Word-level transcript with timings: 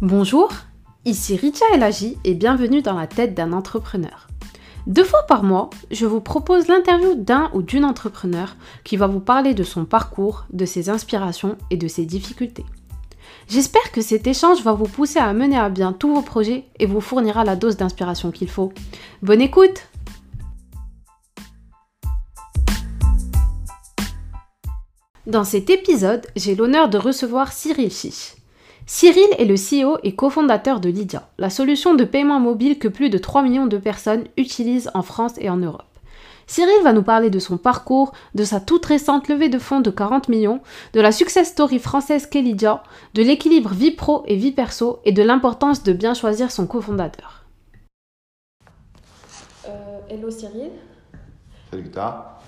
Bonjour, 0.00 0.52
ici 1.04 1.34
Richa 1.34 1.64
Elagi 1.74 2.18
et 2.22 2.34
bienvenue 2.34 2.82
dans 2.82 2.94
la 2.94 3.08
tête 3.08 3.34
d'un 3.34 3.52
entrepreneur. 3.52 4.28
Deux 4.86 5.02
fois 5.02 5.24
par 5.26 5.42
mois, 5.42 5.70
je 5.90 6.06
vous 6.06 6.20
propose 6.20 6.68
l'interview 6.68 7.16
d'un 7.16 7.50
ou 7.52 7.62
d'une 7.62 7.84
entrepreneur 7.84 8.54
qui 8.84 8.96
va 8.96 9.08
vous 9.08 9.18
parler 9.18 9.54
de 9.54 9.64
son 9.64 9.84
parcours, 9.84 10.44
de 10.52 10.66
ses 10.66 10.88
inspirations 10.88 11.58
et 11.70 11.76
de 11.76 11.88
ses 11.88 12.04
difficultés. 12.04 12.64
J'espère 13.48 13.90
que 13.90 14.00
cet 14.00 14.28
échange 14.28 14.62
va 14.62 14.72
vous 14.72 14.86
pousser 14.86 15.18
à 15.18 15.32
mener 15.32 15.58
à 15.58 15.68
bien 15.68 15.92
tous 15.92 16.14
vos 16.14 16.22
projets 16.22 16.66
et 16.78 16.86
vous 16.86 17.00
fournira 17.00 17.42
la 17.42 17.56
dose 17.56 17.76
d'inspiration 17.76 18.30
qu'il 18.30 18.48
faut. 18.48 18.72
Bonne 19.22 19.40
écoute 19.40 19.88
Dans 25.26 25.44
cet 25.44 25.70
épisode, 25.70 26.24
j'ai 26.36 26.54
l'honneur 26.54 26.88
de 26.88 26.98
recevoir 26.98 27.52
Cyril 27.52 27.90
Chiche. 27.90 28.37
Cyril 28.90 29.28
est 29.36 29.44
le 29.44 29.56
CEO 29.56 29.98
et 30.02 30.14
cofondateur 30.14 30.80
de 30.80 30.88
Lydia, 30.88 31.28
la 31.36 31.50
solution 31.50 31.94
de 31.94 32.04
paiement 32.04 32.40
mobile 32.40 32.78
que 32.78 32.88
plus 32.88 33.10
de 33.10 33.18
3 33.18 33.42
millions 33.42 33.66
de 33.66 33.76
personnes 33.76 34.24
utilisent 34.38 34.90
en 34.94 35.02
France 35.02 35.34
et 35.36 35.50
en 35.50 35.58
Europe. 35.58 35.84
Cyril 36.46 36.82
va 36.82 36.94
nous 36.94 37.02
parler 37.02 37.28
de 37.28 37.38
son 37.38 37.58
parcours, 37.58 38.12
de 38.34 38.44
sa 38.44 38.60
toute 38.60 38.86
récente 38.86 39.28
levée 39.28 39.50
de 39.50 39.58
fonds 39.58 39.82
de 39.82 39.90
40 39.90 40.30
millions, 40.30 40.62
de 40.94 41.02
la 41.02 41.12
success 41.12 41.48
story 41.48 41.78
française 41.78 42.24
qu'est 42.24 42.40
Lydia, 42.40 42.82
de 43.12 43.22
l'équilibre 43.22 43.74
vie 43.74 43.90
pro 43.90 44.22
et 44.26 44.36
vie 44.36 44.52
perso 44.52 45.00
et 45.04 45.12
de 45.12 45.22
l'importance 45.22 45.82
de 45.82 45.92
bien 45.92 46.14
choisir 46.14 46.50
son 46.50 46.66
cofondateur. 46.66 47.44
Euh, 49.68 49.98
hello 50.08 50.30
Cyril. 50.30 50.70
Salut. 51.70 51.90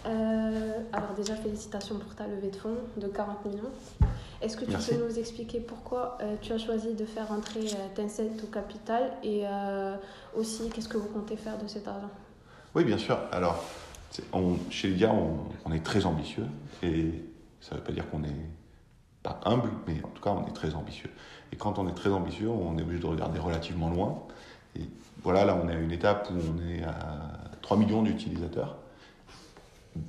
Euh, 0.07 0.81
alors 0.93 1.13
déjà, 1.15 1.35
félicitations 1.37 1.99
pour 1.99 2.15
ta 2.15 2.27
levée 2.27 2.51
de 2.51 2.57
fonds 2.57 2.77
de 2.97 3.07
40 3.07 3.45
millions. 3.45 3.71
Est-ce 4.41 4.57
que 4.57 4.65
tu 4.65 4.73
peux 4.73 5.07
nous 5.07 5.19
expliquer 5.19 5.61
pourquoi 5.61 6.17
euh, 6.23 6.37
tu 6.41 6.53
as 6.53 6.59
choisi 6.59 6.95
de 6.95 7.05
faire 7.05 7.31
entrer 7.31 7.61
euh, 7.61 7.95
Tencent 7.95 8.43
au 8.43 8.47
capital 8.47 9.13
et 9.23 9.45
aussi 10.35 10.71
qu'est-ce 10.71 10.89
que 10.89 10.97
vous 10.97 11.09
comptez 11.09 11.37
faire 11.37 11.59
de 11.59 11.67
cet 11.67 11.87
argent? 11.89 12.11
Oui, 12.75 12.85
bien 12.85 12.99
sûr. 12.99 13.19
Alors, 13.33 13.63
chez 14.71 14.89
Lydia, 14.89 15.13
on, 15.13 15.73
est 15.73 15.85
très 15.85 16.07
ambitieux 16.07 16.47
et 16.83 17.13
ça 17.61 17.75
ne 17.75 17.81
veut 17.81 17.85
pas 17.85 17.93
dire 17.93 18.09
qu'on 18.11 18.21
n'est 18.21 18.47
pas 19.23 19.41
humble, 19.45 19.71
mais 19.87 20.03
en 20.03 20.09
tout 20.09 20.23
cas, 20.23 20.31
on 20.31 20.47
est 20.47 20.55
très 20.55 20.75
ambitieux. 20.75 21.11
Et 21.53 21.57
quand 21.57 21.79
on 21.79 21.87
est 21.89 21.95
très 21.95 22.11
ambitieux, 22.11 22.49
on 22.49 22.79
est 22.79 22.83
obligé 22.83 23.03
de 23.03 23.07
regarder 23.07 23.39
relativement 23.39 23.91
loin. 23.91 24.23
Et 24.77 24.85
voilà, 25.23 25.45
là, 25.45 25.61
on 25.63 25.69
est 25.69 25.75
à 25.75 25.79
une 25.79 25.93
étape 25.93 26.31
où 26.31 26.35
on 26.35 26.69
est 26.69 26.83
à 26.85 26.95
3 27.61 27.77
millions 27.77 28.03
d'utilisateurs 28.03 28.77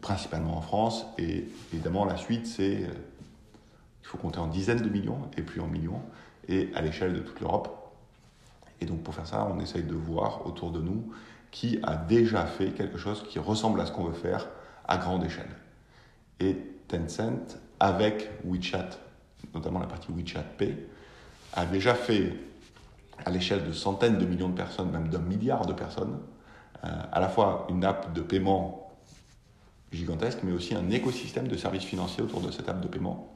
principalement 0.02 0.58
en 0.58 0.62
France. 0.62 1.06
Et 1.18 1.48
évidemment, 1.74 2.06
la 2.06 2.18
suite, 2.18 2.48
c'est 2.48 2.84
euh, 2.84 2.94
il 4.02 4.08
faut 4.08 4.18
compter 4.18 4.40
en 4.40 4.48
dizaines 4.48 4.82
de 4.82 4.90
millions 4.90 5.20
et 5.38 5.42
puis 5.42 5.60
en 5.60 5.68
millions 5.68 6.02
et 6.48 6.70
à 6.76 6.82
l'échelle 6.82 7.14
de 7.14 7.20
toute 7.20 7.40
l'Europe. 7.40 7.94
Et 8.80 8.86
donc 8.86 9.04
pour 9.04 9.14
faire 9.14 9.28
ça, 9.28 9.48
on 9.50 9.60
essaye 9.60 9.84
de 9.84 9.94
voir 9.94 10.46
autour 10.46 10.72
de 10.72 10.82
nous 10.82 11.12
qui 11.52 11.80
a 11.84 11.96
déjà 11.96 12.46
fait 12.46 12.72
quelque 12.72 12.98
chose 12.98 13.24
qui 13.28 13.40
ressemble 13.40 13.80
à 13.82 13.86
ce 13.86 13.92
qu'on 13.92 14.06
veut 14.06 14.14
faire 14.14 14.48
à 14.88 14.98
grande 14.98 15.24
échelle. 15.24 15.50
Et 16.40 16.58
Tencent, 16.88 17.58
avec 17.80 18.30
WeChat, 18.44 18.90
notamment 19.54 19.80
la 19.80 19.88
partie 19.88 20.12
WeChat 20.12 20.44
Pay, 20.58 20.78
a 21.54 21.66
déjà 21.66 21.94
fait 21.94 22.34
à 23.26 23.30
l'échelle 23.30 23.66
de 23.66 23.72
centaines 23.72 24.18
de 24.18 24.26
millions 24.26 24.50
de 24.50 24.56
personnes, 24.56 24.90
même 24.92 25.10
d'un 25.10 25.20
milliard 25.20 25.66
de 25.66 25.74
personnes, 25.74 26.20
euh, 26.84 26.88
à 27.12 27.20
la 27.20 27.30
fois 27.30 27.68
une 27.70 27.86
app 27.86 28.14
de 28.14 28.22
paiement 28.22 28.91
gigantesque, 29.92 30.40
mais 30.44 30.52
aussi 30.52 30.76
un 30.76 30.90
écosystème 30.90 31.48
de 31.48 31.58
services 31.58 31.84
financiers 31.84 32.24
autour 32.24 32.42
de 32.42 32.52
cette 32.52 32.70
app 32.70 32.82
de 32.82 32.88
paiement 32.88 33.32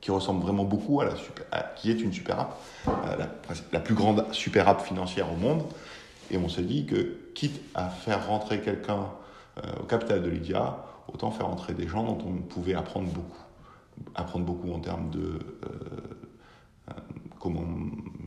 qui 0.00 0.10
ressemble 0.10 0.42
vraiment 0.42 0.64
beaucoup 0.64 1.00
à 1.00 1.04
la 1.04 1.16
super, 1.16 1.44
qui 1.76 1.90
est 1.90 2.00
une 2.00 2.12
super 2.12 2.40
app, 2.40 2.58
la, 3.72 3.80
plus 3.80 3.94
grande 3.94 4.24
super 4.32 4.68
app 4.68 4.80
financière 4.80 5.30
au 5.30 5.36
monde. 5.36 5.64
Et 6.30 6.38
on 6.38 6.48
s'est 6.48 6.62
dit 6.62 6.86
que 6.86 7.18
quitte 7.34 7.60
à 7.74 7.88
faire 7.88 8.26
rentrer 8.26 8.60
quelqu'un 8.60 9.08
euh, 9.58 9.80
au 9.80 9.84
capital 9.84 10.22
de 10.22 10.28
Lydia, 10.28 10.78
autant 11.12 11.30
faire 11.30 11.46
rentrer 11.46 11.74
des 11.74 11.86
gens 11.86 12.04
dont 12.04 12.18
on 12.26 12.36
pouvait 12.38 12.74
apprendre 12.74 13.08
beaucoup. 13.08 13.42
Apprendre 14.14 14.46
beaucoup 14.46 14.72
en 14.72 14.78
termes 14.78 15.10
de 15.10 15.20
euh, 15.20 15.38
euh, 16.88 16.92
comment 17.38 17.66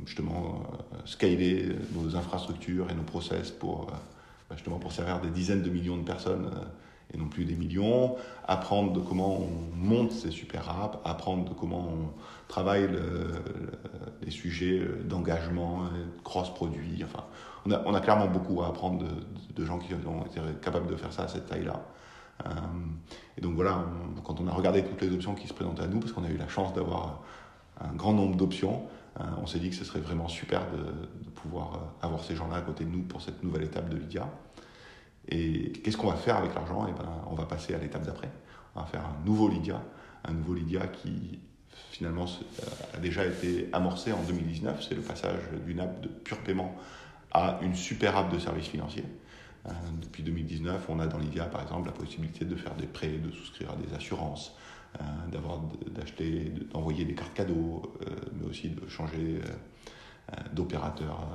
justement 0.05 0.63
scaler 1.05 1.69
nos 1.93 2.15
infrastructures 2.15 2.91
et 2.91 2.93
nos 2.93 3.03
process 3.03 3.49
pour 3.49 3.87
justement 4.51 4.77
pour 4.77 4.91
servir 4.91 5.19
des 5.21 5.29
dizaines 5.29 5.63
de 5.63 5.69
millions 5.69 5.97
de 5.97 6.03
personnes 6.03 6.51
et 7.13 7.17
non 7.17 7.27
plus 7.27 7.45
des 7.45 7.55
millions, 7.55 8.15
apprendre 8.47 8.91
de 8.93 8.99
comment 8.99 9.39
on 9.39 9.75
monte 9.75 10.11
ces 10.11 10.31
super 10.31 10.69
apps, 10.69 10.97
apprendre 11.05 11.45
de 11.49 11.53
comment 11.53 11.87
on 11.87 12.47
travaille 12.47 12.89
les 14.21 14.31
sujets 14.31 14.81
d'engagement, 15.05 15.83
cross-produit. 16.23 17.03
Enfin, 17.03 17.23
on 17.65 17.93
a, 17.93 18.01
clairement 18.01 18.27
beaucoup 18.27 18.61
à 18.61 18.67
apprendre 18.67 19.03
de, 19.55 19.65
gens 19.65 19.79
qui 19.79 19.93
ont 19.93 20.25
été 20.25 20.39
capables 20.61 20.87
de 20.87 20.95
faire 20.95 21.13
ça 21.13 21.23
à 21.23 21.27
cette 21.27 21.47
taille-là. 21.47 21.85
Euh, 22.45 22.49
et 23.37 23.41
donc 23.41 23.55
voilà, 23.55 23.85
quand 24.23 24.39
on 24.41 24.47
a 24.47 24.51
regardé 24.51 24.83
toutes 24.83 25.01
les 25.01 25.13
options 25.13 25.35
qui 25.35 25.47
se 25.47 25.53
présentaient 25.53 25.83
à 25.83 25.87
nous, 25.87 25.99
parce 25.99 26.11
qu'on 26.11 26.23
a 26.23 26.29
eu 26.29 26.37
la 26.37 26.47
chance 26.47 26.73
d'avoir 26.73 27.21
un 27.79 27.93
grand 27.93 28.13
nombre 28.13 28.35
d'options, 28.35 28.83
euh, 29.19 29.23
on 29.41 29.45
s'est 29.45 29.59
dit 29.59 29.69
que 29.69 29.75
ce 29.75 29.85
serait 29.85 29.99
vraiment 29.99 30.27
super 30.27 30.61
de, 30.71 30.77
de 31.23 31.29
pouvoir 31.29 31.75
euh, 31.75 32.05
avoir 32.05 32.23
ces 32.23 32.35
gens-là 32.35 32.57
à 32.57 32.61
côté 32.61 32.83
de 32.83 32.89
nous 32.89 33.03
pour 33.03 33.21
cette 33.21 33.43
nouvelle 33.43 33.63
étape 33.63 33.89
de 33.89 33.97
Lydia. 33.97 34.27
Et 35.29 35.71
qu'est-ce 35.83 35.97
qu'on 35.97 36.09
va 36.09 36.17
faire 36.17 36.37
avec 36.37 36.53
l'argent? 36.53 36.85
Eh 36.89 36.91
ben, 36.91 37.09
On 37.29 37.35
va 37.35 37.45
passer 37.45 37.73
à 37.73 37.77
l'étape 37.77 38.05
d'après. 38.05 38.29
On 38.75 38.81
va 38.81 38.85
faire 38.85 39.05
un 39.05 39.25
nouveau 39.25 39.47
Lydia, 39.47 39.81
un 40.25 40.33
nouveau 40.33 40.53
Lydia 40.53 40.87
qui 40.87 41.39
finalement 41.91 42.25
a 42.93 42.97
déjà 42.97 43.25
été 43.25 43.69
amorcé 43.73 44.11
en 44.11 44.21
2019. 44.23 44.85
C'est 44.87 44.95
le 44.95 45.01
passage 45.01 45.39
d'une 45.65 45.79
app 45.79 46.01
de 46.01 46.07
pur 46.07 46.37
paiement 46.39 46.75
à 47.31 47.59
une 47.61 47.75
super 47.75 48.15
app 48.17 48.31
de 48.33 48.39
services 48.39 48.67
financiers. 48.67 49.05
Euh, 49.65 49.71
depuis 50.01 50.23
2019, 50.23 50.85
on 50.89 50.99
a 50.99 51.07
dans 51.07 51.17
Lydia, 51.17 51.45
par 51.45 51.61
exemple, 51.61 51.87
la 51.87 51.93
possibilité 51.93 52.45
de 52.45 52.55
faire 52.55 52.75
des 52.75 52.85
prêts, 52.85 53.17
de 53.17 53.31
souscrire 53.31 53.71
à 53.71 53.75
des 53.75 53.93
assurances, 53.93 54.55
euh, 54.99 55.03
d'avoir, 55.31 55.61
d'acheter, 55.89 56.51
d'envoyer 56.71 57.05
des 57.05 57.15
cartes 57.15 57.33
cadeaux, 57.33 57.93
euh, 58.01 58.15
mais 58.33 58.47
aussi 58.47 58.69
de 58.69 58.87
changer 58.87 59.41
d'opérateur 60.53 61.27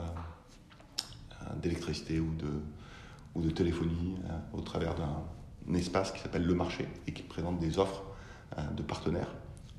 d'électricité 1.63 2.21
ou 2.21 2.35
de, 2.35 2.49
de 3.41 3.51
téléphonie 3.51 4.17
euh, 4.25 4.59
au 4.59 4.61
travers 4.61 4.95
d'un 4.95 5.75
espace 5.75 6.13
qui 6.13 6.21
s'appelle 6.21 6.45
Le 6.45 6.55
Marché 6.55 6.89
et 7.07 7.13
qui 7.13 7.23
présente 7.23 7.59
des 7.59 7.79
offres 7.79 8.03
euh, 8.57 8.63
de 8.77 8.83
partenaires 8.83 9.35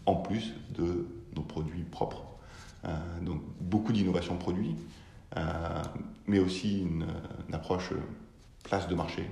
en 0.06 0.16
plus 0.16 0.54
de 0.78 1.08
nos 1.36 1.42
produits 1.42 1.84
propres. 1.84 2.24
Euh, 2.86 2.90
donc 3.22 3.42
beaucoup 3.60 3.92
d'innovation 3.92 4.38
produits, 4.38 4.76
mais 6.26 6.40
aussi 6.40 6.82
une, 6.82 7.06
approche 7.54 7.92
place 8.64 8.88
de 8.88 8.96
marché 8.96 9.30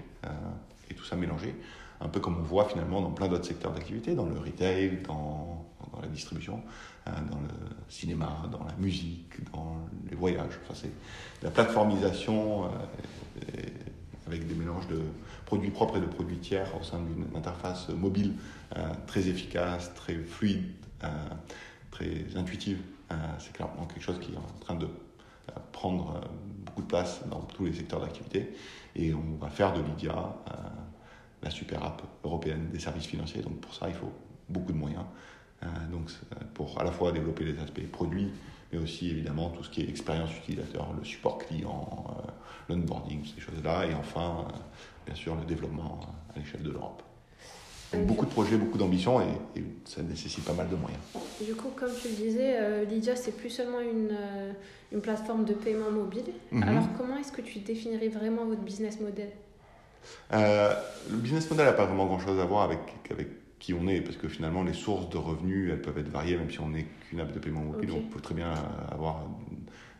et 0.91 0.93
tout 0.93 1.03
ça 1.03 1.15
mélangé, 1.15 1.55
un 2.01 2.07
peu 2.07 2.19
comme 2.19 2.37
on 2.37 2.43
voit 2.43 2.65
finalement 2.65 3.01
dans 3.01 3.09
plein 3.09 3.27
d'autres 3.27 3.45
secteurs 3.45 3.71
d'activité, 3.71 4.13
dans 4.13 4.27
le 4.27 4.37
retail, 4.37 4.99
dans, 5.07 5.65
dans 5.91 6.01
la 6.01 6.07
distribution, 6.07 6.61
dans 7.05 7.39
le 7.39 7.47
cinéma, 7.89 8.43
dans 8.51 8.63
la 8.63 8.75
musique, 8.77 9.51
dans 9.53 9.77
les 10.07 10.15
voyages. 10.15 10.59
Enfin, 10.63 10.75
c'est 10.75 10.91
la 11.41 11.49
plateformisation 11.49 12.69
avec 14.27 14.47
des 14.47 14.55
mélanges 14.55 14.87
de 14.87 15.01
produits 15.45 15.71
propres 15.71 15.97
et 15.97 16.01
de 16.01 16.05
produits 16.05 16.37
tiers 16.37 16.69
au 16.79 16.83
sein 16.83 16.99
d'une 16.99 17.25
interface 17.35 17.89
mobile 17.89 18.33
euh, 18.75 18.81
très 19.07 19.27
efficace, 19.27 19.93
très 19.95 20.15
fluide, 20.15 20.65
euh, 21.03 21.07
très 21.91 22.25
intuitive. 22.35 22.79
Euh, 23.11 23.15
c'est 23.39 23.53
clairement 23.53 23.85
quelque 23.85 24.03
chose 24.03 24.19
qui 24.19 24.33
est 24.33 24.37
en 24.37 24.59
train 24.59 24.75
de 24.75 24.87
prendre 25.71 26.19
beaucoup 26.65 26.81
de 26.81 26.87
place 26.87 27.21
dans 27.29 27.39
tous 27.39 27.65
les 27.65 27.73
secteurs 27.73 28.01
d'activité. 28.01 28.53
Et 28.95 29.13
on 29.13 29.37
va 29.39 29.49
faire 29.49 29.73
de 29.73 29.81
Lydia 29.81 30.35
la 31.41 31.49
super 31.49 31.83
app 31.83 32.01
européenne 32.23 32.69
des 32.71 32.79
services 32.79 33.05
financiers. 33.05 33.41
Donc 33.41 33.61
pour 33.61 33.73
ça, 33.73 33.87
il 33.87 33.95
faut 33.95 34.11
beaucoup 34.49 34.73
de 34.73 34.77
moyens. 34.77 35.05
donc 35.89 36.11
pour 36.53 36.79
à 36.81 36.83
la 36.83 36.91
fois 36.91 37.13
développer 37.13 37.45
les 37.45 37.57
aspects 37.59 37.87
produits, 37.91 38.29
mais 38.71 38.79
aussi 38.79 39.09
évidemment 39.09 39.49
tout 39.49 39.63
ce 39.63 39.69
qui 39.69 39.81
est 39.81 39.89
expérience 39.89 40.35
utilisateur, 40.37 40.93
le 40.97 41.05
support 41.05 41.37
client, 41.37 42.07
euh, 42.09 42.31
l'onboarding, 42.69 43.23
ces 43.25 43.41
choses-là, 43.41 43.85
et 43.85 43.93
enfin, 43.93 44.47
euh, 44.47 44.57
bien 45.05 45.15
sûr, 45.15 45.35
le 45.35 45.45
développement 45.45 45.99
à 46.35 46.39
l'échelle 46.39 46.63
de 46.63 46.71
l'Europe. 46.71 47.01
beaucoup 48.05 48.25
de 48.25 48.31
projets, 48.31 48.57
beaucoup 48.57 48.77
d'ambitions 48.77 49.21
et, 49.21 49.63
ça 49.85 50.01
nécessite 50.01 50.43
pas 50.43 50.53
mal 50.53 50.67
de 50.67 50.75
moyens. 50.75 50.99
Du 51.41 51.55
coup, 51.55 51.69
comme 51.75 51.91
tu 52.01 52.09
le 52.09 52.15
disais, 52.15 52.57
euh, 52.57 52.83
Lydia, 52.83 53.15
c'est 53.15 53.31
plus 53.31 53.49
seulement 53.49 53.79
une, 53.79 54.15
une, 54.91 54.99
plateforme 54.99 55.45
de 55.45 55.53
paiement 55.53 55.89
mobile. 55.89 56.25
Mhm. 56.51 56.63
Alors, 56.63 56.83
comment 56.97 57.17
est-ce 57.17 57.31
que 57.31 57.41
tu 57.41 57.59
définirais 57.59 58.09
vraiment 58.09 58.43
votre 58.45 58.61
business 58.61 58.99
model? 58.99 59.29
Le 60.31 61.17
business 61.17 61.49
model 61.49 61.65
n'a 61.65 61.73
pas 61.73 61.85
vraiment 61.85 62.05
grand-chose 62.05 62.39
à 62.39 62.45
voir 62.45 62.63
avec, 62.63 62.79
avec 63.09 63.27
qui 63.59 63.73
on 63.73 63.87
est, 63.87 64.01
parce 64.01 64.17
que 64.17 64.27
finalement, 64.27 64.63
les 64.63 64.73
sources 64.73 65.09
de 65.09 65.17
revenus, 65.17 65.71
elles 65.71 65.81
peuvent 65.81 65.97
être 65.97 66.09
variées, 66.09 66.37
même 66.37 66.51
si 66.51 66.59
on 66.59 66.69
n'est 66.69 66.85
qu'une 67.09 67.19
app 67.19 67.33
de 67.33 67.39
paiement 67.39 67.61
mobile. 67.61 67.89
Donc, 67.89 68.03
on 68.05 68.13
peut 68.13 68.21
très 68.21 68.35
bien 68.35 68.53
avoir 68.91 69.25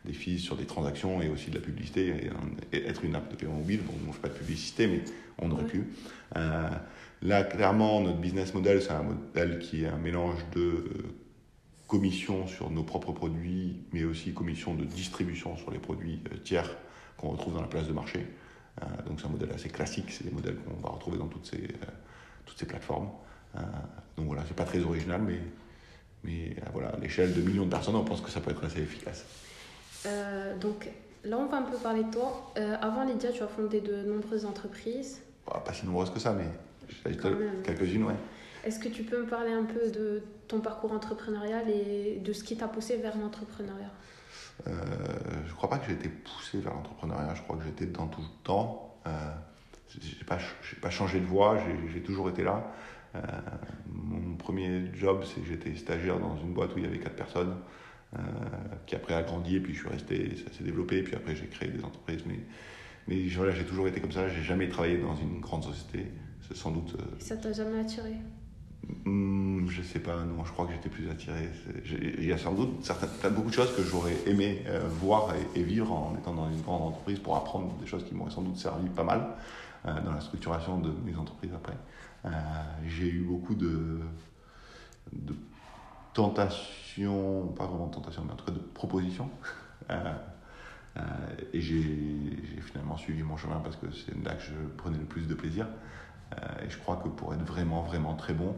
des 0.05 0.13
fees 0.13 0.39
sur 0.39 0.55
des 0.55 0.65
transactions 0.65 1.21
et 1.21 1.29
aussi 1.29 1.49
de 1.49 1.55
la 1.55 1.61
publicité. 1.61 2.29
Et, 2.71 2.77
être 2.85 3.03
une 3.03 3.15
app 3.15 3.31
de 3.31 3.35
paiement 3.35 3.55
mobile, 3.55 3.81
bon, 3.85 3.93
on 4.03 4.07
ne 4.07 4.13
fait 4.13 4.21
pas 4.21 4.29
de 4.29 4.35
publicité, 4.35 4.87
mais 4.87 5.01
on 5.39 5.51
aurait 5.51 5.65
pu. 5.65 5.85
là, 6.35 7.43
clairement, 7.43 8.01
notre 8.01 8.19
business 8.19 8.53
model, 8.53 8.81
c'est 8.81 8.91
un 8.91 9.03
modèle 9.03 9.59
qui 9.59 9.83
est 9.83 9.87
un 9.87 9.97
mélange 9.97 10.45
de 10.53 10.85
commission 11.87 12.47
sur 12.47 12.69
nos 12.69 12.83
propres 12.83 13.13
produits, 13.13 13.77
mais 13.91 14.03
aussi 14.03 14.33
commission 14.33 14.75
de 14.75 14.83
distribution 14.83 15.55
sur 15.57 15.71
les 15.71 15.79
produits 15.79 16.19
tiers 16.43 16.69
qu'on 17.17 17.29
retrouve 17.29 17.55
dans 17.55 17.61
la 17.61 17.67
place 17.67 17.87
de 17.87 17.93
marché. 17.93 18.27
donc 19.07 19.19
c'est 19.19 19.25
un 19.25 19.31
modèle 19.31 19.51
assez 19.51 19.69
classique, 19.69 20.11
c'est 20.11 20.25
des 20.25 20.31
modèles 20.31 20.57
qu'on 20.57 20.75
va 20.85 20.89
retrouver 20.89 21.17
dans 21.17 21.27
toutes 21.27 21.45
ces, 21.45 21.67
toutes 22.45 22.59
ces 22.59 22.67
plateformes. 22.67 23.09
Donc 23.55 24.27
voilà, 24.27 24.43
c'est 24.47 24.55
pas 24.55 24.63
très 24.63 24.79
original, 24.79 25.21
mais, 25.21 25.39
mais 26.23 26.55
voilà, 26.73 26.89
à 26.89 26.97
l'échelle 26.97 27.33
de 27.33 27.41
millions 27.41 27.65
de 27.65 27.71
personnes, 27.71 27.95
on 27.95 28.03
pense 28.03 28.21
que 28.21 28.29
ça 28.29 28.39
peut 28.39 28.51
être 28.51 28.63
assez 28.63 28.81
efficace. 28.81 29.25
donc 30.59 30.89
là, 31.23 31.37
on 31.37 31.45
va 31.47 31.57
un 31.57 31.63
peu 31.63 31.77
parler 31.77 32.03
de 32.03 32.11
toi. 32.11 32.53
avant 32.81 33.03
Lydia, 33.03 33.31
tu 33.31 33.43
as 33.43 33.47
fondé 33.47 33.81
de 33.81 34.03
nombreuses 34.03 34.45
entreprises. 34.45 35.21
Pas 35.45 35.73
si 35.73 35.85
nombreuses 35.85 36.11
que 36.11 36.19
ça, 36.19 36.33
mais 36.33 36.45
quelques-unes, 37.63 38.03
ouais. 38.03 38.15
Est-ce 38.63 38.79
que 38.79 38.89
tu 38.89 39.03
peux 39.03 39.21
me 39.21 39.27
parler 39.27 39.51
un 39.51 39.63
peu 39.63 39.89
de 39.91 40.21
ton 40.47 40.59
parcours 40.59 40.91
entrepreneurial 40.91 41.69
et 41.69 42.19
de 42.19 42.33
ce 42.33 42.43
qui 42.43 42.57
t'a 42.57 42.67
poussé 42.67 42.97
vers 42.97 43.17
l'entrepreneuriat? 43.17 43.91
Euh, 44.67 44.73
Je 45.45 45.51
ne 45.51 45.55
crois 45.55 45.69
pas 45.69 45.77
que 45.77 45.85
j'ai 45.87 45.93
été 45.93 46.09
poussé 46.09 46.59
vers 46.59 46.73
l'entrepreneuriat, 46.73 47.33
je 47.35 47.41
crois 47.43 47.55
que 47.55 47.63
j'étais 47.63 47.85
dedans 47.85 48.07
tout 48.07 48.21
le 48.21 48.43
temps. 48.43 48.97
Euh, 49.07 49.09
je 49.89 49.99
n'ai 49.99 50.23
pas, 50.25 50.37
pas, 50.81 50.89
changé 50.89 51.19
de 51.19 51.25
voie, 51.25 51.57
j'ai 51.93 52.01
toujours 52.01 52.29
été 52.29 52.43
là. 52.43 52.73
Euh, 53.15 53.19
mon 53.91 54.35
premier 54.35 54.93
job, 54.93 55.23
c'est 55.25 55.41
que 55.41 55.47
j'étais 55.47 55.75
stagiaire 55.75 56.19
dans 56.19 56.37
une 56.37 56.53
boîte 56.53 56.75
où 56.75 56.77
il 56.77 56.85
y 56.85 56.87
avait 56.87 56.99
quatre 56.99 57.15
personnes, 57.15 57.55
euh, 58.15 58.19
qui 58.85 58.95
après 58.95 59.13
a 59.13 59.23
grandi, 59.23 59.55
et 59.55 59.59
puis 59.59 59.73
je 59.73 59.79
suis 59.79 59.89
resté, 59.89 60.35
ça 60.37 60.53
s'est 60.53 60.63
développé, 60.63 60.97
et 60.97 61.03
puis 61.03 61.15
après 61.15 61.35
j'ai 61.35 61.47
créé 61.47 61.69
des 61.69 61.83
entreprises. 61.83 62.23
Mais, 62.27 62.39
mais 63.07 63.27
voilà, 63.29 63.53
j'ai 63.53 63.65
toujours 63.65 63.87
été 63.87 63.99
comme 63.99 64.11
ça, 64.11 64.27
j'ai 64.29 64.43
jamais 64.43 64.69
travaillé 64.69 64.97
dans 64.97 65.15
une 65.15 65.39
grande 65.39 65.63
société. 65.63 66.05
C'est 66.47 66.55
sans 66.55 66.71
doute. 66.71 66.95
ça 67.19 67.35
t'a 67.35 67.51
jamais 67.51 67.79
attiré? 67.79 68.13
Hmm, 69.05 69.67
je 69.67 69.81
sais 69.81 69.99
pas, 69.99 70.23
non, 70.23 70.45
je 70.45 70.51
crois 70.51 70.65
que 70.65 70.71
j'étais 70.73 70.89
plus 70.89 71.09
attiré. 71.09 71.49
Il 72.19 72.25
y 72.25 72.31
a 72.31 72.37
sans 72.37 72.53
doute 72.53 72.83
certaines, 72.83 73.33
beaucoup 73.33 73.49
de 73.49 73.53
choses 73.53 73.75
que 73.75 73.83
j'aurais 73.83 74.15
aimé 74.25 74.63
euh, 74.67 74.87
voir 75.01 75.33
et, 75.55 75.63
vivre 75.63 75.91
en 75.91 76.15
étant 76.17 76.33
dans 76.33 76.49
une 76.49 76.61
grande 76.61 76.83
entreprise 76.83 77.19
pour 77.19 77.35
apprendre 77.35 77.73
des 77.81 77.85
choses 77.85 78.05
qui 78.05 78.15
m'auraient 78.15 78.31
sans 78.31 78.43
doute 78.43 78.57
servi 78.57 78.87
pas 78.89 79.03
mal 79.03 79.27
euh, 79.85 80.01
dans 80.01 80.13
la 80.13 80.21
structuration 80.21 80.79
de 80.79 80.91
mes 81.05 81.15
entreprises 81.17 81.51
après. 81.53 81.73
Euh, 82.25 82.29
j'ai 82.85 83.09
eu 83.09 83.21
beaucoup 83.21 83.55
de, 83.55 84.01
de 85.13 85.35
tentations, 86.13 87.47
pas 87.47 87.65
vraiment 87.65 87.87
de 87.87 87.93
tentations, 87.93 88.23
mais 88.25 88.33
en 88.33 88.35
tout 88.35 88.45
cas 88.45 88.51
de 88.51 88.59
propositions. 88.59 89.29
et 91.53 91.61
j'ai 91.61 92.61
finalement 92.61 92.97
suivi 92.97 93.21
mon 93.21 93.37
chemin 93.37 93.59
parce 93.59 93.75
que 93.75 93.85
c'est 93.91 94.15
là 94.23 94.33
que 94.33 94.41
je 94.41 94.55
prenais 94.77 94.97
le 94.97 95.05
plus 95.05 95.27
de 95.27 95.35
plaisir. 95.35 95.67
et 96.63 96.69
je 96.69 96.77
crois 96.79 96.97
que 96.97 97.07
pour 97.07 97.33
être 97.35 97.45
vraiment, 97.45 97.83
vraiment 97.83 98.15
très 98.15 98.33
bon, 98.33 98.55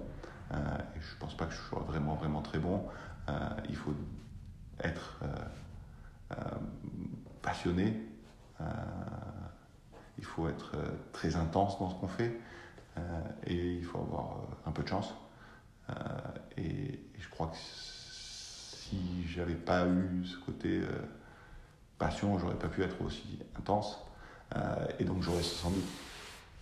euh, 0.52 0.56
et 0.96 1.00
je 1.00 1.16
ne 1.16 1.20
pense 1.20 1.36
pas 1.36 1.46
que 1.46 1.54
je 1.54 1.60
sois 1.60 1.84
vraiment, 1.88 2.16
vraiment 2.16 2.42
très 2.42 2.60
bon. 2.60 2.86
Euh, 3.30 3.50
il 3.70 3.76
faut 3.76 3.94
être 4.84 5.20
euh, 6.32 6.36
passionné, 7.42 7.94
il 10.18 10.26
faut 10.26 10.50
être 10.50 10.76
très 11.14 11.36
intense 11.36 11.80
dans 11.80 11.90
ce 11.90 11.96
qu'on 11.96 12.08
fait 12.08 12.40
et 13.46 13.76
il 13.76 13.84
faut 13.84 14.00
avoir 14.00 14.42
un 14.66 14.72
peu 14.72 14.84
de 14.84 14.88
chance. 14.88 15.14
et, 16.58 17.00
je 17.18 17.30
crois 17.30 17.48
que 17.48 17.58
si 17.58 18.98
j'avais 19.28 19.56
pas 19.56 19.86
eu 19.88 20.26
ce 20.26 20.38
côté 20.38 20.82
passion, 21.98 22.40
j'aurais 22.40 22.58
pas 22.58 22.68
pu 22.68 22.84
être 22.84 23.02
aussi 23.02 23.40
intense. 23.58 24.00
et 25.00 25.04
donc 25.04 25.22
j'aurais 25.22 25.44
sans 25.44 25.70
doute 25.70 25.88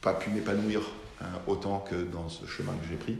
pas 0.02 0.14
pu 0.14 0.30
m'épanouir 0.30 0.82
autant 1.48 1.80
que 1.80 2.04
dans 2.04 2.30
ce 2.30 2.46
chemin 2.46 2.74
que 2.78 2.88
j'ai 2.88 2.98
pris 2.98 3.18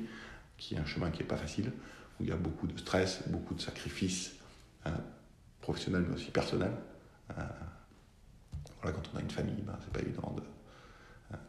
qui 0.58 0.76
est 0.76 0.80
un 0.80 0.86
chemin 0.86 1.12
qui 1.12 1.20
n'est 1.20 1.28
pas 1.28 1.38
facile, 1.38 1.72
où 2.20 2.24
il 2.24 2.30
y 2.30 2.32
a 2.32 2.36
beaucoup 2.36 2.68
de 2.68 2.78
stress, 2.78 3.24
beaucoup 3.28 3.54
de 3.54 3.62
sacrifices 3.62 4.34
professionnels 5.62 6.06
mais 6.08 6.16
aussi 6.16 6.32
personnels. 6.32 6.74
Euh, 7.32 7.44
voilà, 8.82 8.98
quand 8.98 9.10
on 9.14 9.18
a 9.18 9.22
une 9.22 9.30
famille, 9.30 9.62
ben, 9.62 9.78
c'est 9.84 9.92
pas 9.92 10.00
évident 10.00 10.34
hein, 10.38 10.42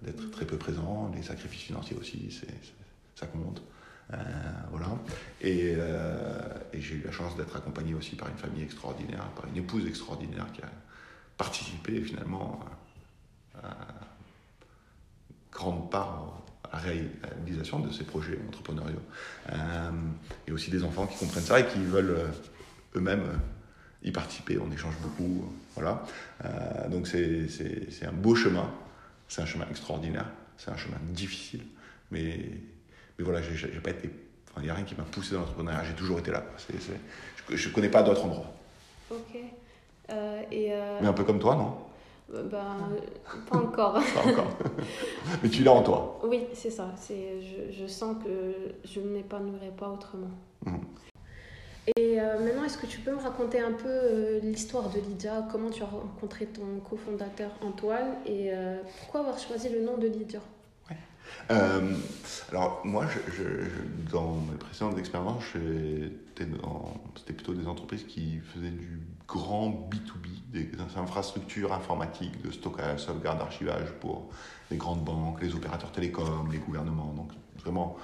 d'être 0.02 0.30
très 0.30 0.46
peu 0.46 0.56
présent. 0.56 1.10
Les 1.14 1.22
sacrifices 1.22 1.62
financiers 1.62 1.96
aussi, 1.96 2.28
c'est, 2.30 2.54
ça 3.14 3.26
compte. 3.26 3.62
Euh, 4.12 4.16
voilà. 4.70 4.88
Et, 5.40 5.74
euh, 5.76 6.40
et, 6.72 6.80
j'ai 6.80 6.94
eu 6.94 7.02
la 7.04 7.12
chance 7.12 7.36
d'être 7.36 7.54
accompagné 7.54 7.94
aussi 7.94 8.16
par 8.16 8.28
une 8.28 8.38
famille 8.38 8.62
extraordinaire, 8.62 9.24
par 9.36 9.46
une 9.46 9.56
épouse 9.58 9.86
extraordinaire 9.86 10.46
qui 10.54 10.62
a 10.62 10.70
participé 11.36 12.00
finalement 12.00 12.60
à, 13.62 13.76
grande 15.52 15.90
part 15.90 16.42
la 16.72 16.78
réalisation 16.78 17.80
de 17.80 17.90
ces 17.92 18.04
projets 18.04 18.38
entrepreneuriaux. 18.46 19.02
Euh, 19.50 19.90
et 20.46 20.52
aussi 20.52 20.70
des 20.70 20.84
enfants 20.84 21.06
qui 21.06 21.16
comprennent 21.16 21.44
ça 21.44 21.60
et 21.60 21.66
qui 21.66 21.80
veulent 21.80 22.10
euh, 22.10 22.28
eux-mêmes 22.96 23.22
euh, 23.22 24.06
y 24.06 24.10
participer. 24.10 24.58
On 24.58 24.70
échange 24.70 24.94
beaucoup. 25.02 25.52
Voilà. 25.74 26.04
donc 26.90 27.06
c'est 27.06 28.04
un 28.04 28.12
beau 28.12 28.34
chemin. 28.34 28.68
C'est 29.28 29.42
un 29.42 29.46
chemin 29.46 29.66
extraordinaire. 29.70 30.26
C'est 30.56 30.70
un 30.70 30.76
chemin 30.76 30.96
difficile. 31.02 31.64
Mais, 32.10 32.50
mais 33.18 33.24
voilà, 33.24 33.42
j'ai 33.42 33.68
pas 33.80 33.90
été. 33.90 34.10
Il 34.56 34.64
n'y 34.64 34.70
a 34.70 34.74
rien 34.74 34.84
qui 34.84 34.96
m'a 34.96 35.04
poussé 35.04 35.34
dans 35.34 35.40
l'entrepreneuriat. 35.40 35.84
J'ai 35.84 35.94
toujours 35.94 36.18
été 36.18 36.32
là. 36.32 36.42
je 37.50 37.68
ne 37.68 37.74
connais 37.74 37.90
pas 37.90 38.02
d'autres 38.02 38.24
endroits. 38.24 38.52
Ok. 39.10 39.36
et 40.50 40.72
Mais 41.00 41.06
un 41.06 41.12
peu 41.12 41.24
comme 41.24 41.38
toi, 41.38 41.54
non? 41.54 41.76
Ben, 42.28 42.76
pas 43.48 43.56
encore. 43.56 43.92
pas 44.14 44.30
encore. 44.30 44.58
Mais 45.42 45.48
tu 45.48 45.62
l'as 45.62 45.72
en 45.72 45.82
toi. 45.82 46.20
Oui, 46.24 46.44
c'est 46.52 46.70
ça. 46.70 46.94
Je, 47.08 47.72
je, 47.72 47.86
sens 47.86 48.16
que 48.22 48.74
je 48.84 49.00
ne 49.00 49.08
m'épanouirai 49.08 49.70
pas 49.70 49.88
autrement. 49.88 50.30
Mhm. 50.66 50.80
Et 51.96 52.20
euh, 52.20 52.38
maintenant, 52.44 52.64
est-ce 52.64 52.78
que 52.78 52.86
tu 52.86 53.00
peux 53.00 53.12
me 53.12 53.20
raconter 53.20 53.60
un 53.60 53.72
peu 53.72 53.88
euh, 53.88 54.40
l'histoire 54.40 54.90
de 54.90 55.00
Lydia? 55.00 55.46
Comment 55.50 55.70
tu 55.70 55.82
as 55.82 55.86
rencontré 55.86 56.46
ton 56.46 56.80
cofondateur 56.88 57.50
Antoine? 57.62 58.16
Et 58.26 58.52
euh, 58.52 58.78
pourquoi 59.00 59.20
avoir 59.20 59.38
choisi 59.38 59.68
le 59.68 59.82
nom 59.82 59.96
de 59.96 60.08
Lydia? 60.08 60.40
Alors 62.50 62.82
moi, 62.84 63.06
je, 63.28 63.44
dans 64.10 64.34
mes 64.34 64.56
précédentes 64.58 64.98
expériences, 64.98 65.44
c'était 65.52 67.32
plutôt 67.32 67.54
des 67.54 67.66
entreprises 67.66 68.04
qui 68.04 68.38
faisaient 68.38 68.70
du 68.70 69.00
grand 69.26 69.70
B2B, 69.70 70.50
des 70.52 70.68
infrastructures 70.96 71.72
informatiques 71.72 72.42
de 72.42 72.50
stockage, 72.50 73.00
sauvegarde, 73.00 73.40
archivage 73.40 73.92
pour 74.00 74.28
les 74.70 74.76
grandes 74.76 75.04
banques, 75.04 75.40
les 75.40 75.54
opérateurs 75.54 75.92
télécoms, 75.92 76.50
les 76.50 76.58
gouvernements. 76.58 77.14
Donc 77.14 77.30
vraiment 77.60 77.96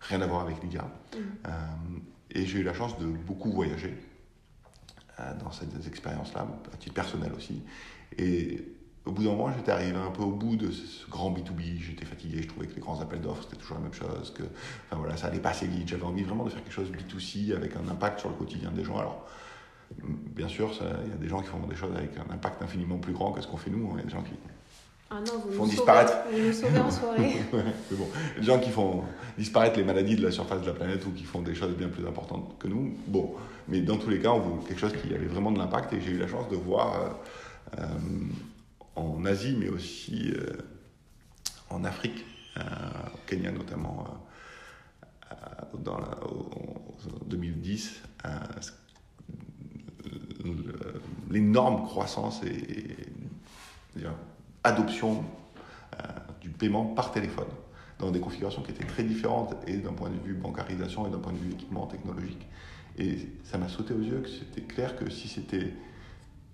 rien 0.00 0.20
à 0.20 0.26
voir 0.26 0.42
avec 0.42 0.56
l'IA. 0.62 0.82
Mmh. 0.82 1.18
Euh, 2.30 2.38
et 2.38 2.46
j'ai 2.46 2.60
eu 2.60 2.62
la 2.62 2.74
chance 2.74 2.98
de 2.98 3.06
beaucoup 3.06 3.52
voyager 3.52 3.94
dans 5.38 5.52
ces 5.52 5.66
expériences-là, 5.86 6.44
à 6.72 6.76
titre 6.76 6.94
personnel 6.94 7.32
aussi. 7.36 7.62
Et 8.18 8.64
au 9.04 9.12
bout 9.12 9.22
d'un 9.22 9.30
moment, 9.30 9.52
j'étais 9.56 9.70
arrivé 9.70 9.96
un 9.96 10.10
peu 10.10 10.22
au 10.22 10.32
bout 10.32 10.56
de 10.56 10.72
ce 10.72 11.08
grand 11.08 11.30
B2B. 11.30 11.78
J'étais 11.78 12.04
fatigué, 12.04 12.42
je 12.42 12.48
trouvais 12.48 12.66
que 12.66 12.74
les 12.74 12.80
grands 12.80 13.00
appels 13.00 13.20
d'offres, 13.20 13.44
c'était 13.44 13.56
toujours 13.56 13.76
la 13.76 13.84
même 13.84 13.92
chose, 13.92 14.32
que 14.36 14.42
enfin, 14.42 14.96
voilà, 14.96 15.16
ça 15.16 15.28
allait 15.28 15.38
pas 15.38 15.50
assez 15.50 15.68
vite. 15.68 15.86
J'avais 15.86 16.02
envie 16.02 16.24
vraiment 16.24 16.44
de 16.44 16.50
faire 16.50 16.62
quelque 16.64 16.72
chose 16.72 16.90
de 16.90 16.96
B2C 16.96 17.54
avec 17.54 17.76
un 17.76 17.86
impact 17.88 18.20
sur 18.20 18.28
le 18.30 18.34
quotidien 18.34 18.72
des 18.72 18.82
gens. 18.82 18.98
Alors, 18.98 19.24
bien 20.02 20.48
sûr, 20.48 20.72
il 21.04 21.10
y 21.10 21.12
a 21.12 21.16
des 21.16 21.28
gens 21.28 21.40
qui 21.40 21.48
font 21.48 21.64
des 21.66 21.76
choses 21.76 21.94
avec 21.94 22.10
un 22.16 22.32
impact 22.32 22.62
infiniment 22.62 22.98
plus 22.98 23.12
grand 23.12 23.32
que 23.32 23.40
ce 23.40 23.46
qu'on 23.46 23.56
fait 23.56 23.70
nous. 23.70 23.88
Il 23.92 23.98
y 23.98 24.00
a 24.00 24.04
des 24.04 24.10
gens 24.10 24.22
qui 24.22 24.34
ah 25.16 25.20
non, 25.20 25.38
vous 25.38 25.52
font 25.52 25.66
disparaître. 25.66 26.12
vous 26.32 26.38
nous 26.38 26.52
sauvez 26.52 26.80
en 26.80 26.90
soirée. 26.90 27.36
mais 27.52 27.96
bon, 27.96 28.08
des 28.36 28.42
gens 28.42 28.58
qui 28.58 28.70
font 28.70 29.04
disparaître 29.38 29.78
les 29.78 29.84
maladies 29.84 30.16
de 30.16 30.22
la 30.22 30.32
surface 30.32 30.62
de 30.62 30.66
la 30.66 30.72
planète 30.72 31.06
ou 31.06 31.12
qui 31.12 31.22
font 31.22 31.40
des 31.40 31.54
choses 31.54 31.74
bien 31.76 31.88
plus 31.88 32.04
importantes 32.04 32.58
que 32.58 32.66
nous. 32.66 32.96
Bon, 33.06 33.34
mais 33.68 33.80
dans 33.80 33.96
tous 33.96 34.10
les 34.10 34.18
cas, 34.18 34.30
on 34.30 34.40
veut 34.40 34.66
quelque 34.66 34.80
chose 34.80 34.94
qui 35.00 35.14
avait 35.14 35.26
vraiment 35.26 35.52
de 35.52 35.58
l'impact 35.58 35.92
et 35.92 36.00
j'ai 36.00 36.10
eu 36.10 36.18
la 36.18 36.26
chance 36.26 36.48
de 36.48 36.56
voir. 36.56 36.94
Euh, 36.94 37.08
euh, 37.78 37.86
en 38.96 39.24
Asie, 39.24 39.56
mais 39.58 39.68
aussi 39.68 40.32
euh, 40.36 40.52
en 41.68 41.82
Afrique, 41.82 42.24
au 42.56 43.18
Kenya 43.26 43.50
notamment, 43.50 44.06
en 45.32 46.06
2010, 47.26 48.02
l'énorme 51.28 51.84
croissance 51.84 52.40
et, 52.44 52.96
adoption 54.64 55.24
du 56.40 56.50
paiement 56.50 56.84
par 56.84 57.12
téléphone 57.12 57.46
dans 57.98 58.10
des 58.10 58.20
configurations 58.20 58.62
qui 58.62 58.70
étaient 58.70 58.84
très 58.84 59.04
différentes 59.04 59.54
et 59.66 59.76
d'un 59.76 59.92
point 59.92 60.10
de 60.10 60.18
vue 60.24 60.34
bancarisation 60.34 61.06
et 61.06 61.10
d'un 61.10 61.18
point 61.18 61.32
de 61.32 61.38
vue 61.38 61.52
équipement 61.52 61.86
technologique. 61.86 62.46
Et 62.98 63.28
ça 63.44 63.58
m'a 63.58 63.68
sauté 63.68 63.94
aux 63.94 64.00
yeux 64.00 64.20
que 64.20 64.28
c'était 64.28 64.60
clair 64.62 64.96
que 64.96 65.10
si 65.10 65.28
c'était 65.28 65.72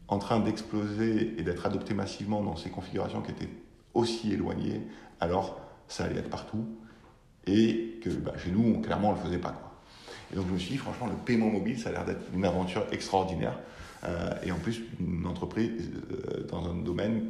en 0.08 0.18
train 0.18 0.40
d'exploser 0.40 1.34
et 1.38 1.42
d'être 1.42 1.66
adopté 1.66 1.94
massivement 1.94 2.42
dans 2.42 2.56
ces 2.56 2.70
configurations 2.70 3.22
qui 3.22 3.30
étaient 3.30 3.48
aussi 3.94 4.32
éloignées, 4.32 4.82
alors 5.20 5.60
ça 5.88 6.04
allait 6.04 6.18
être 6.18 6.30
partout. 6.30 6.66
Et 7.46 7.98
que 8.02 8.10
bah, 8.10 8.32
chez 8.38 8.50
nous, 8.50 8.80
clairement, 8.80 9.10
on 9.10 9.12
ne 9.12 9.18
le 9.18 9.24
faisait 9.24 9.38
pas. 9.38 9.50
Quoi. 9.50 9.72
Et 10.32 10.36
donc 10.36 10.46
je 10.48 10.52
me 10.52 10.58
suis 10.58 10.72
dit, 10.72 10.76
franchement, 10.76 11.06
le 11.06 11.14
paiement 11.14 11.48
mobile, 11.48 11.78
ça 11.78 11.88
a 11.88 11.92
l'air 11.92 12.04
d'être 12.04 12.22
une 12.34 12.44
aventure 12.44 12.86
extraordinaire. 12.92 13.58
Euh, 14.04 14.30
et 14.44 14.52
en 14.52 14.58
plus, 14.58 14.82
une 14.98 15.26
entreprise 15.26 15.90
euh, 16.12 16.46
dans 16.46 16.70
un 16.70 16.74
domaine 16.74 17.22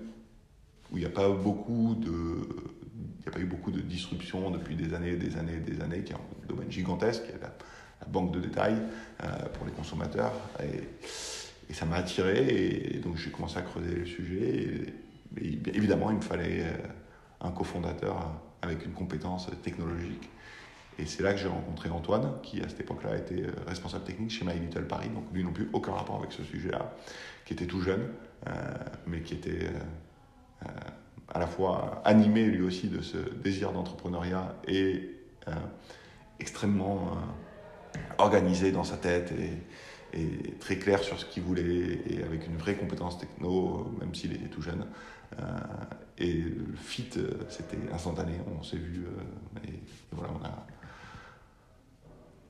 où 0.90 0.98
il 0.98 1.00
n'y 1.00 1.06
a 1.06 1.10
pas 1.10 1.28
eu 1.28 1.34
beaucoup 3.44 3.70
de 3.70 3.80
disruption 3.80 4.50
depuis 4.50 4.76
des 4.76 4.94
années, 4.94 5.16
des 5.16 5.36
années, 5.36 5.58
des 5.58 5.80
années, 5.80 6.02
qui 6.02 6.12
est 6.12 6.16
un 6.16 6.48
domaine 6.48 6.70
gigantesque. 6.70 7.22
Il 7.28 7.40
y 7.40 7.44
a 7.44 7.50
banque 8.06 8.32
de 8.32 8.40
détail 8.40 8.76
pour 9.54 9.66
les 9.66 9.72
consommateurs. 9.72 10.32
Et, 10.62 10.84
ça 11.72 11.86
m'a 11.86 11.96
attiré, 11.96 12.94
et, 12.94 12.98
donc 12.98 13.16
j'ai 13.16 13.30
commencé 13.30 13.56
à 13.56 13.62
creuser 13.62 13.94
le 13.94 14.06
sujet. 14.06 14.92
Et, 15.40 15.60
évidemment, 15.74 16.10
il 16.10 16.16
me 16.16 16.22
fallait 16.22 16.64
un 17.40 17.52
cofondateur 17.52 18.32
avec 18.62 18.84
une 18.84 18.92
compétence 18.92 19.48
technologique. 19.62 20.28
Et 20.98 21.06
c'est 21.06 21.22
là 21.22 21.32
que 21.32 21.38
j'ai 21.38 21.48
rencontré 21.48 21.88
Antoine, 21.88 22.32
qui 22.42 22.60
à 22.60 22.68
cette 22.68 22.80
époque-là 22.80 23.16
était 23.16 23.46
responsable 23.66 24.04
technique 24.04 24.30
chez 24.30 24.44
My 24.44 24.58
Little 24.58 24.86
Paris, 24.86 25.08
donc 25.08 25.24
lui 25.32 25.44
non 25.44 25.52
plus 25.52 25.70
aucun 25.72 25.92
rapport 25.92 26.16
avec 26.16 26.32
ce 26.32 26.42
sujet-là, 26.42 26.92
qui 27.46 27.54
était 27.54 27.66
tout 27.66 27.80
jeune, 27.80 28.08
mais 29.06 29.22
qui 29.22 29.34
était 29.34 29.70
à 31.32 31.38
la 31.38 31.46
fois 31.46 32.02
animé 32.04 32.44
lui 32.44 32.62
aussi 32.62 32.88
de 32.88 33.00
ce 33.00 33.16
désir 33.16 33.72
d'entrepreneuriat 33.72 34.56
et 34.66 35.10
euh, 35.48 35.52
extrêmement 36.38 37.12
euh, 37.12 37.98
organisé 38.18 38.72
dans 38.72 38.84
sa 38.84 38.96
tête 38.96 39.32
et, 39.32 39.50
très 40.58 40.76
clair 40.76 41.04
sur 41.04 41.20
ce 41.20 41.24
qu'il 41.24 41.44
voulait 41.44 42.00
et 42.08 42.24
avec 42.24 42.44
une 42.44 42.56
vraie 42.56 42.74
compétence 42.74 43.16
techno, 43.18 43.94
même 44.00 44.12
s'il 44.12 44.32
était 44.32 44.48
tout 44.48 44.60
jeune. 44.60 44.84
Euh, 45.38 45.44
et 46.18 46.32
le 46.32 46.74
fit, 46.74 47.08
c'était 47.48 47.78
instantané, 47.92 48.32
on 48.58 48.64
s'est 48.64 48.76
vu 48.76 49.06
et, 49.64 49.80
voilà, 50.10 50.32
on 50.40 50.44
a, 50.44 50.66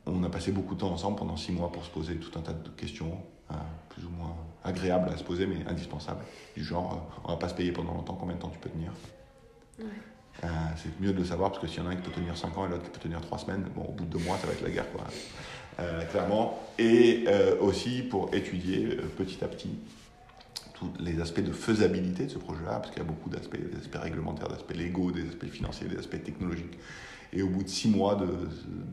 on 0.06 0.24
a 0.24 0.30
passé 0.30 0.52
beaucoup 0.52 0.74
de 0.74 0.80
temps 0.80 0.90
ensemble 0.90 1.18
pendant 1.18 1.36
six 1.36 1.52
mois 1.52 1.70
pour 1.70 1.84
se 1.84 1.90
poser 1.90 2.16
tout 2.16 2.36
un 2.38 2.42
tas 2.42 2.54
de 2.54 2.70
questions, 2.70 3.22
plus 3.90 4.04
ou 4.04 4.10
moins 4.10 4.34
agréable 4.64 5.10
à 5.12 5.16
se 5.16 5.24
poser, 5.24 5.46
mais 5.46 5.66
indispensable. 5.66 6.24
Du 6.56 6.64
genre, 6.64 6.92
euh, 6.92 7.20
on 7.24 7.28
va 7.28 7.36
pas 7.36 7.48
se 7.48 7.54
payer 7.54 7.72
pendant 7.72 7.94
longtemps, 7.94 8.14
combien 8.14 8.36
de 8.36 8.40
temps 8.40 8.50
tu 8.50 8.58
peux 8.58 8.70
tenir 8.70 8.92
euh, 9.80 10.46
C'est 10.76 11.00
mieux 11.00 11.12
de 11.12 11.18
le 11.18 11.24
savoir 11.24 11.50
parce 11.50 11.62
que 11.62 11.68
s'il 11.68 11.82
y 11.82 11.86
en 11.86 11.88
a 11.88 11.92
un 11.92 11.96
qui 11.96 12.02
peut 12.02 12.10
tenir 12.10 12.36
5 12.36 12.56
ans 12.56 12.66
et 12.66 12.70
l'autre 12.70 12.84
qui 12.84 12.90
peut 12.90 13.00
tenir 13.00 13.20
3 13.20 13.38
semaines, 13.38 13.64
bon, 13.74 13.82
au 13.82 13.92
bout 13.92 14.04
de 14.04 14.18
2 14.18 14.24
mois, 14.24 14.36
ça 14.38 14.46
va 14.46 14.52
être 14.52 14.62
la 14.62 14.70
guerre, 14.70 14.90
quoi. 14.92 15.04
Euh, 15.80 16.04
clairement. 16.06 16.58
Et 16.78 17.26
aussi 17.60 18.02
pour 18.02 18.34
étudier 18.34 18.98
petit 19.16 19.42
à 19.42 19.48
petit 19.48 19.70
tous 20.74 20.90
les 20.98 21.20
aspects 21.20 21.42
de 21.42 21.52
faisabilité 21.52 22.24
de 22.24 22.30
ce 22.30 22.38
projet-là, 22.38 22.78
parce 22.78 22.90
qu'il 22.90 23.02
y 23.02 23.04
a 23.04 23.08
beaucoup 23.08 23.28
d'aspects, 23.28 23.58
des 23.58 23.78
aspects 23.78 24.02
réglementaires, 24.02 24.48
des 24.48 24.54
aspects 24.54 24.74
légaux, 24.74 25.10
des 25.10 25.28
aspects 25.28 25.46
financiers, 25.46 25.86
des 25.88 25.98
aspects 25.98 26.22
technologiques. 26.22 26.78
Et 27.32 27.42
au 27.42 27.48
bout 27.48 27.62
de 27.62 27.68
6 27.68 27.88
mois 27.88 28.14
de, 28.14 28.26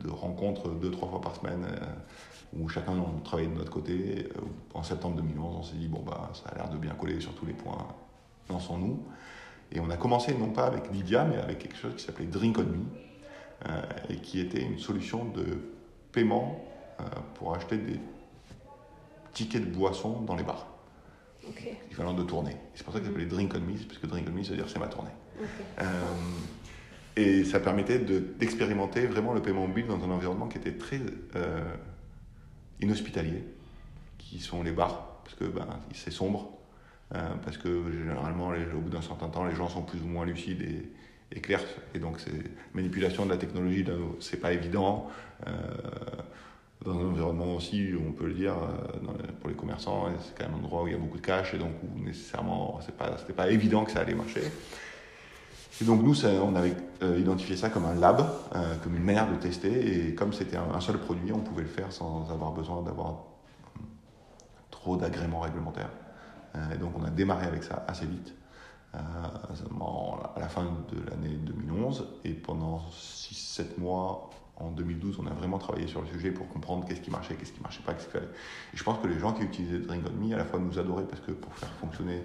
de 0.04 0.10
rencontres 0.10 0.68
2-3 0.68 1.10
fois 1.10 1.20
par 1.20 1.36
semaine, 1.36 1.64
où 2.56 2.68
chacun 2.68 2.92
on 2.92 3.20
travaillait 3.20 3.50
de 3.50 3.56
notre 3.56 3.70
côté. 3.70 4.28
Euh, 4.36 4.40
en 4.74 4.82
septembre 4.82 5.16
2011, 5.16 5.56
on 5.58 5.62
s'est 5.62 5.76
dit, 5.76 5.88
bon, 5.88 6.02
bah, 6.02 6.30
ça 6.34 6.50
a 6.50 6.54
l'air 6.54 6.68
de 6.68 6.76
bien 6.76 6.94
coller 6.94 7.20
sur 7.20 7.34
tous 7.34 7.46
les 7.46 7.52
points, 7.52 7.86
lançons-nous. 8.48 9.02
Et 9.72 9.80
on 9.80 9.90
a 9.90 9.96
commencé 9.96 10.34
non 10.34 10.50
pas 10.50 10.66
avec 10.66 10.90
Lydia, 10.90 11.24
mais 11.24 11.36
avec 11.36 11.58
quelque 11.58 11.76
chose 11.76 11.94
qui 11.96 12.04
s'appelait 12.04 12.26
Drink 12.26 12.58
On 12.58 12.62
Me, 12.62 12.84
euh, 13.68 13.82
et 14.08 14.16
qui 14.16 14.40
était 14.40 14.62
une 14.62 14.78
solution 14.78 15.26
de 15.26 15.44
paiement 16.12 16.64
euh, 17.00 17.04
pour 17.34 17.54
acheter 17.54 17.76
des 17.76 18.00
tickets 19.32 19.68
de 19.68 19.74
boisson 19.74 20.22
dans 20.22 20.36
les 20.36 20.44
bars. 20.44 20.66
Okay. 21.46 21.78
Équivalent 21.86 22.14
de 22.14 22.22
tournée. 22.22 22.56
C'est 22.74 22.84
pour 22.84 22.92
ça 22.92 23.00
que 23.00 23.06
ça 23.06 23.10
s'appelait 23.10 23.26
Drink 23.26 23.52
On 23.54 23.60
Me, 23.60 23.76
parce 23.86 23.98
que 23.98 24.06
Drink 24.06 24.26
On 24.28 24.32
Me, 24.32 24.42
ça 24.42 24.50
veut 24.50 24.56
dire 24.56 24.68
c'est 24.68 24.78
ma 24.78 24.88
tournée. 24.88 25.10
et 27.16 27.44
ça 27.44 27.60
permettait 27.60 27.98
d'expérimenter 27.98 29.06
vraiment 29.06 29.32
le 29.34 29.42
paiement 29.42 29.66
mobile 29.66 29.86
dans 29.86 30.02
un 30.02 30.10
environnement 30.10 30.46
qui 30.46 30.58
était 30.58 30.74
très 30.74 31.00
inhospitaliers, 32.80 33.44
qui 34.18 34.38
sont 34.40 34.62
les 34.62 34.72
bars, 34.72 35.20
parce 35.24 35.36
que 35.36 35.44
ben, 35.44 35.66
c'est 35.92 36.10
sombre, 36.10 36.50
euh, 37.14 37.20
parce 37.44 37.56
que 37.56 37.84
généralement, 37.92 38.48
au 38.48 38.80
bout 38.80 38.90
d'un 38.90 39.02
certain 39.02 39.28
temps, 39.28 39.44
les 39.44 39.54
gens 39.54 39.68
sont 39.68 39.82
plus 39.82 40.00
ou 40.02 40.06
moins 40.06 40.26
lucides 40.26 40.62
et, 41.32 41.40
clairs, 41.40 41.64
et 41.94 41.98
donc 41.98 42.20
c'est 42.20 42.32
manipulation 42.74 43.24
de 43.24 43.30
la 43.30 43.38
technologie, 43.38 43.84
c'est 44.20 44.40
pas 44.40 44.52
évident. 44.52 45.08
Euh, 45.46 45.52
dans 46.84 46.92
un 46.92 47.06
environnement 47.06 47.56
aussi, 47.56 47.90
on 47.98 48.12
peut 48.12 48.26
le 48.26 48.34
dire, 48.34 48.54
euh, 48.54 49.32
pour 49.40 49.50
les 49.50 49.56
commerçants, 49.56 50.06
c'est 50.20 50.36
quand 50.38 50.48
même 50.48 50.60
un 50.60 50.64
endroit 50.64 50.84
où 50.84 50.86
il 50.86 50.92
y 50.92 50.96
a 50.96 50.98
beaucoup 50.98 51.18
de 51.18 51.26
cash, 51.26 51.54
et 51.54 51.58
donc 51.58 51.72
où 51.82 51.98
nécessairement, 51.98 52.78
c'est 52.84 52.96
pas, 52.96 53.16
c'était 53.18 53.32
pas 53.32 53.50
évident 53.50 53.84
que 53.84 53.90
ça 53.90 54.00
allait 54.00 54.14
marcher. 54.14 54.42
Et 55.80 55.84
donc 55.84 56.02
nous, 56.02 56.26
on 56.26 56.56
avait 56.56 56.74
euh, 57.02 57.18
identifié 57.18 57.56
ça 57.56 57.70
comme 57.70 57.84
un 57.84 57.94
lab, 57.94 58.20
euh, 58.54 58.74
comme 58.82 58.96
une 58.96 59.04
manière 59.04 59.30
de 59.30 59.36
tester, 59.36 60.08
et 60.08 60.14
comme 60.14 60.32
c'était 60.32 60.56
un, 60.56 60.80
seul 60.80 60.98
produit, 60.98 61.32
on 61.32 61.38
pouvait 61.38 61.62
le 61.62 61.68
faire 61.68 61.92
sans 61.92 62.28
avoir 62.30 62.52
besoin 62.52 62.82
d'avoir 62.82 63.18
trop 64.70 64.96
d'agréments 64.96 65.40
réglementaires. 65.40 65.90
Euh, 66.56 66.74
et 66.74 66.78
donc 66.78 66.92
on 66.98 67.04
a 67.04 67.10
démarré 67.10 67.46
avec 67.46 67.62
ça 67.62 67.84
assez 67.86 68.06
vite, 68.06 68.34
à 68.94 70.40
la 70.40 70.48
fin 70.48 70.64
de 70.64 71.10
l'année 71.10 71.36
2011, 71.36 72.06
et 72.24 72.32
pendant 72.32 72.82
6-7 72.90 73.78
mois, 73.78 74.30
en 74.56 74.70
2012, 74.70 75.20
on 75.22 75.26
a 75.28 75.34
vraiment 75.34 75.58
travaillé 75.58 75.86
sur 75.86 76.00
le 76.00 76.08
sujet 76.08 76.32
pour 76.32 76.48
comprendre 76.48 76.84
qu'est-ce 76.84 77.00
qui 77.00 77.12
marchait, 77.12 77.34
qu'est-ce 77.34 77.52
qui 77.52 77.60
marchait 77.60 77.82
pas, 77.82 77.92
qu'est-ce 77.92 78.06
qu'il 78.06 78.14
fallait. 78.14 78.32
Et 78.74 78.76
je 78.76 78.82
pense 78.82 78.98
que 78.98 79.06
les 79.06 79.18
gens 79.18 79.32
qui 79.32 79.44
utilisaient 79.44 79.78
Drink 79.78 80.02
On 80.08 80.26
Me, 80.26 80.34
à 80.34 80.38
la 80.38 80.44
fois 80.44 80.58
nous 80.58 80.76
adoraient 80.80 81.06
parce 81.06 81.20
que 81.20 81.30
pour 81.30 81.54
faire 81.54 81.68
fonctionner 81.80 82.24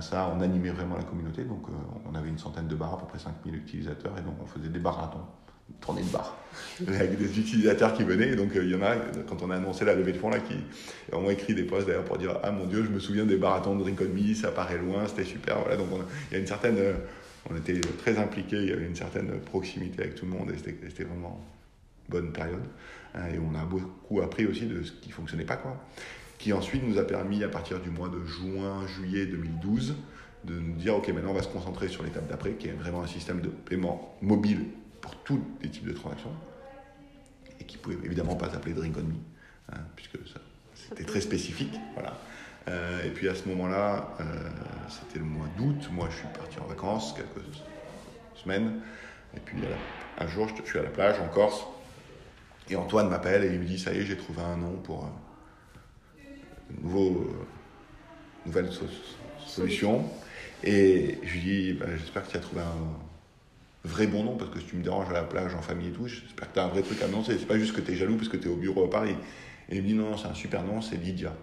ça, 0.00 0.32
on 0.36 0.40
animait 0.40 0.70
vraiment 0.70 0.96
la 0.96 1.04
communauté. 1.04 1.44
Donc, 1.44 1.64
euh, 1.68 1.72
on 2.10 2.14
avait 2.14 2.28
une 2.28 2.38
centaine 2.38 2.68
de 2.68 2.74
bars, 2.74 2.94
à 2.94 2.98
peu 2.98 3.06
près 3.06 3.18
5000 3.18 3.54
utilisateurs, 3.54 4.16
et 4.18 4.22
donc 4.22 4.34
on 4.42 4.46
faisait 4.46 4.68
des 4.68 4.78
marathons, 4.78 5.24
tournées 5.80 6.02
de 6.02 6.08
bars, 6.08 6.36
avec 6.88 7.16
des 7.16 7.38
utilisateurs 7.38 7.94
qui 7.94 8.04
venaient. 8.04 8.28
Et 8.28 8.36
donc, 8.36 8.54
euh, 8.56 8.64
il 8.64 8.70
y 8.70 8.74
en 8.74 8.82
a, 8.82 8.96
quand 9.28 9.42
on 9.42 9.50
a 9.50 9.56
annoncé 9.56 9.84
la 9.84 9.94
levée 9.94 10.12
de 10.12 10.18
fonds, 10.18 10.30
là, 10.30 10.40
qui 10.40 10.56
ont 11.12 11.30
écrit 11.30 11.54
des 11.54 11.64
posts 11.64 11.86
d'ailleurs 11.86 12.04
pour 12.04 12.18
dire 12.18 12.38
Ah 12.42 12.50
mon 12.50 12.66
Dieu, 12.66 12.84
je 12.84 12.90
me 12.90 12.98
souviens 12.98 13.24
des 13.24 13.38
marathons 13.38 13.74
de 13.76 13.80
Drink 13.80 14.00
On 14.02 14.14
Me, 14.14 14.34
ça 14.34 14.50
paraît 14.50 14.78
loin, 14.78 15.06
c'était 15.06 15.24
super. 15.24 15.60
Voilà, 15.60 15.76
donc, 15.76 15.88
il 16.30 16.34
y 16.34 16.36
a 16.36 16.40
une 16.40 16.46
certaine. 16.46 16.76
on 17.50 17.56
était 17.56 17.80
très 17.98 18.18
impliqués, 18.18 18.62
il 18.62 18.68
y 18.68 18.72
avait 18.72 18.86
une 18.86 18.96
certaine 18.96 19.40
proximité 19.40 20.02
avec 20.02 20.14
tout 20.14 20.26
le 20.26 20.32
monde, 20.32 20.50
et 20.50 20.58
c'était 20.58 21.04
vraiment 21.04 21.40
une 22.06 22.12
bonne 22.12 22.32
période. 22.32 22.64
Et 23.14 23.38
on 23.38 23.58
a 23.58 23.64
beaucoup 23.64 24.20
appris 24.20 24.46
aussi 24.46 24.66
de 24.66 24.82
ce 24.82 24.92
qui 24.92 25.10
fonctionnait 25.10 25.44
pas, 25.44 25.56
quoi 25.56 25.82
qui 26.40 26.54
ensuite 26.54 26.82
nous 26.82 26.98
a 26.98 27.04
permis, 27.04 27.44
à 27.44 27.48
partir 27.48 27.80
du 27.80 27.90
mois 27.90 28.08
de 28.08 28.24
juin, 28.24 28.86
juillet 28.86 29.26
2012, 29.26 29.94
de 30.44 30.58
nous 30.58 30.74
dire, 30.74 30.96
OK, 30.96 31.08
maintenant 31.08 31.32
on 31.32 31.34
va 31.34 31.42
se 31.42 31.48
concentrer 31.48 31.88
sur 31.88 32.02
l'étape 32.02 32.26
d'après, 32.28 32.52
qui 32.52 32.68
est 32.68 32.72
vraiment 32.72 33.02
un 33.02 33.06
système 33.06 33.42
de 33.42 33.48
paiement 33.48 34.16
mobile 34.22 34.64
pour 35.02 35.14
tous 35.16 35.44
les 35.62 35.68
types 35.68 35.86
de 35.86 35.92
transactions, 35.92 36.32
et 37.60 37.64
qui 37.64 37.76
ne 37.76 37.82
pouvait 37.82 37.98
évidemment 38.04 38.36
pas 38.36 38.48
s'appeler 38.48 38.72
Drink 38.72 38.96
On 38.96 39.02
Me, 39.02 39.14
hein, 39.70 39.82
puisque 39.94 40.18
c'était 40.74 41.04
très 41.04 41.20
spécifique. 41.20 41.78
Voilà. 41.92 42.16
Euh, 42.68 43.04
et 43.04 43.10
puis 43.10 43.28
à 43.28 43.34
ce 43.34 43.46
moment-là, 43.50 44.16
euh, 44.20 44.24
c'était 44.88 45.18
le 45.18 45.26
mois 45.26 45.46
d'août, 45.58 45.90
moi 45.92 46.08
je 46.10 46.16
suis 46.16 46.28
parti 46.28 46.58
en 46.58 46.66
vacances 46.66 47.12
quelques 47.14 47.44
semaines, 48.34 48.80
et 49.36 49.40
puis 49.40 49.58
un 50.18 50.26
jour 50.26 50.48
je 50.48 50.62
suis 50.66 50.78
à 50.78 50.82
la 50.82 50.90
plage 50.90 51.20
en 51.20 51.28
Corse, 51.28 51.66
et 52.70 52.76
Antoine 52.76 53.10
m'appelle 53.10 53.44
et 53.44 53.52
il 53.52 53.60
me 53.60 53.66
dit, 53.66 53.78
ça 53.78 53.92
y 53.92 53.98
est, 53.98 54.06
j'ai 54.06 54.16
trouvé 54.16 54.40
un 54.40 54.56
nom 54.56 54.76
pour... 54.82 55.04
Euh, 55.04 55.08
nouveau, 56.82 57.08
euh, 57.08 58.46
nouvelle 58.46 58.70
solution. 59.46 60.04
Et 60.62 61.18
je 61.22 61.32
lui 61.32 61.40
dis, 61.40 61.72
bah, 61.74 61.86
j'espère 61.96 62.26
que 62.26 62.30
tu 62.30 62.36
as 62.36 62.40
trouvé 62.40 62.62
un 62.62 63.88
vrai 63.88 64.06
bon 64.06 64.24
nom, 64.24 64.36
parce 64.36 64.50
que 64.50 64.60
si 64.60 64.66
tu 64.66 64.76
me 64.76 64.82
déranges 64.82 65.08
à 65.08 65.14
la 65.14 65.24
plage, 65.24 65.54
en 65.54 65.62
famille 65.62 65.88
et 65.88 65.92
tout, 65.92 66.06
j'espère 66.06 66.48
que 66.48 66.54
tu 66.54 66.60
as 66.60 66.64
un 66.64 66.68
vrai 66.68 66.82
truc 66.82 67.00
à 67.02 67.06
annoncer. 67.06 67.36
C'est 67.38 67.46
pas 67.46 67.58
juste 67.58 67.74
que 67.74 67.80
tu 67.80 67.92
es 67.92 67.96
jaloux 67.96 68.16
parce 68.16 68.28
que 68.28 68.36
tu 68.36 68.48
es 68.48 68.50
au 68.50 68.56
bureau 68.56 68.84
à 68.84 68.90
Paris. 68.90 69.16
Et 69.68 69.76
il 69.76 69.82
me 69.82 69.86
dit, 69.86 69.94
non, 69.94 70.10
non 70.10 70.16
c'est 70.16 70.28
un 70.28 70.34
super 70.34 70.62
nom, 70.62 70.82
c'est 70.82 70.96
Lydia. 70.96 71.34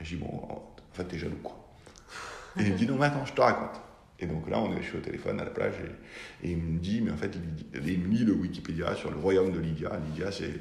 Et 0.00 0.04
je 0.04 0.16
dis, 0.16 0.20
bon, 0.22 0.28
en 0.28 0.94
fait, 0.94 1.06
tu 1.06 1.16
es 1.16 1.18
jaloux, 1.18 1.40
quoi. 1.42 1.56
Et 2.58 2.62
il 2.62 2.72
me 2.72 2.78
dit, 2.78 2.86
non, 2.86 2.96
mais 2.96 3.06
attends, 3.06 3.26
je 3.26 3.32
te 3.32 3.40
raconte. 3.40 3.80
Et 4.20 4.26
donc 4.26 4.48
là, 4.48 4.58
on 4.60 4.72
est, 4.72 4.82
je 4.82 4.88
suis 4.88 4.98
au 4.98 5.00
téléphone 5.00 5.40
à 5.40 5.44
la 5.44 5.50
plage 5.50 5.74
et, 6.42 6.50
il 6.50 6.56
me 6.56 6.78
dit, 6.78 7.00
mais 7.00 7.12
en 7.12 7.16
fait, 7.16 7.36
il, 7.36 7.86
il 7.86 8.00
me 8.00 8.08
lit 8.08 8.24
le 8.24 8.32
Wikipédia 8.32 8.94
sur 8.94 9.10
le 9.10 9.16
royaume 9.16 9.52
de 9.52 9.60
Lydia. 9.60 9.92
Lydia, 10.06 10.32
c'est 10.32 10.54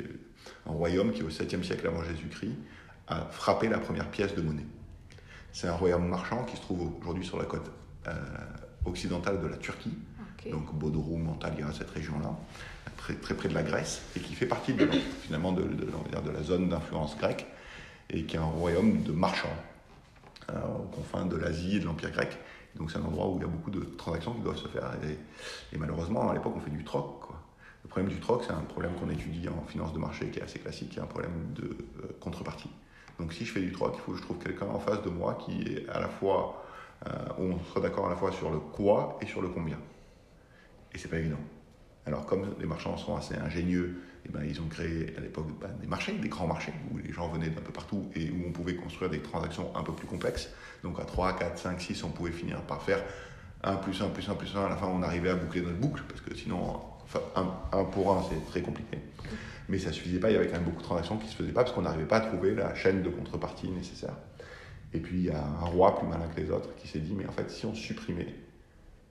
un 0.66 0.72
royaume 0.72 1.12
qui, 1.12 1.24
au 1.24 1.30
7e 1.30 1.64
siècle 1.64 1.88
avant 1.88 2.04
Jésus-Christ, 2.04 2.56
a 3.08 3.22
frappé 3.32 3.68
la 3.68 3.80
première 3.80 4.10
pièce 4.10 4.36
de 4.36 4.42
monnaie. 4.42 4.66
C'est 5.54 5.68
un 5.68 5.76
royaume 5.76 6.08
marchand 6.08 6.44
qui 6.44 6.58
se 6.58 6.62
trouve 6.62 6.92
aujourd'hui 7.00 7.26
sur 7.26 7.38
la 7.38 7.46
côte 7.46 7.72
euh, 8.08 8.14
occidentale 8.86 9.42
de 9.42 9.48
la 9.48 9.58
Turquie, 9.58 9.98
donc 10.52 10.74
Bodrum, 10.74 11.28
Antalya, 11.30 11.68
cette 11.74 11.90
région-là, 11.90 12.38
très, 12.96 13.16
très 13.16 13.34
près 13.34 13.50
de 13.50 13.54
la 13.54 13.64
Grèce, 13.64 14.02
et 14.16 14.20
qui 14.20 14.34
fait 14.34 14.46
partie 14.46 14.74
de, 14.74 14.88
finalement 15.22 15.52
de, 15.52 15.64
de, 15.64 15.86
de 15.86 16.32
la 16.32 16.44
zone 16.44 16.70
d'influence 16.70 17.18
grecque, 17.18 17.46
et 18.10 18.24
qui 18.24 18.36
est 18.36 18.40
un 18.40 18.46
royaume 18.46 19.04
de 19.04 19.12
marchands 19.12 19.58
euh, 20.50 20.54
aux 20.80 20.96
confins 20.96 21.26
de 21.26 21.36
l'Asie 21.36 21.78
et 21.78 21.80
de 21.80 21.86
l'Empire 21.86 22.12
grec. 22.12 22.38
Donc 22.76 22.92
c'est 22.92 23.00
un 23.00 23.04
endroit 23.04 23.28
où 23.28 23.38
il 23.38 23.42
y 23.42 23.44
a 23.44 23.48
beaucoup 23.48 23.72
de 23.72 23.82
transactions 23.98 24.34
qui 24.34 24.42
doivent 24.42 24.58
se 24.58 24.68
faire. 24.68 24.92
Et, 25.74 25.78
malheureusement, 25.78 26.30
à 26.30 26.34
l'époque, 26.34 26.54
on 26.56 26.60
fait 26.60 26.70
du 26.70 26.84
troc. 26.84 27.20
Quoi. 27.22 27.36
Le 27.84 27.90
problème 27.90 28.10
du 28.10 28.20
troc, 28.20 28.44
c'est 28.46 28.54
un 28.54 28.62
problème 28.62 28.94
qu'on 28.94 29.10
étudie 29.10 29.50
en 29.50 29.66
finance 29.68 29.94
de 29.94 30.00
marché 30.00 30.30
qui 30.30 30.40
est 30.40 30.44
assez 30.44 30.60
classique, 30.60 30.92
qui 30.92 31.00
est 31.00 31.02
un 31.02 31.08
problème 31.08 31.54
de 31.56 31.64
euh, 31.64 32.18
contrepartie. 32.22 32.70
Donc 33.20 33.34
si 33.34 33.46
je 33.46 33.52
fais 33.52 33.62
du 33.62 33.72
troc, 33.72 33.94
il 33.96 34.02
faut 34.02 34.12
que 34.12 34.18
je 34.18 34.24
trouve 34.24 34.38
quelqu'un 34.38 34.68
en 34.68 34.80
face 34.80 35.02
de 35.02 35.10
moi 35.10 35.38
qui 35.46 35.62
est 35.62 35.90
à 35.90 36.00
la 36.00 36.08
fois, 36.08 36.66
euh, 37.06 37.10
où 37.40 37.44
on 37.44 37.60
soit 37.72 37.82
d'accord 37.82 38.08
à 38.08 38.10
la 38.10 38.16
fois 38.16 38.32
sur 38.32 38.52
le 38.52 38.60
quoi 38.60 39.18
et 39.22 39.26
sur 39.26 39.42
le 39.42 39.50
combien. 39.50 39.80
Et 40.94 40.98
c'est 40.98 41.10
pas 41.10 41.18
évident. 41.18 41.40
Alors 42.06 42.26
comme 42.26 42.56
les 42.60 42.66
marchands 42.66 42.96
sont 42.98 43.16
assez 43.16 43.36
ingénieux, 43.36 44.02
eh 44.26 44.30
ben, 44.30 44.42
ils 44.44 44.60
ont 44.62 44.68
créé 44.68 45.14
à 45.18 45.22
l'époque 45.22 45.48
ben, 45.60 45.70
des 45.80 45.88
marchés, 45.88 46.14
des 46.14 46.30
grands 46.30 46.48
marchés, 46.48 46.74
où 46.92 46.98
les 46.98 47.12
gens 47.12 47.28
venaient 47.30 47.50
d'un 47.50 47.62
peu 47.62 47.72
partout 47.72 48.10
et 48.16 48.30
où 48.30 48.48
on 48.48 48.52
pouvait 48.52 48.76
construire 48.76 49.10
des 49.10 49.22
transactions 49.22 49.76
un 49.76 49.84
peu 49.84 49.94
plus 49.94 50.08
complexes. 50.08 50.50
Donc 50.84 51.00
à 51.00 51.06
3, 51.06 51.38
4, 51.38 51.58
5, 51.58 51.82
6, 51.82 52.04
on 52.04 52.10
pouvait 52.10 52.32
finir 52.32 52.62
par 52.62 52.82
faire 52.82 53.04
1 53.64 53.76
plus 53.78 54.02
1 54.02 54.10
plus 54.10 54.30
1 54.30 54.36
plus 54.36 54.56
1. 54.56 54.66
À 54.66 54.70
la 54.70 54.76
fin, 54.76 54.88
on 54.88 55.02
arrivait 55.02 55.30
à 55.30 55.36
boucler 55.36 55.62
notre 55.62 55.78
boucle, 55.78 56.04
parce 56.08 56.22
que 56.22 56.36
sinon, 56.36 56.80
enfin, 57.04 57.20
1, 57.72 57.84
pour 57.86 58.18
1, 58.18 58.26
c'est 58.30 58.46
très 58.52 58.62
compliqué. 58.62 58.98
Mais 59.70 59.80
ça 59.80 59.92
suffisait 59.92 60.20
pas, 60.20 60.30
il 60.30 60.34
y 60.34 60.38
avait 60.38 60.48
quand 60.48 60.54
même 60.54 60.64
beaucoup 60.64 60.82
de 60.82 60.84
transactions 60.84 61.18
qui 61.18 61.28
se 61.28 61.36
faisaient 61.36 61.52
pas 61.52 61.64
parce 61.64 61.76
qu'on 61.76 61.82
n'arrivait 61.82 62.08
pas 62.08 62.18
à 62.18 62.22
trouver 62.22 62.56
la 62.56 62.74
chaîne 62.74 63.04
de 63.04 63.10
contrepartie 63.10 63.70
nécessaire. 63.70 64.16
Et 64.94 65.00
puis 65.00 65.18
il 65.18 65.26
y 65.26 65.30
a 65.30 65.44
un 65.44 65.66
roi 65.66 65.98
plus 65.98 66.08
malin 66.08 66.28
que 66.34 66.40
les 66.40 66.50
autres 66.50 66.74
qui 66.76 66.88
s'est 66.88 67.00
dit, 67.00 67.14
mais 67.14 67.26
en 67.28 67.32
fait, 67.32 67.50
si 67.50 67.66
on 67.66 67.74
supprimait 67.74 68.34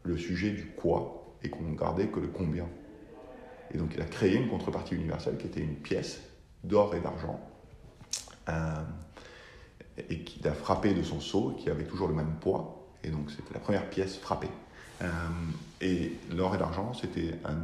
le 0.02 0.16
sujet 0.16 0.50
du 0.50 0.66
quoi 0.66 1.36
et 1.42 1.50
qu'on 1.50 1.72
gardait 1.72 2.08
que 2.08 2.20
le 2.20 2.28
combien. 2.28 2.66
Et 3.72 3.78
donc 3.78 3.92
il 3.94 4.00
a 4.00 4.06
créé 4.06 4.36
une 4.36 4.48
contrepartie 4.48 4.94
universelle 4.94 5.36
qui 5.36 5.46
était 5.46 5.60
une 5.60 5.74
pièce 5.74 6.20
d'or 6.64 6.94
et 6.94 7.00
d'argent 7.00 7.40
euh, 8.48 8.82
et 10.08 10.20
qui 10.20 10.46
a 10.46 10.52
frappé 10.52 10.94
de 10.94 11.02
son 11.02 11.20
sceau, 11.20 11.56
qui 11.58 11.70
avait 11.70 11.84
toujours 11.84 12.08
le 12.08 12.14
même 12.14 12.36
poids. 12.40 12.86
Et 13.02 13.10
donc 13.10 13.30
c'était 13.30 13.54
la 13.54 13.60
première 13.60 13.88
pièce 13.90 14.16
frappée. 14.16 14.50
Euh, 15.02 15.06
et 15.80 16.12
l'or 16.34 16.54
et 16.54 16.58
l'argent, 16.58 16.94
c'était 16.94 17.34
un, 17.44 17.56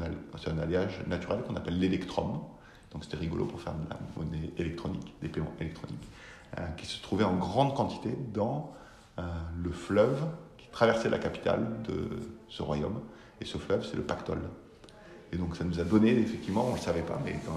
un 0.50 0.58
alliage 0.58 1.00
naturel 1.06 1.42
qu'on 1.42 1.56
appelle 1.56 1.78
l'électrum. 1.78 2.40
Donc 2.92 3.04
c'était 3.04 3.16
rigolo 3.16 3.46
pour 3.46 3.60
faire 3.60 3.74
de 3.74 3.88
la 3.88 3.98
monnaie 4.16 4.50
électronique, 4.58 5.14
des 5.22 5.28
paiements 5.28 5.54
électroniques, 5.60 6.08
euh, 6.58 6.66
qui 6.76 6.86
se 6.86 7.00
trouvait 7.02 7.24
en 7.24 7.36
grande 7.36 7.74
quantité 7.74 8.10
dans 8.32 8.72
le 9.62 9.70
fleuve 9.70 10.24
qui 10.58 10.66
traversait 10.68 11.10
la 11.10 11.18
capitale 11.18 11.66
de 11.86 12.08
ce 12.48 12.62
royaume. 12.62 13.00
Et 13.40 13.44
ce 13.44 13.58
fleuve, 13.58 13.86
c'est 13.86 13.96
le 13.96 14.02
Pactole. 14.02 14.42
Et 15.32 15.36
donc 15.36 15.56
ça 15.56 15.64
nous 15.64 15.80
a 15.80 15.84
donné, 15.84 16.10
effectivement, 16.10 16.66
on 16.66 16.70
ne 16.70 16.76
le 16.76 16.80
savait 16.80 17.02
pas, 17.02 17.18
mais 17.24 17.34
dans, 17.46 17.56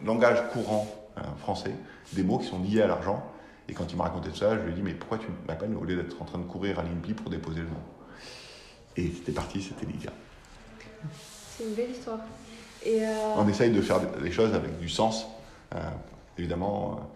le 0.00 0.06
langage 0.06 0.42
courant 0.52 0.86
euh, 1.18 1.22
français, 1.38 1.74
des 2.12 2.22
mots 2.22 2.38
qui 2.38 2.46
sont 2.46 2.62
liés 2.62 2.82
à 2.82 2.86
l'argent. 2.86 3.32
Et 3.68 3.74
quand 3.74 3.90
il 3.90 3.96
m'a 3.96 4.04
raconté 4.04 4.30
ça, 4.32 4.56
je 4.56 4.62
lui 4.62 4.72
ai 4.72 4.74
dit, 4.74 4.82
mais 4.82 4.94
pourquoi 4.94 5.18
tu 5.18 5.26
m'appelles 5.48 5.74
au 5.74 5.84
lieu 5.84 5.96
d'être 5.96 6.22
en 6.22 6.24
train 6.24 6.38
de 6.38 6.44
courir 6.44 6.78
à 6.78 6.84
l'INPI 6.84 7.14
pour 7.14 7.30
déposer 7.30 7.60
le 7.60 7.68
nom? 7.68 7.82
Et 8.96 9.10
c'était 9.10 9.32
parti, 9.32 9.60
c'était 9.60 9.86
Lydia. 9.86 10.12
C'est 11.56 11.64
une 11.64 11.74
belle 11.74 11.90
histoire. 11.90 12.20
Et 12.84 13.02
euh, 13.02 13.34
On 13.36 13.48
essaye 13.48 13.70
de 13.70 13.80
faire 13.80 14.00
des 14.00 14.32
choses 14.32 14.54
avec 14.54 14.78
du 14.78 14.88
sens. 14.88 15.26
Euh, 15.74 15.78
évidemment, 16.38 17.10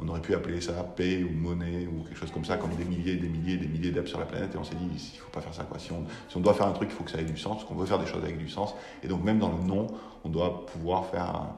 on 0.00 0.08
aurait 0.08 0.20
pu 0.20 0.34
appeler 0.34 0.60
ça 0.60 0.72
paix 0.72 1.24
ou 1.24 1.32
monnaie 1.32 1.86
ou 1.86 2.04
quelque 2.04 2.18
chose 2.18 2.30
comme 2.30 2.44
ça, 2.44 2.56
comme 2.56 2.74
des 2.76 2.84
milliers, 2.84 3.16
des 3.16 3.28
milliers, 3.28 3.56
des 3.56 3.66
milliers 3.66 3.90
d'apps 3.90 4.08
sur 4.08 4.20
la 4.20 4.26
planète. 4.26 4.54
Et 4.54 4.58
on 4.58 4.64
s'est 4.64 4.76
dit, 4.76 4.86
il 4.86 5.16
ne 5.16 5.22
faut 5.22 5.30
pas 5.30 5.40
faire 5.40 5.54
ça. 5.54 5.64
Quoi. 5.64 5.78
Si, 5.78 5.90
on, 5.92 6.04
si 6.28 6.36
on 6.36 6.40
doit 6.40 6.54
faire 6.54 6.66
un 6.66 6.72
truc, 6.72 6.90
il 6.92 6.94
faut 6.94 7.04
que 7.04 7.10
ça 7.10 7.20
ait 7.20 7.24
du 7.24 7.36
sens, 7.36 7.56
parce 7.56 7.64
qu'on 7.64 7.74
veut 7.74 7.86
faire 7.86 7.98
des 7.98 8.06
choses 8.06 8.22
avec 8.22 8.38
du 8.38 8.48
sens. 8.48 8.74
Et 9.02 9.08
donc, 9.08 9.24
même 9.24 9.38
dans 9.38 9.50
le 9.50 9.62
nom, 9.64 9.88
on 10.24 10.28
doit 10.28 10.66
pouvoir 10.66 11.06
faire 11.06 11.48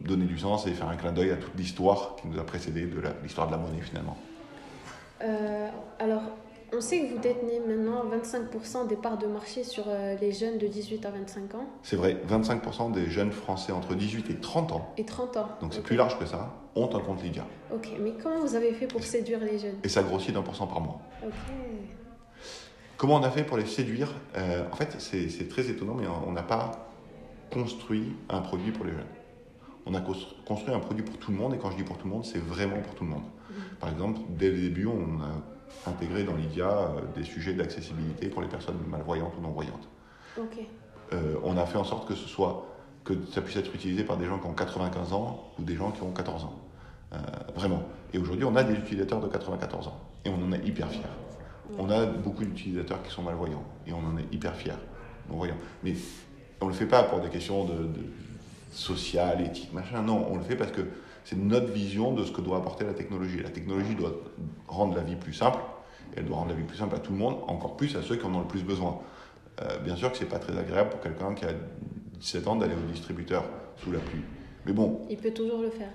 donner 0.00 0.26
du 0.26 0.38
sens 0.38 0.66
et 0.66 0.72
faire 0.72 0.88
un 0.88 0.96
clin 0.96 1.12
d'œil 1.12 1.30
à 1.30 1.36
toute 1.36 1.56
l'histoire 1.56 2.16
qui 2.20 2.28
nous 2.28 2.38
a 2.38 2.44
précédé 2.44 2.82
de 2.82 3.02
l'histoire 3.22 3.48
de 3.48 3.52
la 3.52 3.58
monnaie 3.58 3.80
finalement. 3.80 4.16
Euh, 5.22 5.68
alors, 5.98 6.22
on 6.72 6.80
sait 6.80 7.00
que 7.00 7.14
vous 7.14 7.18
détenez 7.18 7.60
maintenant 7.60 8.04
25% 8.04 8.86
des 8.88 8.96
parts 8.96 9.18
de 9.18 9.26
marché 9.26 9.64
sur 9.64 9.84
euh, 9.86 10.16
les 10.20 10.32
jeunes 10.32 10.58
de 10.58 10.66
18 10.66 11.06
à 11.06 11.10
25 11.10 11.54
ans. 11.54 11.66
C'est 11.82 11.96
vrai, 11.96 12.16
25% 12.28 12.92
des 12.92 13.08
jeunes 13.10 13.32
Français 13.32 13.72
entre 13.72 13.94
18 13.94 14.30
et 14.30 14.36
30 14.36 14.72
ans. 14.72 14.92
Et 14.96 15.04
30 15.04 15.36
ans. 15.38 15.48
Donc 15.60 15.72
c'est 15.74 15.82
plus 15.82 15.96
large 15.96 16.18
que 16.18 16.26
ça, 16.26 16.54
ont 16.74 16.94
un 16.94 17.00
compte 17.00 17.22
Lydia. 17.22 17.46
Ok, 17.72 17.88
mais 18.00 18.12
comment 18.22 18.40
vous 18.40 18.54
avez 18.54 18.72
fait 18.72 18.86
pour 18.86 19.02
séduire 19.02 19.40
les 19.40 19.58
jeunes? 19.58 19.76
Et 19.82 19.88
ça 19.88 20.02
grossit 20.02 20.34
d'un 20.34 20.42
pour 20.42 20.56
cent 20.56 20.66
par 20.66 20.80
mois. 20.80 21.00
Ok. 21.24 21.32
Comment 22.96 23.16
on 23.16 23.22
a 23.22 23.30
fait 23.30 23.44
pour 23.44 23.56
les 23.56 23.66
séduire? 23.66 24.12
Euh, 24.36 24.64
En 24.70 24.76
fait, 24.76 24.96
c'est 24.98 25.48
très 25.48 25.68
étonnant, 25.70 25.94
mais 25.94 26.06
on 26.26 26.32
n'a 26.32 26.42
pas 26.42 26.90
construit 27.52 28.16
un 28.28 28.40
produit 28.40 28.72
pour 28.72 28.84
les 28.84 28.92
jeunes. 28.92 29.06
On 29.86 29.94
a 29.94 30.00
construit 30.00 30.74
un 30.74 30.80
produit 30.80 31.02
pour 31.04 31.16
tout 31.16 31.30
le 31.30 31.38
monde, 31.38 31.54
et 31.54 31.58
quand 31.58 31.70
je 31.70 31.76
dis 31.76 31.82
pour 31.84 31.96
tout 31.96 32.06
le 32.06 32.12
monde, 32.12 32.24
c'est 32.26 32.42
vraiment 32.42 32.78
pour 32.80 32.94
tout 32.94 33.04
le 33.04 33.10
monde. 33.10 33.22
Mhm. 33.22 33.56
Par 33.80 33.88
exemple, 33.90 34.20
dès 34.28 34.50
le 34.50 34.58
début, 34.58 34.86
on 34.86 35.20
a 35.22 35.57
intégrer 35.86 36.24
dans 36.24 36.34
l'IDIA 36.34 36.68
euh, 36.68 37.00
des 37.16 37.24
sujets 37.24 37.54
d'accessibilité 37.54 38.28
pour 38.28 38.42
les 38.42 38.48
personnes 38.48 38.78
malvoyantes 38.88 39.32
ou 39.38 39.40
non-voyantes. 39.40 39.88
Euh, 41.12 41.36
on 41.42 41.56
a 41.56 41.66
fait 41.66 41.78
en 41.78 41.84
sorte 41.84 42.06
que 42.06 42.14
ce 42.14 42.28
soit 42.28 42.66
que 43.04 43.14
ça 43.32 43.40
puisse 43.40 43.56
être 43.56 43.74
utilisé 43.74 44.04
par 44.04 44.16
des 44.16 44.26
gens 44.26 44.38
qui 44.38 44.46
ont 44.46 44.52
95 44.52 45.12
ans 45.12 45.52
ou 45.58 45.62
des 45.62 45.74
gens 45.74 45.90
qui 45.90 46.02
ont 46.02 46.12
14 46.12 46.44
ans. 46.44 46.58
Euh, 47.14 47.16
vraiment. 47.54 47.82
Et 48.12 48.18
aujourd'hui, 48.18 48.44
on 48.44 48.54
a 48.56 48.62
des 48.62 48.74
utilisateurs 48.74 49.20
de 49.20 49.28
94 49.28 49.88
ans 49.88 50.00
et 50.24 50.30
on 50.30 50.44
en 50.44 50.52
est 50.52 50.64
hyper 50.64 50.88
fiers. 50.88 51.02
On 51.78 51.90
a 51.90 52.06
beaucoup 52.06 52.44
d'utilisateurs 52.44 53.02
qui 53.02 53.10
sont 53.10 53.22
malvoyants 53.22 53.64
et 53.86 53.92
on 53.92 53.98
en 53.98 54.16
est 54.16 54.32
hyper 54.32 54.54
fiers, 54.54 54.72
non-voyants. 55.28 55.58
Mais 55.84 55.94
on 56.60 56.66
ne 56.66 56.70
le 56.70 56.76
fait 56.76 56.86
pas 56.86 57.02
pour 57.02 57.20
des 57.20 57.28
questions 57.28 57.64
de, 57.64 57.74
de 57.74 58.00
sociales, 58.72 59.42
éthiques, 59.42 59.72
machin. 59.72 60.02
Non, 60.02 60.26
on 60.30 60.36
le 60.36 60.42
fait 60.42 60.56
parce 60.56 60.72
que 60.72 60.82
c'est 61.28 61.36
notre 61.36 61.70
vision 61.70 62.12
de 62.12 62.24
ce 62.24 62.32
que 62.32 62.40
doit 62.40 62.56
apporter 62.56 62.86
la 62.86 62.94
technologie. 62.94 63.38
La 63.42 63.50
technologie 63.50 63.94
doit 63.94 64.14
rendre 64.66 64.96
la 64.96 65.02
vie 65.02 65.14
plus 65.14 65.34
simple, 65.34 65.58
et 66.14 66.20
elle 66.20 66.24
doit 66.24 66.36
rendre 66.36 66.48
la 66.48 66.54
vie 66.54 66.64
plus 66.64 66.78
simple 66.78 66.94
à 66.94 66.98
tout 67.00 67.12
le 67.12 67.18
monde, 67.18 67.36
encore 67.48 67.76
plus 67.76 67.94
à 67.96 68.02
ceux 68.02 68.16
qui 68.16 68.24
en 68.24 68.34
ont 68.34 68.40
le 68.40 68.46
plus 68.46 68.64
besoin. 68.64 68.98
Euh, 69.60 69.78
bien 69.80 69.94
sûr 69.94 70.10
que 70.10 70.16
c'est 70.16 70.24
pas 70.24 70.38
très 70.38 70.56
agréable 70.56 70.88
pour 70.88 71.00
quelqu'un 71.00 71.34
qui 71.34 71.44
a 71.44 71.50
17 72.18 72.48
ans 72.48 72.56
d'aller 72.56 72.72
au 72.72 72.90
distributeur 72.90 73.44
sous 73.76 73.92
la 73.92 73.98
pluie. 73.98 74.22
Mais 74.64 74.72
bon. 74.72 75.02
Il 75.10 75.18
peut 75.18 75.32
toujours 75.32 75.60
le 75.60 75.68
faire. 75.68 75.90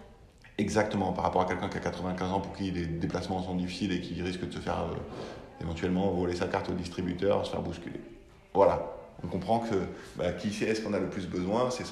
Exactement, 0.60 1.14
par 1.14 1.24
rapport 1.24 1.42
à 1.42 1.46
quelqu'un 1.46 1.68
qui 1.68 1.78
a 1.78 1.82
95 1.82 2.32
ans 2.32 2.40
pour 2.40 2.54
qui 2.54 2.70
les 2.70 2.86
déplacements 2.86 3.42
sont 3.42 3.56
difficiles 3.56 3.92
et 3.92 4.02
qui 4.02 4.22
risque 4.22 4.48
de 4.48 4.54
se 4.54 4.60
faire 4.60 4.82
euh, 4.82 5.64
éventuellement 5.64 6.12
voler 6.12 6.36
sa 6.36 6.46
carte 6.46 6.70
au 6.70 6.74
distributeur, 6.74 7.44
se 7.44 7.50
faire 7.50 7.64
bousculer. 7.64 8.02
Voilà, 8.54 8.88
on 9.24 9.28
comprend 9.28 9.60
que 9.60 9.76
bah, 10.16 10.32
qui 10.34 10.50
est-ce 10.64 10.82
qu'on 10.82 10.94
a 10.94 11.00
le 11.00 11.10
plus 11.10 11.28
besoin 11.28 11.70
c'est 11.72 11.86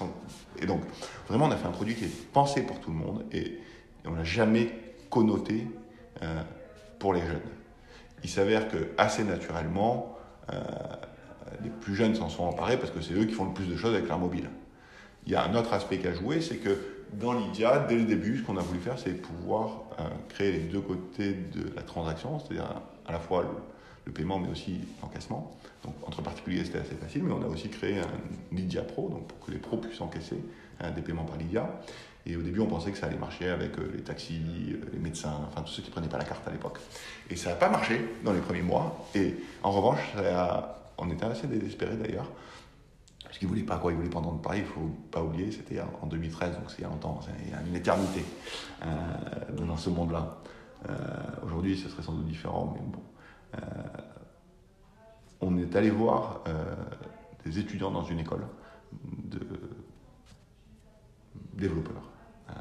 Et 0.61 0.65
donc, 0.65 0.81
vraiment, 1.27 1.45
on 1.45 1.51
a 1.51 1.57
fait 1.57 1.67
un 1.67 1.71
produit 1.71 1.95
qui 1.95 2.05
est 2.05 2.31
pensé 2.33 2.63
pour 2.63 2.79
tout 2.79 2.91
le 2.91 2.97
monde 2.97 3.25
et, 3.31 3.59
on 4.03 4.13
n'a 4.13 4.23
jamais 4.23 4.71
connoté 5.11 5.67
euh, 6.23 6.41
pour 6.97 7.13
les 7.13 7.21
jeunes. 7.21 7.39
Il 8.23 8.31
s'avère 8.31 8.67
que 8.67 8.89
assez 8.97 9.23
naturellement, 9.23 10.17
euh, 10.51 10.59
les 11.63 11.69
plus 11.69 11.93
jeunes 11.93 12.15
s'en 12.15 12.27
sont 12.27 12.45
emparés 12.45 12.77
parce 12.77 12.89
que 12.89 12.99
c'est 12.99 13.13
eux 13.13 13.25
qui 13.25 13.33
font 13.35 13.45
le 13.45 13.53
plus 13.53 13.67
de 13.67 13.75
choses 13.75 13.93
avec 13.93 14.07
leur 14.07 14.17
mobile. 14.17 14.49
Il 15.27 15.31
y 15.31 15.35
a 15.35 15.45
un 15.45 15.53
autre 15.53 15.73
aspect 15.73 15.99
qui 15.99 16.07
a 16.07 16.15
joué, 16.15 16.41
c'est 16.41 16.57
que 16.57 16.75
dans 17.13 17.33
l'IDIA, 17.33 17.85
dès 17.87 17.95
le 17.95 18.05
début, 18.05 18.39
ce 18.39 18.43
qu'on 18.43 18.57
a 18.57 18.61
voulu 18.61 18.79
faire, 18.79 18.97
c'est 18.97 19.11
pouvoir 19.11 19.83
euh, 19.99 20.03
créer 20.29 20.51
les 20.51 20.59
deux 20.59 20.81
côtés 20.81 21.33
de 21.33 21.75
la 21.75 21.83
transaction, 21.83 22.39
c'est-à-dire 22.39 22.81
à 23.05 23.11
la 23.11 23.19
fois 23.19 23.43
le 24.05 24.11
paiement, 24.11 24.39
mais 24.39 24.49
aussi 24.49 24.79
l'encaissement. 25.01 25.55
Donc 25.83 25.93
entre 26.05 26.21
particuliers, 26.21 26.63
c'était 26.65 26.79
assez 26.79 26.95
facile, 26.95 27.23
mais 27.23 27.33
on 27.33 27.41
a 27.41 27.47
aussi 27.47 27.69
créé 27.69 27.99
un 27.99 28.07
Lydia 28.51 28.81
Pro, 28.83 29.09
donc 29.09 29.27
pour 29.27 29.39
que 29.45 29.51
les 29.51 29.57
pros 29.57 29.77
puissent 29.77 30.01
encaisser 30.01 30.37
hein, 30.79 30.91
des 30.91 31.01
paiements 31.01 31.25
par 31.25 31.37
Lydia. 31.37 31.69
Et 32.25 32.35
au 32.35 32.41
début, 32.41 32.59
on 32.59 32.67
pensait 32.67 32.91
que 32.91 32.97
ça 32.97 33.07
allait 33.07 33.17
marcher 33.17 33.49
avec 33.49 33.77
euh, 33.79 33.91
les 33.95 34.01
taxis, 34.01 34.41
euh, 34.69 34.85
les 34.93 34.99
médecins, 34.99 35.39
enfin 35.47 35.61
tous 35.63 35.71
ceux 35.71 35.81
qui 35.81 35.89
prenaient 35.89 36.07
pas 36.07 36.19
la 36.19 36.25
carte 36.25 36.47
à 36.47 36.51
l'époque. 36.51 36.77
Et 37.29 37.35
ça 37.35 37.49
n'a 37.49 37.55
pas 37.55 37.69
marché 37.69 37.99
dans 38.23 38.33
les 38.33 38.41
premiers 38.41 38.61
mois. 38.61 39.07
Et 39.15 39.35
en 39.63 39.71
revanche, 39.71 39.99
on 40.97 41.09
était 41.09 41.25
assez 41.25 41.47
désespérés 41.47 41.95
d'ailleurs, 41.95 42.29
parce 43.23 43.37
qu'ils 43.39 43.47
ne 43.47 43.53
voulaient 43.53 43.65
pas 43.65 43.77
quoi, 43.77 43.91
ils 43.91 43.95
voulaient 43.95 44.09
pas 44.09 44.19
entendre 44.19 44.41
parler, 44.41 44.59
il 44.59 44.65
ne 44.65 44.69
faut 44.69 44.95
pas 45.09 45.23
oublier, 45.23 45.51
c'était 45.51 45.79
en 45.79 46.05
2013, 46.05 46.53
donc 46.53 46.63
c'est 46.67 46.79
il 46.79 46.81
y 46.81 46.85
a 46.85 46.89
longtemps, 46.89 47.21
c'est 47.23 47.67
une 47.67 47.75
éternité 47.75 48.23
euh, 48.83 49.65
dans 49.65 49.77
ce 49.77 49.89
monde-là. 49.89 50.37
Aujourd'hui, 51.43 51.77
ce 51.77 51.89
serait 51.89 52.01
sans 52.01 52.13
doute 52.13 52.25
différent, 52.25 52.75
mais 52.75 52.81
bon. 52.83 53.01
Euh, 53.55 53.59
on 55.41 55.57
est 55.57 55.75
allé 55.75 55.89
voir 55.89 56.41
euh, 56.47 56.75
des 57.45 57.59
étudiants 57.59 57.91
dans 57.91 58.03
une 58.03 58.19
école 58.19 58.45
de 58.93 59.39
développeurs. 61.53 62.09
Euh, 62.49 62.53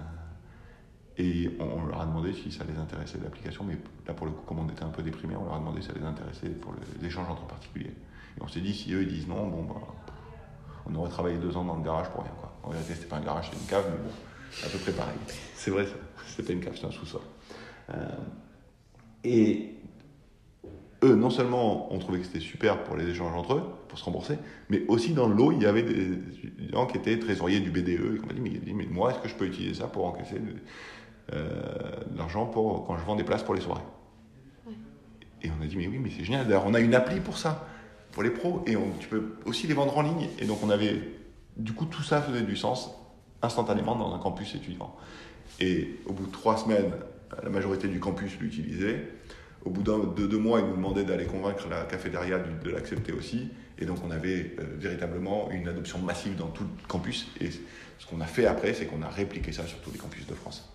et 1.18 1.57
on, 1.61 1.85
leur 1.87 2.00
a 2.00 2.07
demandé 2.07 2.33
si 2.33 2.50
ça 2.50 2.64
les 2.64 2.76
intéressait 2.79 3.18
l'application, 3.22 3.64
mais 3.64 3.76
là 4.07 4.14
pour 4.14 4.26
le 4.26 4.33
coup, 4.33 4.42
comme 4.46 4.61
on 4.61 4.68
était 4.68 4.83
un 4.83 4.88
peu 4.88 5.03
déprimé, 5.03 5.37
on 5.37 5.44
leur 5.44 5.55
a 5.55 5.59
demandé 5.59 5.83
si 5.83 5.88
ça 5.88 5.94
les 5.94 6.05
intéressait 6.05 6.48
pour 6.48 6.74
les 6.74 7.07
échanges 7.07 7.29
entre 7.29 7.46
particuliers. 7.46 7.94
Et 8.38 8.42
on 8.42 8.48
s'est 8.48 8.61
dit, 8.61 8.74
si 8.74 8.92
eux 8.94 9.03
ils 9.03 9.09
disent 9.09 9.29
non, 9.29 9.46
bon 9.48 9.64
bah, 9.64 9.74
on 10.87 10.94
aurait 10.94 11.11
travaillé 11.11 11.37
deux 11.37 11.57
ans 11.57 11.64
dans 11.64 11.76
le 11.76 11.83
garage 11.83 12.09
pour 12.11 12.22
rien. 12.22 12.33
Quoi. 12.40 12.53
En 12.62 12.70
vérité, 12.70 12.94
c'était 12.94 13.07
pas 13.07 13.16
un 13.16 13.24
garage, 13.24 13.50
c'était 13.50 13.61
une 13.61 13.68
cave, 13.68 13.85
mais 13.90 13.98
bon, 13.98 14.66
à 14.66 14.68
peu 14.70 14.79
près 14.79 14.92
pareil. 14.92 15.16
C'est 15.55 15.70
vrai, 15.70 15.87
c'était 16.26 16.55
une 16.55 16.61
cave, 16.61 16.74
c'était 16.74 16.87
un 16.87 16.90
sous-sol. 16.90 17.20
et 19.24 19.74
eux, 21.02 21.14
non 21.14 21.30
seulement 21.30 21.92
ont 21.92 21.98
trouvé 21.98 22.20
que 22.20 22.26
c'était 22.26 22.40
super 22.40 22.82
pour 22.84 22.96
les 22.96 23.08
échanges 23.08 23.34
entre 23.34 23.54
eux, 23.54 23.62
pour 23.88 23.98
se 23.98 24.04
rembourser, 24.04 24.38
mais 24.68 24.82
aussi 24.88 25.12
dans 25.12 25.28
le 25.28 25.34
lot, 25.34 25.52
il 25.52 25.62
y 25.62 25.66
avait 25.66 25.82
des 25.82 26.18
gens 26.72 26.86
qui 26.86 26.98
étaient 26.98 27.18
trésoriers 27.18 27.60
du 27.60 27.70
BDE 27.70 27.88
et 27.88 28.18
qui 28.18 28.26
m'ont 28.26 28.42
dit, 28.42 28.74
mais, 28.74 28.86
moi, 28.86 29.10
est-ce 29.10 29.20
que 29.20 29.28
je 29.28 29.34
peux 29.34 29.46
utiliser 29.46 29.74
ça 29.74 29.86
pour 29.86 30.06
encaisser 30.06 30.38
de, 30.38 30.54
euh, 31.32 31.48
l'argent 32.16 32.46
pour, 32.46 32.86
quand 32.86 32.98
je 32.98 33.04
vends 33.04 33.16
des 33.16 33.24
places 33.24 33.42
pour 33.42 33.54
les 33.54 33.60
soirées 33.60 33.84
Et 35.42 35.50
on 35.58 35.62
a 35.62 35.66
dit, 35.66 35.76
mais 35.76 35.86
oui, 35.86 35.98
mais 35.98 36.10
c'est 36.10 36.24
génial. 36.24 36.46
D'ailleurs, 36.46 36.66
on 36.66 36.74
a 36.74 36.80
une 36.80 36.94
appli 36.94 37.20
pour 37.20 37.38
ça, 37.38 37.66
pour 38.12 38.22
les 38.22 38.30
pros, 38.30 38.62
et 38.66 38.76
tu 38.98 39.08
peux 39.08 39.36
aussi 39.46 39.66
les 39.66 39.74
vendre 39.74 39.96
en 39.96 40.02
ligne. 40.02 40.28
Et 40.38 40.44
donc, 40.44 40.58
on 40.62 40.70
avait, 40.70 41.00
du 41.56 41.72
coup, 41.72 41.86
tout 41.86 42.02
ça 42.02 42.20
faisait 42.20 42.42
du 42.42 42.56
sens 42.56 42.90
instantanément 43.42 43.96
dans 43.96 44.14
un 44.14 44.18
campus 44.18 44.54
étudiant. 44.54 44.94
Et 45.60 45.96
au 46.06 46.12
bout 46.12 46.26
de 46.26 46.32
trois 46.32 46.58
semaines, 46.58 46.92
la 47.42 47.48
majorité 47.48 47.88
du 47.88 48.00
campus 48.00 48.38
l'utilisait. 48.38 49.08
Au 49.64 49.70
bout 49.70 49.83
de 49.83 50.27
deux 50.27 50.38
mois, 50.38 50.61
ils 50.61 50.66
nous 50.66 50.77
demandaient 50.77 51.05
d'aller 51.05 51.27
convaincre 51.27 51.68
la 51.68 51.83
cafétéria 51.83 52.38
de, 52.38 52.70
l'accepter 52.70 53.12
aussi. 53.12 53.51
Et 53.79 53.85
donc, 53.85 53.99
on 54.07 54.11
avait 54.11 54.55
euh, 54.59 54.64
véritablement 54.79 55.51
une 55.51 55.68
adoption 55.68 55.99
massive 55.99 56.37
dans 56.37 56.49
tout 56.49 56.64
le 56.64 56.88
campus. 56.88 57.29
Et 57.40 57.51
ce 57.51 58.07
qu'on 58.07 58.20
a 58.20 58.27
fait 58.27 58.46
après, 58.46 58.73
c'est 58.73 58.87
qu'on 58.87 59.03
a 59.03 59.09
répliqué 59.09 59.53
ça 59.53 59.66
sur 59.66 59.79
tous 59.81 59.90
les 59.90 59.99
campus 59.99 60.27
de 60.27 60.35
France. 60.35 60.70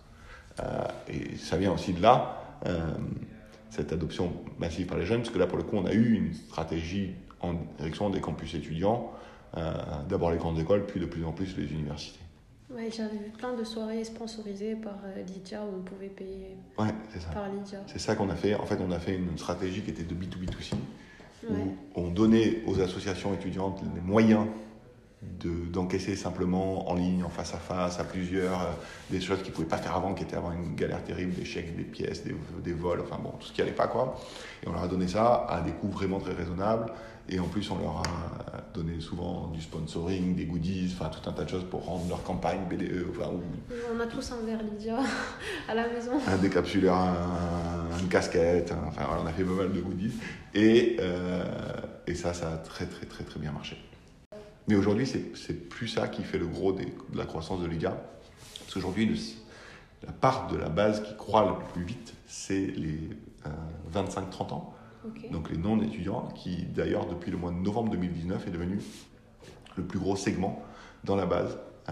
Euh, 0.59 0.83
et 1.07 1.35
ça 1.37 1.57
vient 1.57 1.71
aussi 1.71 1.93
de 1.93 2.01
là, 2.01 2.59
euh, 2.67 2.79
cette 3.71 3.91
adoption 3.91 4.33
massive 4.59 4.85
par 4.85 4.97
les 4.97 5.05
jeunes, 5.05 5.21
parce 5.21 5.31
que 5.31 5.39
là, 5.39 5.47
pour 5.47 5.57
le 5.57 5.63
coup, 5.63 5.77
on 5.77 5.85
a 5.85 5.93
eu 5.93 6.13
une 6.13 6.33
stratégie 6.33 7.15
en 7.41 7.55
direction 7.77 8.09
des 8.09 8.21
campus 8.21 8.53
étudiants. 8.53 9.11
D'abord 10.09 10.31
les 10.31 10.37
grandes 10.37 10.59
écoles, 10.59 10.85
puis 10.85 10.99
de 10.99 11.05
plus 11.05 11.23
en 11.23 11.31
plus 11.31 11.55
les 11.55 11.71
universités. 11.71 12.19
Ouais, 12.71 12.89
j'avais 12.91 13.17
vu 13.17 13.29
plein 13.37 13.53
de 13.53 13.63
soirées 13.63 14.03
sponsorisées 14.03 14.75
par 14.75 14.95
euh, 15.05 15.21
Lydia 15.23 15.61
où 15.61 15.77
on 15.79 15.81
pouvait 15.83 16.07
payer 16.09 16.57
Ouais, 16.79 16.87
ça. 17.19 17.29
par 17.29 17.47
Lydia. 17.49 17.79
C'est 17.85 17.99
ça 17.99 18.15
qu'on 18.15 18.29
a 18.29 18.35
fait. 18.35 18.55
En 18.55 18.65
fait, 18.65 18.79
on 18.85 18.91
a 18.91 18.99
fait 18.99 19.15
une 19.15 19.37
stratégie 19.37 19.81
qui 19.81 19.91
était 19.91 20.03
de 20.03 20.15
B2B2C, 20.15 20.73
où 21.49 21.53
on 21.95 22.07
donnait 22.09 22.63
aux 22.65 22.79
associations 22.81 23.33
étudiantes 23.35 23.81
les 23.93 24.01
moyens 24.01 24.47
de- 25.21 25.65
d'encaisser 25.71 26.15
simplement 26.15 26.89
en 26.89 26.95
ligne, 26.95 27.23
en 27.23 27.29
face 27.29 27.53
à 27.53 27.57
face, 27.57 27.99
à 27.99 28.03
plusieurs, 28.03 28.61
euh, 28.61 28.65
des 29.11 29.21
choses 29.21 29.39
qu'ils 29.43 29.51
ne 29.51 29.55
pouvaient 29.55 29.67
pas 29.67 29.77
faire 29.77 29.95
avant, 29.95 30.13
qui 30.15 30.23
étaient 30.23 30.35
avant 30.35 30.51
une 30.51 30.75
galère 30.75 31.03
terrible, 31.03 31.33
des 31.33 31.45
chèques, 31.45 31.75
des 31.77 31.83
pièces, 31.83 32.23
des, 32.23 32.35
des 32.63 32.73
vols, 32.73 33.01
enfin 33.01 33.19
bon, 33.21 33.29
tout 33.39 33.45
ce 33.47 33.53
qui 33.53 33.61
allait 33.61 33.71
pas 33.71 33.87
quoi. 33.87 34.19
Et 34.63 34.67
on 34.67 34.73
leur 34.73 34.83
a 34.83 34.87
donné 34.87 35.07
ça 35.07 35.45
à 35.47 35.61
des 35.61 35.71
coûts 35.71 35.89
vraiment 35.89 36.19
très 36.19 36.33
raisonnables. 36.33 36.91
Et 37.27 37.39
en 37.39 37.47
plus, 37.47 37.69
on 37.71 37.79
leur 37.79 37.97
a 38.03 38.03
donné 38.75 38.99
souvent 38.99 39.47
du 39.47 39.59
sponsoring, 39.61 40.35
des 40.35 40.45
goodies, 40.45 40.93
enfin 40.95 41.09
tout 41.09 41.27
un 41.27 41.33
tas 41.33 41.43
de 41.43 41.49
choses 41.49 41.63
pour 41.69 41.85
rendre 41.85 42.07
leur 42.07 42.21
campagne 42.23 42.59
BDE, 42.69 43.07
enfin, 43.09 43.29
ou 43.31 43.41
On 43.95 43.99
a 43.99 44.05
tous 44.05 44.31
un 44.31 44.45
verre 44.45 44.61
Lydia 44.61 44.99
à 45.67 45.73
la 45.73 45.87
maison. 45.87 46.11
un 46.27 46.37
décapsuleur, 46.37 46.95
un- 46.95 47.97
une 47.99 48.09
casquette, 48.09 48.71
un- 48.71 48.87
enfin 48.87 49.05
voilà, 49.07 49.23
on 49.23 49.25
a 49.25 49.31
fait 49.33 49.43
pas 49.43 49.53
mal 49.53 49.73
de 49.73 49.81
goodies. 49.81 50.13
Et, 50.53 50.97
euh, 50.99 51.43
et 52.05 52.13
ça, 52.13 52.33
ça 52.35 52.53
a 52.53 52.57
très 52.57 52.85
très 52.85 53.07
très 53.07 53.23
très 53.23 53.39
bien 53.39 53.51
marché. 53.51 53.77
Mais 54.67 54.75
aujourd'hui, 54.75 55.07
c'est 55.07 55.53
plus 55.69 55.87
ça 55.87 56.07
qui 56.07 56.21
fait 56.23 56.37
le 56.37 56.47
gros 56.47 56.73
des- 56.73 56.85
de 56.85 57.17
la 57.17 57.25
croissance 57.25 57.61
de 57.61 57.67
l'IGA. 57.67 57.97
Parce 58.59 58.73
qu'aujourd'hui, 58.73 59.07
le- 59.07 59.15
la 60.05 60.11
part 60.13 60.47
de 60.51 60.57
la 60.57 60.69
base 60.69 61.01
qui 61.01 61.15
croît 61.15 61.45
le 61.59 61.73
plus 61.73 61.83
vite, 61.83 62.13
c'est 62.27 62.67
les 62.67 62.99
euh, 63.47 63.49
25-30 63.91 64.51
ans, 64.53 64.74
Donc 65.31 65.49
les 65.49 65.57
non-étudiants, 65.57 66.27
qui 66.35 66.63
d'ailleurs 66.63 67.05
depuis 67.07 67.31
le 67.31 67.37
mois 67.37 67.51
de 67.51 67.57
novembre 67.57 67.91
2019 67.91 68.47
est 68.47 68.51
devenu 68.51 68.79
le 69.77 69.83
plus 69.83 69.99
gros 69.99 70.15
segment 70.15 70.61
dans 71.03 71.15
la 71.15 71.25
base, 71.25 71.57
euh, 71.89 71.91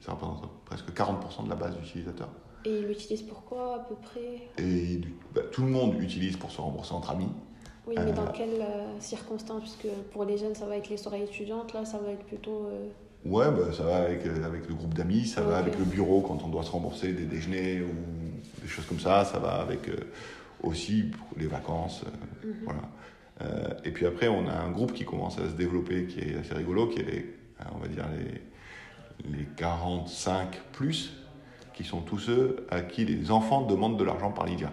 ça 0.00 0.12
représente 0.12 0.48
presque 0.64 0.90
40% 0.92 1.44
de 1.44 1.48
la 1.50 1.56
base 1.56 1.76
d'utilisateurs. 1.76 2.28
Et 2.64 2.78
il 2.78 2.86
l'utilise 2.86 3.22
pourquoi 3.22 3.76
à 3.76 3.78
peu 3.80 3.94
près? 3.94 4.48
Et 4.62 5.00
bah, 5.34 5.42
tout 5.52 5.62
le 5.62 5.68
monde 5.70 5.94
utilise 6.00 6.36
pour 6.36 6.50
se 6.50 6.60
rembourser 6.60 6.92
entre 6.92 7.10
amis. 7.10 7.28
Oui, 7.86 7.94
mais 7.96 8.10
Euh. 8.10 8.12
dans 8.12 8.26
quelles 8.32 8.60
euh, 8.60 9.00
circonstances? 9.00 9.60
Puisque 9.62 9.88
pour 10.12 10.24
les 10.24 10.36
jeunes, 10.36 10.54
ça 10.54 10.66
va 10.66 10.76
être 10.76 10.88
les 10.90 10.96
soirées 10.98 11.22
étudiantes, 11.24 11.72
là, 11.72 11.84
ça 11.84 11.98
va 11.98 12.10
être 12.12 12.24
plutôt. 12.24 12.66
euh, 12.70 12.88
Ouais, 13.24 13.50
bah, 13.50 13.70
ça 13.72 13.82
va 13.84 13.96
avec, 13.98 14.24
euh, 14.26 14.44
avec 14.44 14.66
le 14.68 14.74
groupe 14.74 14.94
d'amis, 14.94 15.26
ça 15.26 15.42
va 15.42 15.58
avec 15.58 15.78
le 15.78 15.84
bureau 15.84 16.22
quand 16.22 16.42
on 16.42 16.48
doit 16.48 16.62
se 16.62 16.70
rembourser 16.70 17.12
des 17.12 17.24
déjeuners 17.26 17.82
ou 17.82 18.60
des 18.62 18.68
choses 18.68 18.86
comme 18.86 19.00
ça, 19.00 19.24
ça 19.26 19.38
va 19.38 19.60
avec 19.60 19.88
euh, 19.88 19.96
aussi 20.62 21.02
pour 21.02 21.38
les 21.38 21.46
vacances. 21.46 22.04
euh, 22.44 22.48
mhm. 22.48 22.54
voilà. 22.64 22.82
Euh, 23.42 23.68
et 23.84 23.90
puis 23.90 24.06
après, 24.06 24.28
on 24.28 24.46
a 24.46 24.52
un 24.52 24.70
groupe 24.70 24.92
qui 24.92 25.04
commence 25.04 25.38
à 25.38 25.48
se 25.48 25.54
développer 25.54 26.04
qui 26.06 26.20
est 26.20 26.36
assez 26.36 26.54
rigolo, 26.54 26.88
qui 26.88 27.00
est 27.00 27.04
les, 27.04 27.18
euh, 27.60 27.64
on 27.74 27.78
va 27.78 27.88
dire 27.88 28.04
les, 28.16 29.30
les 29.30 29.44
45 29.56 30.60
plus, 30.72 31.14
qui 31.72 31.84
sont 31.84 32.00
tous 32.00 32.18
ceux 32.18 32.66
à 32.70 32.80
qui 32.80 33.04
les 33.04 33.30
enfants 33.30 33.62
demandent 33.62 33.98
de 33.98 34.04
l'argent 34.04 34.30
par 34.30 34.46
Lydia. 34.46 34.70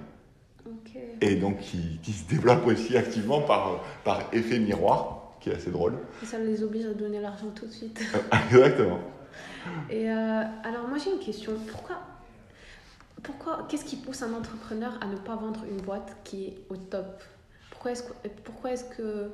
Et 1.22 1.36
donc 1.36 1.60
qui, 1.60 2.00
qui 2.04 2.14
se 2.14 2.28
développent 2.30 2.68
aussi 2.68 2.96
activement 2.96 3.42
par, 3.42 3.82
par 4.04 4.22
effet 4.34 4.60
miroir, 4.60 5.36
qui 5.40 5.50
est 5.50 5.56
assez 5.56 5.72
drôle. 5.72 5.98
Et 6.22 6.26
ça 6.26 6.38
les 6.38 6.62
oblige 6.62 6.86
à 6.86 6.94
donner 6.94 7.20
l'argent 7.20 7.48
tout 7.56 7.66
de 7.66 7.72
suite. 7.72 8.00
Exactement. 8.52 9.00
Et 9.90 10.10
euh, 10.10 10.44
alors, 10.64 10.88
moi, 10.88 10.98
j'ai 10.98 11.12
une 11.12 11.20
question. 11.20 11.54
Pourquoi 11.68 11.98
pourquoi, 13.24 13.66
qu'est-ce 13.70 13.86
qui 13.86 13.96
pousse 13.98 14.22
un 14.22 14.34
entrepreneur 14.34 14.94
à 15.02 15.08
ne 15.08 15.18
pas 15.18 15.36
vendre 15.36 15.62
une 15.70 15.82
boîte 15.82 16.16
qui 16.24 16.46
est 16.48 16.58
au 16.70 16.78
top? 16.78 17.22
Pourquoi 17.72 17.92
est-ce 17.92 18.04
que, 18.04 18.14
pourquoi 18.44 18.72
est-ce 18.72 18.86
que 18.86 19.30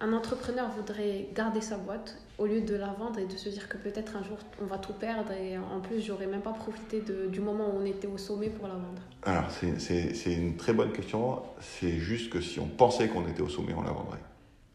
un 0.00 0.12
entrepreneur 0.12 0.68
voudrait 0.70 1.28
garder 1.34 1.60
sa 1.60 1.76
boîte 1.76 2.16
au 2.38 2.46
lieu 2.46 2.60
de 2.62 2.74
la 2.74 2.88
vendre 2.94 3.18
et 3.20 3.26
de 3.26 3.36
se 3.36 3.48
dire 3.48 3.68
que 3.68 3.76
peut-être 3.76 4.16
un 4.16 4.24
jour 4.24 4.36
on 4.60 4.66
va 4.66 4.76
tout 4.78 4.92
perdre 4.92 5.30
et 5.32 5.56
en 5.56 5.80
plus 5.80 6.00
j'aurais 6.00 6.26
même 6.26 6.40
pas 6.40 6.52
profité 6.52 7.00
de- 7.00 7.26
du 7.26 7.40
moment 7.40 7.68
où 7.68 7.78
on 7.80 7.84
était 7.84 8.08
au 8.08 8.18
sommet 8.18 8.48
pour 8.48 8.66
la 8.66 8.74
vendre? 8.74 9.02
Alors, 9.22 9.48
c'est- 9.50 9.78
c'est 9.78 10.14
c'est 10.14 10.34
une 10.34 10.56
très 10.56 10.72
bonne 10.72 10.92
question. 10.92 11.42
C'est 11.60 11.98
juste 11.98 12.30
que 12.32 12.40
si 12.40 12.58
on 12.58 12.66
pensait 12.66 13.08
qu'on 13.08 13.26
était 13.28 13.42
au 13.42 13.48
sommet, 13.48 13.72
on 13.74 13.82
la 13.82 13.92
vendrait. 13.92 14.18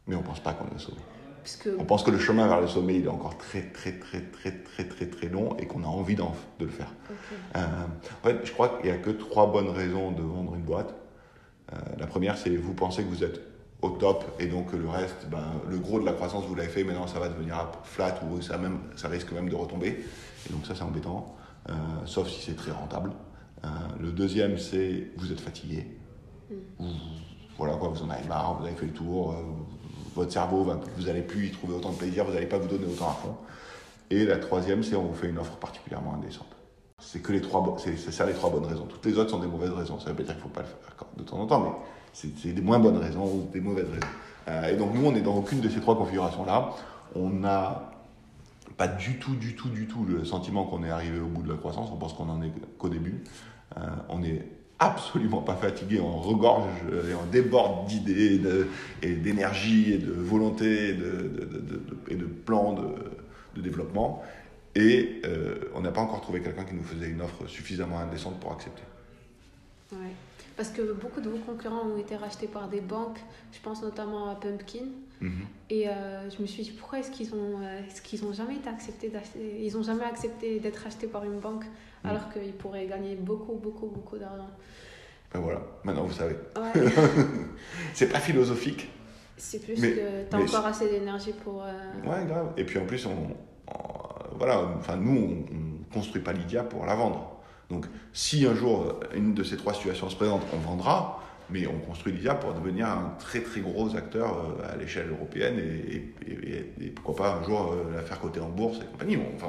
Mais 0.07 0.15
on 0.15 0.23
pense 0.23 0.39
pas 0.39 0.53
qu'on 0.53 0.65
est 0.69 0.75
au 0.75 0.79
sommet. 0.79 1.01
Puisque 1.49 1.69
On 1.79 1.85
pense 1.85 2.03
que 2.03 2.12
le 2.12 2.19
chemin 2.19 2.47
vers 2.47 2.62
le 2.62 2.67
sommet, 2.67 2.97
il 2.97 3.05
est 3.05 3.09
encore 3.09 3.38
très, 3.38 3.62
très, 3.62 3.93
très, 3.93 4.21
très, 4.21 4.51
très, 4.51 4.83
très, 4.83 5.05
très 5.07 5.29
long 5.29 5.57
et 5.57 5.65
qu'on 5.65 5.83
a 5.83 5.88
envie 5.88 6.15
de 6.15 6.23
le 6.59 6.67
faire. 6.67 6.93
Euh, 7.55 7.59
en 7.59 8.27
fait, 8.27 8.45
je 8.45 8.51
crois 8.51 8.69
qu'il 8.69 8.91
n'y 8.91 8.95
a 8.95 8.99
que 8.99 9.09
trois 9.09 9.51
bonnes 9.51 9.69
raisons 9.69 10.12
de 10.12 10.21
vendre 10.21 10.53
une 10.53 10.62
boîte. 10.62 10.93
Euh, 11.73 11.77
la 11.97 12.05
première, 12.05 12.38
c'est 12.38 12.55
vous 12.55 12.73
pensez 12.73 13.03
que 13.03 13.09
vous 13.09 13.23
êtes 13.23 13.41
au 13.81 13.89
top 13.89 14.25
et 14.39 14.45
donc 14.45 14.73
le 14.73 14.88
reste, 14.88 15.27
ben, 15.31 15.53
le 15.67 15.77
gros 15.77 15.99
de 15.99 16.05
la 16.05 16.13
croissance, 16.13 16.45
vous 16.45 16.53
l'avez 16.53 16.69
fait, 16.69 16.83
maintenant 16.83 17.07
ça 17.07 17.17
va 17.17 17.29
devenir 17.29 17.55
flat 17.83 18.19
ou 18.29 18.41
ça, 18.41 18.57
même, 18.57 18.79
ça 18.95 19.07
risque 19.07 19.31
même 19.31 19.49
de 19.49 19.55
retomber. 19.55 20.05
Et 20.47 20.53
donc 20.53 20.67
ça, 20.67 20.75
c'est 20.75 20.83
embêtant, 20.83 21.35
euh, 21.69 21.73
sauf 22.05 22.29
si 22.29 22.41
c'est 22.41 22.55
très 22.55 22.71
rentable. 22.71 23.12
Le 23.99 24.12
deuxième, 24.12 24.57
c'est 24.57 25.12
vous 25.17 25.31
êtes 25.31 25.41
fatigué. 25.41 25.85
Mm. 26.49 26.53
Vous, 26.79 26.89
voilà 27.57 27.75
quoi, 27.75 27.89
vous 27.89 28.03
en 28.03 28.09
avez 28.09 28.25
marre, 28.25 28.57
vous 28.59 28.65
avez 28.65 28.75
fait 28.75 28.85
le 28.85 28.93
tour, 28.93 29.35
votre 30.19 30.32
cerveau, 30.32 30.67
vous 30.97 31.05
n'allez 31.05 31.21
plus 31.21 31.47
y 31.47 31.51
trouver 31.51 31.75
autant 31.75 31.91
de 31.91 31.97
plaisir, 31.97 32.25
vous 32.25 32.34
n'allez 32.34 32.45
pas 32.45 32.58
vous 32.58 32.67
donner 32.67 32.86
autant 32.86 33.10
à 33.10 33.13
fond. 33.13 33.36
Et 34.10 34.25
la 34.25 34.38
troisième, 34.38 34.84
c'est 34.84 34.95
on 34.95 35.03
vous 35.03 35.13
fait 35.13 35.29
une 35.29 35.38
offre 35.38 35.55
particulièrement 35.58 36.15
indécente. 36.15 36.47
C'est 36.99 37.21
que 37.21 37.32
les 37.32 37.41
trois, 37.41 37.77
c'est 37.77 37.95
ça 37.97 38.25
les 38.25 38.34
trois 38.34 38.49
bonnes 38.49 38.65
raisons. 38.65 38.86
Toutes 38.86 39.05
les 39.05 39.17
autres 39.17 39.29
sont 39.29 39.39
des 39.39 39.47
mauvaises 39.47 39.71
raisons. 39.71 39.99
Ça 39.99 40.10
veut 40.10 40.15
pas 40.15 40.23
dire 40.23 40.34
qu'il 40.34 40.43
faut 40.43 40.49
pas 40.49 40.62
le 40.62 40.67
faire 40.67 41.05
de 41.15 41.23
temps 41.23 41.38
en 41.38 41.47
temps, 41.47 41.62
mais 41.62 42.29
c'est 42.36 42.51
des 42.51 42.62
moins 42.62 42.79
bonnes 42.79 42.97
raisons 42.97 43.25
ou 43.25 43.49
des 43.51 43.62
mauvaises 43.62 43.88
raisons. 43.88 44.08
Euh, 44.49 44.73
et 44.73 44.75
donc 44.75 44.93
nous, 44.93 45.05
on 45.05 45.15
est 45.15 45.21
dans 45.21 45.36
aucune 45.36 45.62
de 45.62 45.69
ces 45.69 45.79
trois 45.79 45.95
configurations-là. 45.95 46.71
On 47.15 47.29
n'a 47.29 47.91
pas 48.77 48.88
du 48.88 49.19
tout, 49.19 49.36
du 49.36 49.55
tout, 49.55 49.69
du 49.69 49.88
tout 49.88 50.03
le 50.05 50.25
sentiment 50.25 50.65
qu'on 50.65 50.84
est 50.84 50.89
arrivé 50.89 51.19
au 51.19 51.27
bout 51.27 51.43
de 51.43 51.49
la 51.49 51.58
croissance. 51.58 51.89
On 51.93 51.97
pense 51.97 52.13
qu'on 52.13 52.29
en 52.29 52.41
est 52.41 52.51
qu'au 52.77 52.89
début. 52.89 53.23
Euh, 53.77 53.82
on 54.10 54.23
est 54.23 54.45
absolument 54.79 55.41
pas 55.41 55.55
fatigué, 55.55 55.99
on 55.99 56.17
regorge 56.19 56.69
et 57.09 57.13
on 57.13 57.25
déborde 57.29 57.87
d'idées 57.87 58.39
et 59.01 59.13
d'énergie 59.13 59.93
et 59.93 59.97
de 59.97 60.11
volonté 60.11 60.89
et 60.89 60.93
de, 60.93 61.05
de- 61.11 61.45
de- 61.45 61.59
de- 61.59 61.83
et 62.07 62.15
de 62.15 62.25
plans 62.25 62.73
de, 62.73 63.61
développement. 63.61 64.23
Et 64.75 65.19
euh, 65.25 65.55
on 65.75 65.81
n'a 65.81 65.91
pas 65.91 65.99
encore 65.99 66.21
trouvé 66.21 66.39
quelqu'un 66.41 66.63
qui 66.63 66.75
nous 66.75 66.83
faisait 66.83 67.09
une 67.09 67.21
offre 67.21 67.45
suffisamment 67.47 67.99
indécente 67.99 68.39
pour 68.39 68.53
accepter. 68.53 68.83
Ouais. 69.91 70.13
Parce 70.55 70.69
que 70.69 70.93
beaucoup 70.93 71.19
de 71.19 71.29
vos 71.29 71.39
concurrents 71.39 71.85
ont 71.85 71.97
été 71.97 72.15
rachetés 72.15 72.47
par 72.47 72.69
des 72.69 72.79
banques, 72.79 73.19
je 73.51 73.59
pense 73.61 73.81
notamment 73.81 74.29
à 74.29 74.35
Pumpkin. 74.35 74.85
Et 75.69 75.89
euh, 75.89 76.29
je 76.29 76.41
me 76.41 76.47
suis 76.47 76.63
dit, 76.63 76.71
pourquoi 76.71 76.99
est-ce 76.99 77.11
qu'ils 77.11 77.33
ont, 77.33 77.59
euh, 77.61 77.81
est-ce 77.85 78.01
qu'ils 78.01 78.23
ont 78.23 78.31
jamais 78.31 78.55
été 78.55 78.69
acceptés 78.69 79.11
ils 79.61 79.75
ont 79.77 79.83
jamais 79.83 80.05
accepté 80.05 80.61
d'être 80.61 80.87
achetés 80.87 81.07
par 81.07 81.25
une 81.25 81.39
banque, 81.39 81.65
Mhm. 82.03 82.09
alors 82.12 82.29
qu'ils 82.31 82.53
pourraient 82.53 82.85
gagner 82.88 83.15
beaucoup, 83.15 83.55
beaucoup, 83.55 83.88
beaucoup 83.88 84.17
d'argent. 84.17 84.49
Ben 85.33 85.39
voilà, 85.41 85.62
maintenant 85.83 86.03
vous 86.05 86.13
savez. 86.13 86.35
Ouais, 86.55 86.91
C'est 87.93 88.09
pas 88.12 88.19
philosophique. 88.19 88.89
c'est 89.38 89.59
plus 89.63 89.79
Mais- 89.79 89.91
que 89.93 90.23
t'as 90.29 90.38
encore 90.39 90.65
assez 90.65 90.89
d'énergie 90.89 91.33
pour. 91.43 91.63
euh, 91.63 91.91
Ouais, 92.09 92.25
grave. 92.25 92.51
Et 92.57 92.63
puis 92.63 92.79
en 92.79 92.85
plus, 92.85 93.05
on, 93.05 93.12
on- 93.12 94.38
voilà, 94.38 94.62
enfin 94.77 94.95
nous, 94.97 95.17
on, 95.51 95.55
on 95.55 95.93
construit 95.93 96.21
pas 96.21 96.33
Lydia 96.33 96.63
pour 96.63 96.85
la 96.85 96.95
vendre. 96.95 97.35
Donc, 97.69 97.85
si 98.13 98.45
un 98.47 98.55
jour 98.55 98.99
une 99.13 99.33
de 99.35 99.43
ces 99.43 99.55
trois 99.57 99.73
situations 99.75 100.09
se 100.09 100.15
présente, 100.15 100.41
on 100.53 100.57
vendra, 100.57 101.21
mais 101.51 101.65
on 101.67 101.79
construit 101.79 102.13
Lydia 102.13 102.35
pour 102.35 102.53
devenir 102.53 102.88
un 102.88 103.15
très 103.19 103.41
très 103.41 103.62
gros 103.62 103.95
acteur 103.95 104.38
euh, 104.59 104.73
à 104.73 104.75
l'échelle 104.77 105.09
européenne 105.09 105.57
et, 105.59 106.13
et- 106.27 106.49
et- 106.55 106.85
et 106.85 106.89
pourquoi 106.91 107.15
pas 107.15 107.35
un 107.35 107.43
jour 107.43 107.73
euh, 107.73 107.95
la 107.95 108.01
faire 108.01 108.19
coter 108.19 108.39
en 108.39 108.49
bourse 108.49 108.79
et 108.81 108.85
compagnie. 108.85 109.17
On- 109.17 109.35
Enfin, 109.35 109.47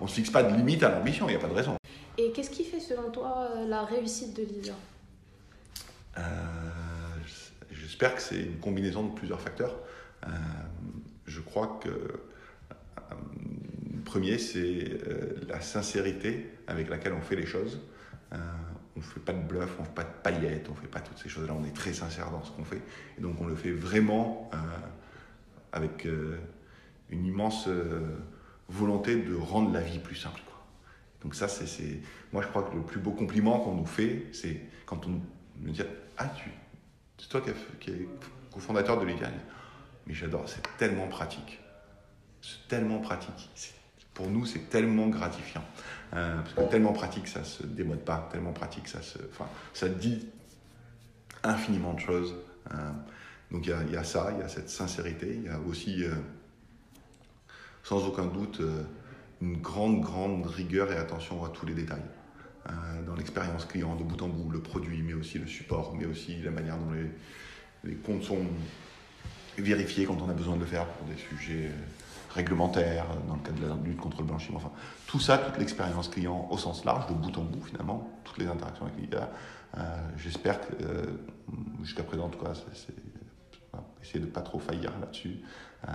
on 0.00 0.04
on 0.04 0.06
se 0.06 0.14
fixe 0.14 0.30
pas 0.30 0.42
de 0.42 0.54
limite 0.56 0.82
à 0.82 0.90
l'ambition, 0.90 1.26
il 1.28 1.32
n'y 1.32 1.36
a 1.36 1.40
pas 1.40 1.48
de 1.48 1.54
raison. 1.54 1.76
Et 2.18 2.30
qu'est-ce 2.32 2.50
qui 2.50 2.64
fait 2.64 2.80
selon 2.80 3.10
toi 3.10 3.48
euh, 3.56 3.66
la 3.68 3.84
réussite 3.84 4.34
de 4.36 4.42
Lydia 4.42 4.74
Euh, 6.18 6.20
J'espère 7.70 8.14
que 8.16 8.22
c'est 8.22 8.40
une 8.40 8.58
combinaison 8.58 9.04
de 9.04 9.14
plusieurs 9.14 9.40
facteurs. 9.40 9.76
Euh, 10.26 10.28
je 11.26 11.40
crois 11.40 11.78
que 11.82 11.88
euh, 11.90 12.08
le 13.94 14.00
premier, 14.04 14.38
c'est 14.38 14.98
la 15.48 15.60
sincérité 15.60 16.50
avec 16.66 16.88
laquelle 16.88 17.12
on 17.12 17.20
fait 17.20 17.36
les 17.36 17.46
choses. 17.46 17.80
On 18.96 19.00
ne 19.00 19.04
fait 19.04 19.20
pas 19.20 19.32
de 19.32 19.42
bluff, 19.42 19.74
on 19.78 19.82
ne 19.82 19.86
fait 19.86 19.94
pas 19.94 20.04
de 20.04 20.22
paillettes, 20.22 20.68
on 20.68 20.74
ne 20.74 20.78
fait 20.78 20.86
pas 20.86 21.00
toutes 21.00 21.18
ces 21.18 21.28
choses-là. 21.28 21.54
On 21.58 21.64
est 21.64 21.74
très 21.74 21.92
sincère 21.92 22.30
dans 22.30 22.44
ce 22.44 22.52
qu'on 22.52 22.64
fait. 22.64 22.80
Et 23.18 23.20
donc 23.20 23.40
on 23.40 23.46
le 23.46 23.56
fait 23.56 23.72
vraiment 23.72 24.50
euh, 24.54 24.56
avec 25.72 26.06
euh, 26.06 26.38
une 27.10 27.26
immense 27.26 27.66
euh, 27.68 28.00
volonté 28.68 29.16
de 29.16 29.34
rendre 29.34 29.72
la 29.72 29.80
vie 29.80 29.98
plus 29.98 30.14
simple. 30.14 30.40
Donc 31.22 31.34
ça, 31.34 31.48
c'est, 31.48 32.00
moi 32.32 32.42
je 32.42 32.48
crois 32.48 32.62
que 32.62 32.76
le 32.76 32.82
plus 32.82 33.00
beau 33.00 33.10
compliment 33.10 33.58
qu'on 33.58 33.74
nous 33.74 33.86
fait, 33.86 34.26
c'est 34.32 34.60
quand 34.84 35.06
on 35.06 35.20
nous 35.60 35.72
dit 35.72 35.82
Ah, 36.18 36.28
tu, 36.28 36.50
c'est 37.18 37.28
toi 37.28 37.40
qui, 37.80 37.90
est 37.90 38.08
cofondateur 38.52 39.00
de 39.00 39.06
Lydia. 39.06 39.28
Mais 40.06 40.14
j'adore, 40.14 40.48
c'est 40.48 40.62
tellement 40.76 41.08
pratique. 41.08 41.60
C'est 42.42 42.68
tellement 42.68 42.98
pratique. 42.98 43.50
Pour 44.12 44.28
nous, 44.28 44.44
c'est 44.44 44.68
tellement 44.68 45.08
gratifiant. 45.08 45.64
Euh, 46.14 46.40
parce 46.42 46.54
que 46.54 46.70
tellement 46.70 46.92
pratique, 46.92 47.26
ça 47.26 47.44
se 47.44 47.64
démode 47.64 48.00
pas. 48.00 48.28
Tellement 48.30 48.52
pratique, 48.52 48.88
ça 48.88 49.02
se, 49.02 49.18
enfin, 49.30 49.48
ça 49.72 49.88
dit 49.88 50.28
infiniment 51.42 51.94
de 51.94 52.00
choses. 52.00 52.34
Euh, 52.72 52.90
donc 53.50 53.66
il 53.66 53.92
y 53.92 53.96
a, 53.96 54.04
ça, 54.04 54.30
il 54.32 54.40
y 54.40 54.42
a 54.42 54.48
cette 54.48 54.70
sincérité. 54.70 55.34
Il 55.34 55.44
y 55.44 55.48
a 55.48 55.58
aussi, 55.58 56.04
euh, 56.04 56.14
sans 57.82 58.06
aucun 58.06 58.26
doute, 58.26 58.60
une 59.42 59.60
grande, 59.60 60.00
grande 60.00 60.46
rigueur 60.46 60.92
et 60.92 60.96
attention 60.96 61.44
à 61.44 61.48
tous 61.48 61.66
les 61.66 61.74
détails. 61.74 62.04
Dans 63.06 63.14
l'expérience 63.14 63.66
client 63.66 63.94
de 63.94 64.04
bout 64.04 64.22
en 64.22 64.28
bout, 64.28 64.50
le 64.50 64.60
produit, 64.60 65.02
mais 65.02 65.12
aussi 65.12 65.38
le 65.38 65.46
support, 65.46 65.94
mais 65.98 66.06
aussi 66.06 66.40
la 66.40 66.50
manière 66.50 66.78
dont 66.78 66.92
les, 67.84 67.94
comptes 67.96 68.22
sont 68.22 68.38
vérifiés 69.58 70.06
quand 70.06 70.16
on 70.22 70.30
a 70.30 70.32
besoin 70.32 70.54
de 70.56 70.60
le 70.60 70.66
faire 70.66 70.86
pour 70.86 71.06
des 71.06 71.16
sujets 71.16 71.70
réglementaires, 72.34 73.06
dans 73.28 73.34
le 73.34 73.40
cadre 73.40 73.60
de 73.60 73.66
la 73.66 73.76
lutte 73.82 74.00
contre 74.00 74.18
le 74.18 74.26
blanchiment. 74.26 74.58
Enfin, 74.58 74.72
tout 75.06 75.20
ça, 75.20 75.38
toute 75.38 75.58
l'expérience 75.58 76.08
client 76.08 76.48
au 76.50 76.58
sens 76.58 76.84
large, 76.84 77.06
de 77.06 77.14
bout 77.14 77.36
en 77.38 77.44
bout 77.44 77.62
finalement, 77.62 78.10
toutes 78.24 78.38
les 78.38 78.46
interactions 78.46 78.86
avec 78.86 78.98
l'IA. 78.98 79.30
Euh, 79.76 79.80
J'espère 80.16 80.60
que, 80.60 80.74
euh, 80.82 81.06
jusqu'à 81.82 82.02
présent 82.02 82.26
en 82.26 82.28
tout 82.28 82.44
cas, 82.44 82.52
c'est 82.74 82.94
essayer 84.04 84.20
de 84.20 84.26
pas 84.26 84.42
trop 84.42 84.58
faillir 84.58 84.92
là-dessus. 85.00 85.38
Euh, 85.88 85.92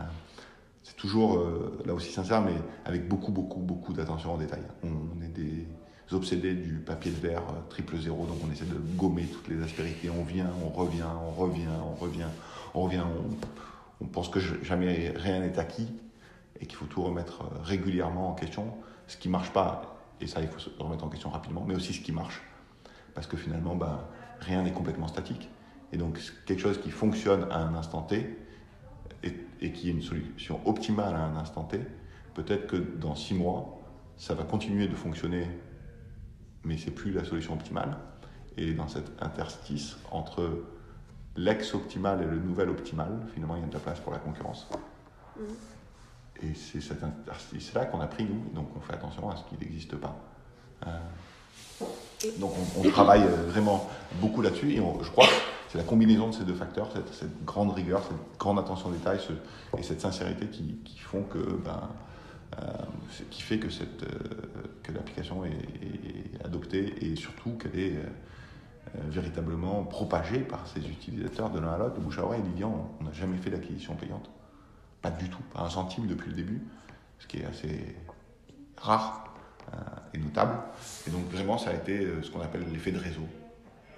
c'est 0.84 0.96
toujours 0.96 1.38
euh, 1.38 1.80
là 1.86 1.94
aussi 1.94 2.12
sincère, 2.12 2.42
mais 2.42 2.56
avec 2.86 3.08
beaucoup, 3.08 3.32
beaucoup, 3.32 3.60
beaucoup 3.60 3.94
d'attention 3.94 4.34
en 4.34 4.38
détail. 4.38 4.64
On, 4.84 5.22
est 5.24 5.28
des 5.28 5.68
obsédés 6.12 6.56
du 6.56 6.80
papier 6.80 7.12
de 7.12 7.18
verre 7.18 7.44
triple 7.70 7.98
zéro, 7.98 8.26
donc 8.26 8.38
on 8.44 8.52
essaie 8.52 8.66
de 8.66 8.80
gommer 8.98 9.26
toutes 9.26 9.48
les 9.48 9.62
aspérités. 9.62 10.10
On 10.10 10.24
vient, 10.24 10.50
on 10.66 10.70
revient, 10.70 11.04
on 11.28 11.32
revient, 11.32 11.68
on 11.86 11.94
revient, 11.94 12.28
on 12.74 12.82
revient. 12.82 13.04
On 14.02 14.06
pense 14.06 14.30
que 14.30 14.40
jamais 14.40 15.14
rien 15.16 15.42
n'est 15.42 15.60
acquis 15.60 15.88
et 16.62 16.66
qu'il 16.66 16.78
faut 16.78 16.86
tout 16.86 17.02
remettre 17.02 17.42
euh, 17.42 17.62
régulièrement 17.64 18.30
en 18.30 18.34
question. 18.34 18.74
Ce 19.08 19.18
qui 19.18 19.30
marche 19.30 19.52
pas, 19.52 19.98
et 20.22 20.28
ça 20.28 20.42
il 20.42 20.48
faut 20.48 20.60
se 20.60 20.70
remettre 20.80 21.04
en 21.04 21.10
question 21.10 21.30
rapidement, 21.30 21.64
mais 21.66 21.76
aussi 21.76 21.94
ce 21.94 22.02
qui 22.02 22.12
marche. 22.12 22.42
Parce 23.14 23.28
que 23.28 23.38
finalement, 23.38 23.76
ben, 23.76 24.00
rien 24.40 24.64
n'est 24.64 24.72
complètement 24.72 25.08
statique. 25.08 25.50
Et 25.92 25.98
donc 25.98 26.20
quelque 26.46 26.62
chose 26.62 26.80
qui 26.80 26.92
fonctionne 26.92 27.48
à 27.52 27.58
un 27.58 27.74
instant 27.76 28.04
T 28.04 28.38
et, 29.24 29.34
et 29.62 29.72
qui 29.72 29.90
est 29.90 29.92
une 29.92 30.02
solution 30.02 30.60
optimale 30.66 31.16
à 31.16 31.24
un 31.24 31.36
instant 31.36 31.64
T, 31.64 31.80
peut-être 32.36 32.68
que 32.68 32.76
dans 32.76 33.16
six 33.16 33.34
mois, 33.34 33.82
ça 34.18 34.36
va 34.36 34.44
continuer 34.44 34.88
de 34.88 34.96
fonctionner, 34.96 35.48
mais 36.64 36.78
c'est 36.78 36.92
plus 36.92 37.12
la 37.12 37.24
solution 37.24 37.54
optimale. 37.54 37.98
Et 38.58 38.74
dans 38.74 38.88
cet 38.88 39.12
interstice 39.24 39.98
entre 40.12 40.66
l'ex-optimal 41.36 42.22
et 42.22 42.26
le 42.26 42.38
nouvel 42.38 42.70
optimal, 42.70 43.26
finalement, 43.34 43.56
il 43.56 43.62
y 43.62 43.64
a 43.64 43.68
de 43.68 43.74
la 43.74 43.80
place 43.80 44.00
pour 44.00 44.12
la 44.12 44.20
concurrence. 44.20 44.68
Mmh. 45.38 45.44
Et 46.44 46.54
c'est 46.54 46.82
cet 46.82 47.04
interstice-là 47.04 47.86
qu'on 47.86 48.00
a 48.00 48.08
pris, 48.08 48.24
nous, 48.24 48.54
donc 48.54 48.70
on 48.76 48.80
fait 48.80 48.94
attention 48.94 49.30
à 49.30 49.36
ce 49.36 49.44
qui 49.44 49.62
n'existe 49.62 49.96
pas. 49.96 50.18
Euh, 50.88 50.98
donc 52.38 52.52
on, 52.78 52.90
travaille 52.90 53.24
vraiment 53.48 53.90
beaucoup 54.22 54.42
là-dessus 54.42 54.72
et 54.72 54.76
je 54.78 55.10
crois 55.10 55.26
que 55.26 55.32
c'est 55.70 55.78
la 55.78 55.84
combinaison 55.84 56.30
de 56.30 56.34
ces 56.34 56.44
deux 56.44 56.56
facteurs, 56.56 56.90
cette, 57.12 57.46
grande 57.46 57.72
rigueur, 57.72 58.02
cette 58.04 58.40
grande 58.40 58.60
attention 58.60 58.90
au 58.90 58.92
détail 58.92 59.20
ce, 59.20 59.34
et 59.78 59.84
cette 59.84 60.02
sincérité 60.02 60.48
qui, 60.48 61.00
font 61.00 61.24
que, 61.24 61.38
ben, 61.38 61.90
euh, 62.58 62.62
qui 63.30 63.42
fait 63.42 63.60
que, 63.60 63.70
cette, 63.70 64.04
euh, 64.04 64.18
que 64.84 64.92
l'application 64.92 65.46
est, 65.46 66.44
adoptée 66.44 66.94
et 67.02 67.16
surtout 67.16 67.52
qu'elle 67.52 67.80
est 67.80 67.96
euh, 67.96 69.00
véritablement 69.08 69.84
propagée 69.84 70.40
par 70.40 70.66
ses 70.68 70.80
utilisateurs 70.80 71.52
de 71.52 71.60
l'un 71.60 71.74
à 71.74 71.78
l'autre, 71.78 71.96
de 71.96 72.00
bouche 72.00 72.18
à 72.18 72.26
oreille. 72.26 72.42
Lydia, 72.42 72.68
on 72.68 73.04
n'a 73.04 73.12
jamais 73.12 73.38
fait 73.38 73.52
d'acquisition 73.52 73.96
payante. 73.96 74.30
Pas 75.02 75.12
du 75.12 75.30
tout, 75.30 75.42
pas 75.54 75.62
un 75.62 75.70
centime 75.70 76.08
depuis 76.08 76.30
le 76.30 76.36
début, 76.36 76.62
ce 77.20 77.28
qui 77.28 77.38
est 77.38 77.46
assez 77.46 77.96
rare 78.78 79.34
euh, 79.74 79.78
et 80.14 80.18
notable. 80.18 80.58
Et 81.08 81.12
donc 81.12 81.30
vraiment, 81.30 81.58
ça 81.58 81.72
a 81.72 81.74
été 81.74 82.00
euh, 82.00 82.22
ce 82.22 82.32
qu'on 82.32 82.42
appelle 82.42 82.66
l'effet 82.72 82.92
de 82.92 83.00
réseau. 83.00 83.28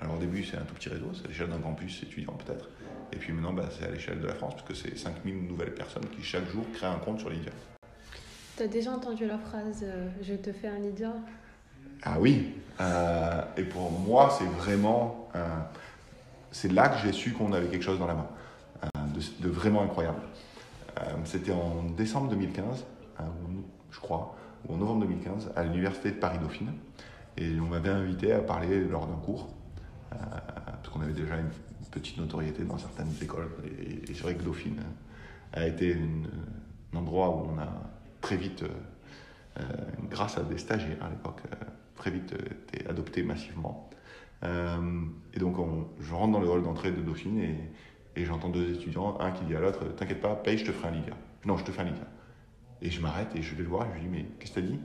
Alors 0.02 0.16
au 0.16 0.20
début, 0.20 0.44
c'est 0.44 0.58
un 0.58 0.62
tout 0.62 0.74
petit 0.74 0.90
réseau, 0.90 1.12
c'est 1.14 1.26
à 1.26 1.28
l'échelle 1.28 1.50
d'un 1.50 1.60
campus 1.60 2.02
étudiant 2.04 2.34
peut-être. 2.34 2.70
Et 3.14 3.18
puis 3.18 3.34
maintenant, 3.34 3.54
bah, 3.54 3.70
c'est 3.78 3.86
à 3.86 3.92
l'échelle 3.92 4.20
de 4.20 4.28
la 4.28 4.34
France, 4.34 4.54
parce 4.56 4.68
que 4.68 4.74
c'est 4.74 4.98
5000 4.98 5.48
nouvelles 5.48 5.74
personnes 5.74 6.06
qui 6.16 6.24
chaque 6.24 6.50
jour 6.50 6.66
créent 6.74 6.88
un 6.88 6.98
compte 6.98 7.20
sur 7.20 7.30
Lydia. 7.30 7.52
Tu 8.58 8.64
as 8.64 8.68
déjà 8.68 8.92
entendu 8.92 9.28
la 9.28 9.38
phrase 9.38 9.84
euh, 9.84 10.10
Je 10.22 10.34
te 10.34 10.52
fais 10.52 10.68
un 10.68 10.80
Lydia 10.80 11.14
Ah 12.04 12.20
oui. 12.20 12.54
Euh, 12.80 13.42
et 13.58 13.64
pour 13.64 13.92
moi, 13.92 14.36
c'est 14.38 14.46
vraiment. 14.46 15.30
C'est 16.52 16.72
là 16.72 16.90
que 16.90 16.98
j'ai 16.98 17.14
su 17.14 17.32
qu'on 17.32 17.54
avait 17.54 17.68
quelque 17.68 17.84
chose 17.84 18.00
dans 18.00 18.08
la 18.08 18.16
main. 18.16 18.28
De, 19.14 19.22
de, 19.40 19.50
vraiment 19.50 19.84
incroyable. 19.84 20.20
C'était 21.26 21.52
en 21.52 21.84
décembre 21.96 22.30
2015, 22.30 22.86
je 23.92 24.00
crois 24.00 24.36
ou 24.68 24.74
en 24.74 24.78
novembre 24.78 25.02
2015 25.02 25.52
à 25.56 25.64
l'université 25.64 26.12
de 26.12 26.16
Paris-Dauphine. 26.18 26.74
Et 27.38 27.60
on 27.60 27.66
m'avait 27.66 27.90
invité 27.90 28.34
à 28.34 28.40
parler 28.40 28.82
lors 28.86 29.08
d'un 29.08 29.16
cours, 29.16 29.50
euh, 30.14 30.16
parce 30.66 30.90
qu'on 30.90 31.02
avait 31.02 31.14
déjà 31.14 31.38
une 31.38 31.50
petite 31.92 32.18
notoriété 32.18 32.64
dans 32.64 32.78
certaines 32.78 33.12
écoles. 33.22 33.50
Et, 33.80 34.14
c'est 34.14 34.22
vrai 34.22 34.36
que 34.36 34.44
Dauphine 34.44 34.82
a 35.54 35.66
été 35.66 35.98
un 36.94 36.98
endroit 36.98 37.30
où 37.30 37.48
on 37.54 37.60
a 37.60 37.68
très 38.20 38.38
vite, 38.38 38.64
euh, 38.64 39.64
grâce 40.10 40.38
à 40.38 40.44
des 40.44 40.58
stagiaires 40.58 41.04
à 41.04 41.10
l'époque, 41.10 41.42
euh, 41.52 41.56
très 41.96 42.12
vite 42.12 42.34
été 42.34 42.88
adopté 42.88 43.24
massivement. 43.24 43.90
Euh, 44.44 45.06
et 45.34 45.40
donc 45.40 45.60
on, 45.60 45.88
je 46.00 46.14
rentre 46.14 46.34
dans 46.34 46.40
le 46.40 46.50
hall 46.50 46.64
d'entrée 46.64 46.92
de 46.92 47.02
Dauphine 47.02 47.40
et, 47.40 47.56
et 48.15 48.26
j'entends 48.26 48.50
deux 48.50 48.74
étudiants, 48.74 49.17
un 49.19 49.32
qui 49.32 49.45
dit 49.45 49.56
à 49.56 49.60
l'autre 49.60 49.86
T'inquiète 49.95 50.21
pas, 50.21 50.36
paye, 50.36 50.58
je 50.58 50.65
te 50.65 50.71
ferai 50.71 50.89
un 50.89 50.91
Lydia. 50.91 51.13
Non, 51.45 51.58
je 51.58 51.63
te 51.63 51.71
fais 51.71 51.82
un 51.82 51.86
Lydia. 51.86 52.08
Et 52.82 52.89
je 52.89 53.02
m'arrête 53.02 53.30
et 53.36 53.41
je 53.41 53.56
vais 53.56 53.63
le 53.63 53.69
voir 53.69 53.88
je 53.89 54.00
lui 54.00 54.02
dis 54.02 54.08
Mais 54.10 54.26
qu'est-ce 54.39 54.54
que 54.54 54.60
tu 54.60 54.65
as 54.65 54.69
dit? 54.69 54.80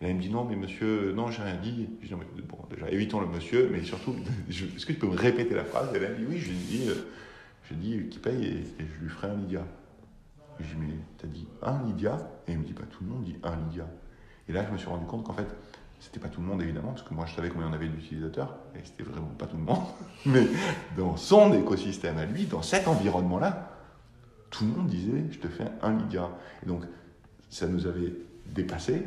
Et 0.00 0.04
là, 0.04 0.10
il 0.10 0.16
me 0.16 0.20
dit 0.20 0.30
Non, 0.30 0.44
mais 0.44 0.56
monsieur, 0.56 1.12
non, 1.12 1.30
j'ai 1.30 1.42
rien 1.42 1.56
dit. 1.56 1.88
Je 2.00 2.06
dis 2.06 2.12
Non, 2.12 2.18
mais 2.18 2.42
bon, 2.42 2.58
déjà, 2.70 2.90
évitons 2.90 3.20
le 3.20 3.26
monsieur, 3.26 3.68
mais 3.70 3.82
surtout, 3.82 4.14
est-ce 4.48 4.86
que 4.86 4.92
tu 4.92 4.98
peux 4.98 5.08
me 5.08 5.16
répéter 5.16 5.54
la 5.54 5.64
phrase? 5.64 5.94
Et 5.94 5.98
là, 5.98 6.08
il 6.08 6.14
me 6.14 6.18
dit 6.18 6.26
Oui, 6.30 6.38
je 6.38 6.48
lui 6.48 6.56
dis, 6.56 6.90
je 7.64 7.74
dis 7.74 8.08
qui 8.08 8.18
paye 8.18 8.46
et, 8.46 8.64
je 8.78 9.02
lui 9.02 9.10
ferai 9.10 9.28
un 9.28 9.36
Lydia. 9.36 9.66
Et 10.60 10.64
je 10.64 10.68
dis 10.68 10.80
Mais 10.80 10.94
t'as 11.18 11.28
dit 11.28 11.46
un 11.62 11.82
Lydia? 11.84 12.18
Et 12.48 12.52
il 12.52 12.58
me 12.58 12.64
dit 12.64 12.72
bah, 12.72 12.82
tout 12.90 13.04
le 13.04 13.10
monde 13.10 13.24
dit 13.24 13.36
un 13.42 13.56
Lydia. 13.56 13.86
Et 14.48 14.52
là, 14.52 14.64
je 14.66 14.72
me 14.72 14.78
suis 14.78 14.88
rendu 14.88 15.06
compte 15.06 15.24
qu'en 15.24 15.34
fait, 15.34 15.46
c'était 16.02 16.18
pas 16.18 16.28
tout 16.28 16.40
le 16.40 16.46
monde 16.48 16.60
évidemment, 16.60 16.88
parce 16.88 17.02
que 17.02 17.14
moi 17.14 17.26
je 17.26 17.34
savais 17.34 17.48
combien 17.48 17.68
on 17.68 17.72
avait 17.72 17.88
d'utilisateurs, 17.88 18.56
et 18.74 18.80
c'était 18.84 19.08
vraiment 19.08 19.30
pas 19.38 19.46
tout 19.46 19.56
le 19.56 19.62
monde, 19.62 19.84
mais 20.26 20.46
dans 20.98 21.16
son 21.16 21.54
écosystème 21.54 22.18
à 22.18 22.26
lui, 22.26 22.46
dans 22.46 22.62
cet 22.62 22.88
environnement-là, 22.88 23.68
tout 24.50 24.64
le 24.64 24.70
monde 24.70 24.88
disait 24.88 25.24
je 25.30 25.38
te 25.38 25.48
fais 25.48 25.68
un 25.80 25.96
Lydia. 25.96 26.28
Et 26.62 26.66
donc 26.66 26.82
ça 27.50 27.66
nous 27.66 27.86
avait 27.86 28.12
dépassé 28.46 29.06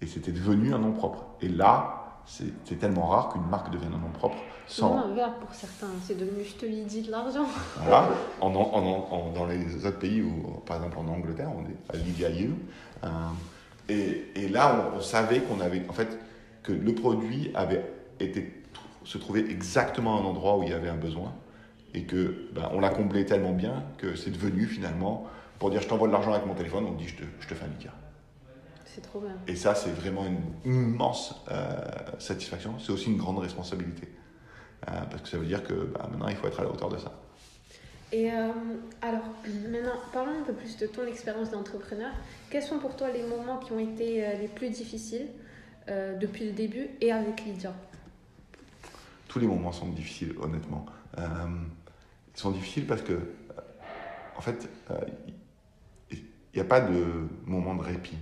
et 0.00 0.06
c'était 0.06 0.32
devenu 0.32 0.74
un 0.74 0.78
nom 0.78 0.92
propre. 0.92 1.24
Et 1.40 1.48
là, 1.48 2.20
c'est 2.26 2.78
tellement 2.78 3.06
rare 3.06 3.30
qu'une 3.30 3.46
marque 3.46 3.70
devienne 3.70 3.94
un 3.94 3.98
nom 3.98 4.10
propre. 4.12 4.36
Sans... 4.66 4.94
Non, 4.94 5.04
un 5.04 5.14
verbe 5.14 5.34
pour 5.40 5.54
certains, 5.54 5.88
c'est 6.02 6.18
devenu 6.18 6.44
je 6.44 6.54
te 6.54 6.66
l'ai 6.66 6.84
de 6.84 7.10
l'argent. 7.10 7.46
Voilà, 7.80 8.08
en, 8.40 8.54
en, 8.54 9.08
en, 9.10 9.32
dans 9.32 9.46
les 9.46 9.86
autres 9.86 9.98
pays, 9.98 10.22
où, 10.22 10.60
par 10.66 10.76
exemple 10.76 10.98
en 10.98 11.08
Angleterre, 11.08 11.50
on 11.54 11.62
est 11.64 11.76
à 11.92 12.02
Lydia 12.02 12.30
You. 12.30 12.52
Euh, 13.02 13.08
et, 13.88 14.30
et, 14.34 14.48
là, 14.48 14.90
on, 14.94 14.98
on 14.98 15.00
savait 15.00 15.40
qu'on 15.40 15.60
avait, 15.60 15.82
en 15.88 15.92
fait, 15.92 16.18
que 16.64 16.72
le 16.72 16.94
produit 16.94 17.52
avait 17.54 17.84
été, 18.18 18.64
se 19.04 19.18
trouvait 19.18 19.48
exactement 19.48 20.18
à 20.18 20.20
un 20.20 20.24
endroit 20.24 20.58
où 20.58 20.64
il 20.64 20.70
y 20.70 20.72
avait 20.72 20.88
un 20.88 20.96
besoin 20.96 21.32
et 21.92 22.02
que 22.02 22.48
ben, 22.52 22.68
on 22.72 22.80
l'a 22.80 22.90
comblé 22.90 23.24
tellement 23.24 23.52
bien 23.52 23.84
que 23.98 24.16
c'est 24.16 24.30
devenu 24.30 24.66
finalement 24.66 25.28
pour 25.60 25.70
dire 25.70 25.80
je 25.80 25.86
t'envoie 25.86 26.08
de 26.08 26.12
l'argent 26.12 26.32
avec 26.32 26.46
mon 26.46 26.54
téléphone, 26.54 26.86
on 26.86 26.92
dit 26.92 27.06
je 27.06 27.16
te, 27.16 27.22
je 27.38 27.46
te 27.46 27.54
fais 27.54 27.64
un 27.64 27.68
Lydia. 27.68 27.92
C'est 28.84 29.02
trop 29.02 29.20
bien. 29.20 29.36
Et 29.48 29.56
ça, 29.56 29.74
c'est 29.74 29.90
vraiment 29.90 30.24
une 30.24 30.72
immense 30.72 31.42
euh, 31.50 31.74
satisfaction. 32.18 32.78
C'est 32.78 32.92
aussi 32.92 33.10
une 33.10 33.16
grande 33.16 33.38
responsabilité. 33.38 34.08
Euh, 34.88 34.92
parce 35.10 35.22
que 35.22 35.28
ça 35.28 35.36
veut 35.36 35.46
dire 35.46 35.64
que 35.64 35.72
bah, 35.72 36.08
maintenant, 36.10 36.28
il 36.28 36.36
faut 36.36 36.46
être 36.46 36.60
à 36.60 36.62
la 36.62 36.70
hauteur 36.70 36.90
de 36.90 36.98
ça. 36.98 37.12
Et 38.12 38.30
euh, 38.30 38.48
alors, 39.02 39.24
maintenant, 39.68 39.96
parlons 40.12 40.38
un 40.40 40.44
peu 40.44 40.52
plus 40.52 40.76
de 40.76 40.86
ton 40.86 41.04
expérience 41.06 41.50
d'entrepreneur. 41.50 42.12
Quels 42.50 42.62
sont 42.62 42.78
pour 42.78 42.94
toi 42.94 43.08
les 43.10 43.24
moments 43.24 43.58
qui 43.58 43.72
ont 43.72 43.80
été 43.80 44.24
les 44.38 44.46
plus 44.48 44.70
difficiles 44.70 45.26
depuis 45.88 46.46
le 46.46 46.52
début 46.52 46.88
et 47.00 47.12
avec 47.12 47.44
Lydia 47.44 47.74
Tous 49.28 49.38
les 49.38 49.46
moments 49.46 49.72
sont 49.72 49.88
difficiles, 49.88 50.34
honnêtement. 50.40 50.86
ils 51.18 52.40
sont 52.40 52.50
difficiles 52.50 52.86
parce 52.86 53.02
que, 53.02 53.18
en 54.36 54.40
fait, 54.40 54.68
il 56.10 56.16
n'y 56.54 56.60
a 56.60 56.64
pas 56.64 56.80
de 56.80 57.28
moment 57.46 57.74
de 57.74 57.82
répit. 57.82 58.16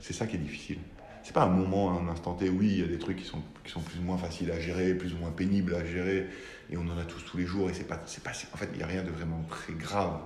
C'est 0.00 0.12
ça 0.12 0.26
qui 0.26 0.36
est 0.36 0.40
difficile. 0.40 0.78
C'est 1.26 1.32
pas 1.32 1.42
un 1.42 1.48
moment, 1.48 1.98
un 1.98 2.06
instant 2.06 2.34
T. 2.34 2.48
Oui, 2.48 2.68
il 2.68 2.80
y 2.80 2.84
a 2.84 2.86
des 2.86 2.98
trucs 2.98 3.16
qui 3.16 3.24
sont, 3.24 3.40
plus 3.64 3.98
ou 3.98 4.02
moins 4.02 4.16
faciles 4.16 4.52
à 4.52 4.60
gérer, 4.60 4.94
plus 4.94 5.12
ou 5.12 5.16
moins 5.16 5.32
pénibles 5.32 5.74
à 5.74 5.84
gérer, 5.84 6.28
et 6.70 6.76
on 6.76 6.82
en 6.82 6.96
a 6.96 7.04
tous 7.04 7.20
tous 7.22 7.36
les 7.36 7.46
jours, 7.46 7.68
et 7.68 7.74
c'est 7.74 7.88
pas, 7.88 7.96
pas, 7.96 8.30
en 8.30 8.56
fait, 8.56 8.68
il 8.72 8.76
n'y 8.76 8.84
a 8.84 8.86
rien 8.86 9.02
de 9.02 9.10
vraiment 9.10 9.42
très 9.48 9.72
grave. 9.72 10.20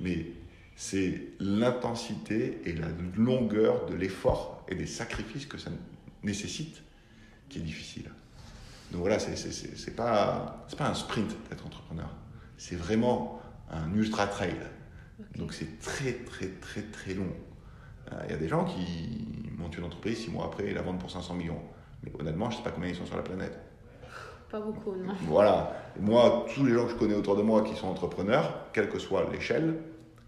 Mais 0.00 0.26
c'est 0.76 1.28
l'intensité 1.40 2.60
et 2.64 2.72
la 2.72 2.88
longueur 3.16 3.86
de 3.86 3.94
l'effort 3.94 4.64
et 4.68 4.74
des 4.74 4.86
sacrifices 4.86 5.46
que 5.46 5.58
ça 5.58 5.70
nécessite 6.22 6.82
qui 7.48 7.58
est 7.58 7.62
difficile. 7.62 8.10
Donc 8.90 9.02
voilà, 9.02 9.18
c'est, 9.18 9.96
pas, 9.96 10.66
pas 10.76 10.88
un 10.88 10.94
sprint 10.94 11.34
d'être 11.48 11.66
entrepreneur. 11.66 12.08
C'est 12.56 12.76
vraiment 12.76 13.40
un 13.70 13.92
ultra 13.94 14.26
trail. 14.26 14.56
Okay. 15.18 15.38
Donc 15.38 15.52
c'est 15.52 15.78
très 15.80 16.12
très 16.12 16.48
très 16.48 16.82
très 16.82 17.14
long. 17.14 17.32
Il 18.10 18.14
euh, 18.14 18.30
y 18.30 18.34
a 18.34 18.36
des 18.36 18.48
gens 18.48 18.64
qui 18.64 19.50
montent 19.56 19.76
une 19.76 19.84
entreprise, 19.84 20.18
six 20.18 20.30
mois 20.30 20.46
après, 20.46 20.66
ils 20.68 20.74
la 20.74 20.82
vendent 20.82 21.00
pour 21.00 21.10
500 21.10 21.34
millions. 21.34 21.60
Mais 22.02 22.12
honnêtement, 22.18 22.50
je 22.50 22.56
ne 22.56 22.58
sais 22.58 22.64
pas 22.64 22.70
combien 22.70 22.90
ils 22.90 22.96
sont 22.96 23.06
sur 23.06 23.16
la 23.16 23.22
planète. 23.22 23.58
Pas 24.50 24.60
beaucoup, 24.60 24.94
non. 24.94 25.14
Voilà. 25.22 25.72
Et 25.96 26.00
moi, 26.00 26.46
tous 26.54 26.64
les 26.64 26.74
gens 26.74 26.84
que 26.84 26.92
je 26.92 26.96
connais 26.96 27.14
autour 27.14 27.36
de 27.36 27.42
moi 27.42 27.62
qui 27.62 27.74
sont 27.74 27.88
entrepreneurs, 27.88 28.66
quelle 28.72 28.88
que 28.88 28.98
soit 28.98 29.28
l'échelle, 29.32 29.80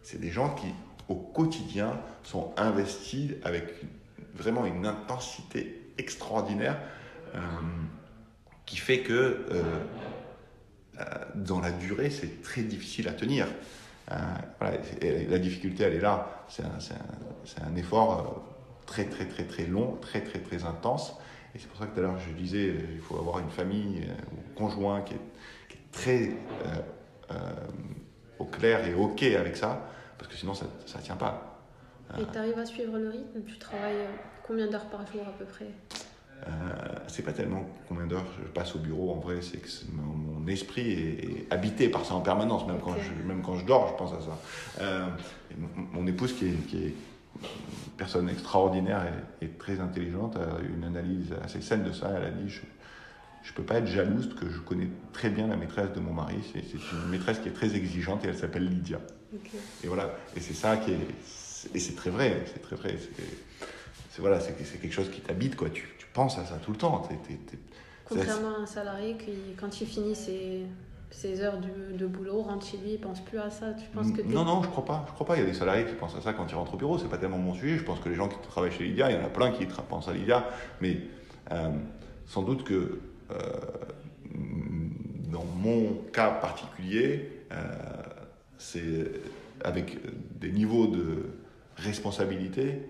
c'est 0.06 0.20
des 0.20 0.30
gens 0.30 0.54
qui 0.54 0.68
au 1.08 1.14
quotidien, 1.14 2.00
sont 2.22 2.52
investis 2.56 3.32
avec 3.44 3.74
vraiment 4.34 4.66
une 4.66 4.86
intensité 4.86 5.92
extraordinaire 5.98 6.78
euh, 7.34 7.38
qui 8.64 8.76
fait 8.76 9.00
que 9.00 9.46
dans 11.34 11.60
la 11.60 11.70
durée, 11.70 12.10
c'est 12.10 12.42
très 12.42 12.62
difficile 12.62 13.06
à 13.08 13.12
tenir. 13.12 13.46
La 14.08 15.38
difficulté, 15.38 15.84
elle 15.84 15.94
est 15.94 16.00
là. 16.00 16.44
C'est 16.48 16.64
un, 16.64 17.76
effort 17.76 18.44
très, 18.86 19.04
très, 19.04 19.26
très, 19.26 19.44
très 19.44 19.66
long, 19.66 19.98
très, 20.00 20.22
très, 20.22 20.38
très 20.38 20.64
intense. 20.64 21.12
Et 21.54 21.58
c'est 21.58 21.68
pour 21.68 21.78
ça 21.78 21.86
que 21.86 21.94
tout 21.94 22.00
à 22.00 22.02
l'heure, 22.04 22.18
je 22.18 22.32
disais, 22.32 22.74
il 22.94 23.00
faut 23.00 23.18
avoir 23.18 23.38
une 23.38 23.50
famille 23.50 24.08
ou 24.32 24.58
conjoint 24.58 25.02
qui 25.02 25.14
est 25.14 25.92
très 25.92 26.32
au 28.38 28.44
clair 28.46 28.86
et 28.86 28.94
OK 28.94 29.22
avec 29.22 29.56
ça, 29.56 29.86
parce 30.26 30.34
que 30.34 30.40
sinon 30.40 30.54
ça 30.54 30.66
ne 30.98 31.02
tient 31.02 31.16
pas. 31.16 31.62
Et 32.18 32.24
tu 32.32 32.38
arrives 32.38 32.58
à 32.58 32.66
suivre 32.66 32.98
le 32.98 33.10
rythme 33.10 33.42
Tu 33.46 33.58
travailles 33.58 33.96
euh, 33.96 34.16
combien 34.44 34.66
d'heures 34.66 34.86
par 34.86 35.06
jour 35.06 35.22
à 35.26 35.32
peu 35.38 35.44
près? 35.44 35.66
Euh, 36.46 36.50
c'est 37.06 37.22
pas 37.22 37.32
tellement 37.32 37.64
combien 37.88 38.06
d'heures 38.06 38.26
je 38.42 38.48
passe 38.50 38.74
au 38.74 38.78
bureau, 38.78 39.12
en 39.12 39.18
vrai, 39.18 39.40
c'est 39.40 39.58
que 39.58 39.68
mon, 39.92 40.46
esprit 40.48 40.92
est, 40.92 41.52
habité 41.52 41.88
par 41.88 42.04
ça 42.04 42.14
en 42.14 42.20
permanence, 42.20 42.66
même, 42.66 42.78
quand, 42.80 42.94
je, 42.98 43.26
même 43.26 43.42
quand 43.42 43.56
je 43.56 43.64
dors, 43.64 43.88
je 43.88 43.94
pense 43.94 44.12
à 44.12 44.20
ça. 44.20 44.38
Euh, 44.80 45.06
mon, 45.92 46.06
épouse, 46.06 46.34
qui 46.34 46.46
est, 46.46 46.66
qui 46.68 46.76
est, 46.84 46.94
une 47.42 47.92
personne 47.96 48.28
extraordinaire 48.28 49.04
et, 49.40 49.44
et, 49.44 49.48
très 49.50 49.80
intelligente, 49.80 50.36
a 50.36 50.60
une 50.62 50.84
analyse 50.84 51.34
assez 51.44 51.60
saine 51.60 51.82
de 51.82 51.92
ça. 51.92 52.10
Elle 52.16 52.24
a 52.24 52.30
dit 52.30 52.48
je 52.48 52.60
ne 53.50 53.56
peux 53.56 53.62
pas 53.62 53.76
être 53.76 53.86
jalouse 53.86 54.34
que 54.38 54.48
je 54.48 54.58
connais 54.58 54.88
très 55.12 55.30
bien 55.30 55.46
la 55.46 55.56
maîtresse 55.56 55.92
de 55.92 56.00
mon 56.00 56.12
mari. 56.12 56.36
C'est 56.52 56.60
une 56.60 57.10
maîtresse 57.10 57.38
qui 57.38 57.48
est 57.48 57.52
très 57.52 57.74
exigeante 57.74 58.24
et 58.24 58.28
elle 58.28 58.36
s'appelle 58.36 58.68
Lydia. 58.68 58.98
Et 59.84 59.88
voilà, 59.88 60.14
et 60.34 60.40
c'est 60.40 60.54
ça 60.54 60.76
qui 60.76 60.92
est, 60.92 61.74
et 61.74 61.78
c'est 61.78 61.96
très 61.96 62.10
vrai, 62.10 62.44
c'est 62.46 62.60
très 62.60 62.76
vrai. 62.76 62.96
C'est 64.10 64.20
voilà, 64.20 64.40
c'est 64.40 64.54
quelque 64.54 64.94
chose 64.94 65.10
qui 65.10 65.20
t'habite 65.20 65.56
quoi. 65.56 65.68
Tu, 65.68 65.86
tu, 65.98 66.06
penses 66.14 66.38
à 66.38 66.44
ça 66.46 66.56
tout 66.56 66.70
le 66.70 66.78
temps. 66.78 67.06
Contrairement 68.06 68.56
à 68.56 68.60
un 68.60 68.66
salarié 68.66 69.16
qui, 69.18 69.32
quand 69.60 69.80
il 69.80 69.86
finit 69.86 70.14
ses, 70.14 70.62
ses 71.10 71.42
heures 71.42 71.58
de, 71.58 71.96
de, 71.96 72.06
boulot, 72.06 72.40
rentre 72.40 72.64
chez 72.64 72.78
lui, 72.78 72.92
il 72.92 73.00
pense 73.00 73.22
plus 73.22 73.38
à 73.38 73.50
ça. 73.50 73.74
Tu 73.74 73.86
penses 73.88 74.12
que 74.12 74.22
non, 74.22 74.44
non, 74.44 74.62
je 74.62 74.68
crois 74.68 74.84
pas. 74.86 75.04
Je 75.08 75.12
crois 75.12 75.26
pas. 75.26 75.36
Il 75.36 75.40
y 75.40 75.42
a 75.42 75.46
des 75.46 75.54
salariés 75.54 75.84
qui 75.84 75.94
pensent 75.94 76.16
à 76.16 76.22
ça 76.22 76.32
quand 76.32 76.46
ils 76.50 76.54
rentrent 76.54 76.74
au 76.74 76.78
bureau. 76.78 76.98
C'est 76.98 77.08
pas 77.08 77.18
tellement 77.18 77.38
mon 77.38 77.52
sujet. 77.52 77.76
Je 77.76 77.84
pense 77.84 78.00
que 78.00 78.08
les 78.08 78.14
gens 78.14 78.28
qui 78.28 78.36
travaillent 78.48 78.72
chez 78.72 78.84
Lydia, 78.84 79.10
il 79.10 79.18
y 79.18 79.20
en 79.20 79.24
a 79.24 79.28
plein 79.28 79.50
qui 79.50 79.66
pensent 79.66 80.08
à 80.08 80.14
Lydia, 80.14 80.48
mais 80.80 81.00
euh, 81.52 81.70
sans 82.26 82.42
doute 82.42 82.64
que 82.64 83.00
dans 85.36 85.44
mon 85.44 85.94
cas 86.12 86.30
particulier, 86.30 87.28
euh, 87.52 87.56
c'est 88.58 89.10
avec 89.62 89.98
des 90.38 90.50
niveaux 90.50 90.86
de 90.86 91.30
responsabilité 91.76 92.82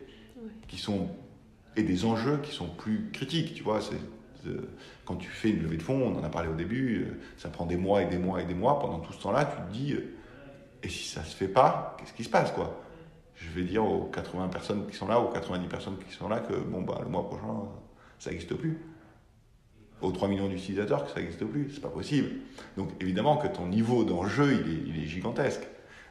qui 0.69 0.79
sont 0.79 1.09
et 1.77 1.83
des 1.83 2.05
enjeux 2.05 2.39
qui 2.43 2.53
sont 2.53 2.69
plus 2.69 3.11
critiques. 3.13 3.55
Tu 3.55 3.63
vois, 3.63 3.81
c'est 3.81 3.97
quand 5.05 5.17
tu 5.17 5.29
fais 5.29 5.51
une 5.51 5.63
levée 5.63 5.77
de 5.77 5.83
fonds, 5.83 6.01
on 6.07 6.19
en 6.19 6.23
a 6.23 6.29
parlé 6.29 6.49
au 6.49 6.55
début, 6.55 7.03
euh, 7.03 7.21
ça 7.37 7.49
prend 7.49 7.67
des 7.67 7.77
mois 7.77 8.03
et 8.03 8.07
des 8.07 8.19
mois 8.19 8.41
et 8.41 8.45
des 8.45 8.55
mois. 8.55 8.79
Pendant 8.79 9.01
tout 9.01 9.13
ce 9.13 9.21
temps-là, 9.23 9.45
tu 9.45 9.57
te 9.57 9.73
dis, 9.73 9.97
et 10.85 10.89
si 10.89 11.09
ça 11.09 11.25
se 11.25 11.35
fait 11.35 11.49
pas, 11.49 11.97
qu'est-ce 11.99 12.13
qui 12.13 12.23
se 12.23 12.31
passe, 12.31 12.53
quoi? 12.53 12.81
Je 13.35 13.51
vais 13.51 13.65
dire 13.65 13.85
aux 13.85 14.05
80 14.05 14.49
personnes 14.49 14.87
qui 14.87 14.97
sont 14.97 15.09
là, 15.09 15.19
aux 15.19 15.33
90 15.33 15.67
personnes 15.67 15.97
qui 15.99 16.15
sont 16.15 16.29
là, 16.29 16.39
que 16.41 16.55
bon 16.55 16.83
bah 16.83 17.01
le 17.03 17.09
mois 17.09 17.27
prochain, 17.27 17.69
ça 18.19 18.31
n'existe 18.31 18.55
plus 18.55 18.79
aux 20.03 20.13
3 20.13 20.29
millions 20.29 20.49
d'utilisateurs 20.49 21.05
que 21.05 21.11
ça 21.11 21.21
n'existe 21.21 21.45
plus. 21.45 21.71
C'est 21.75 21.81
pas 21.81 21.89
possible. 21.89 22.31
Donc 22.77 22.91
évidemment 23.01 23.37
que 23.37 23.49
ton 23.49 23.67
niveau 23.67 24.05
d'enjeu, 24.05 24.65
il 24.67 25.03
est, 25.03 25.07
gigantesque. 25.07 25.67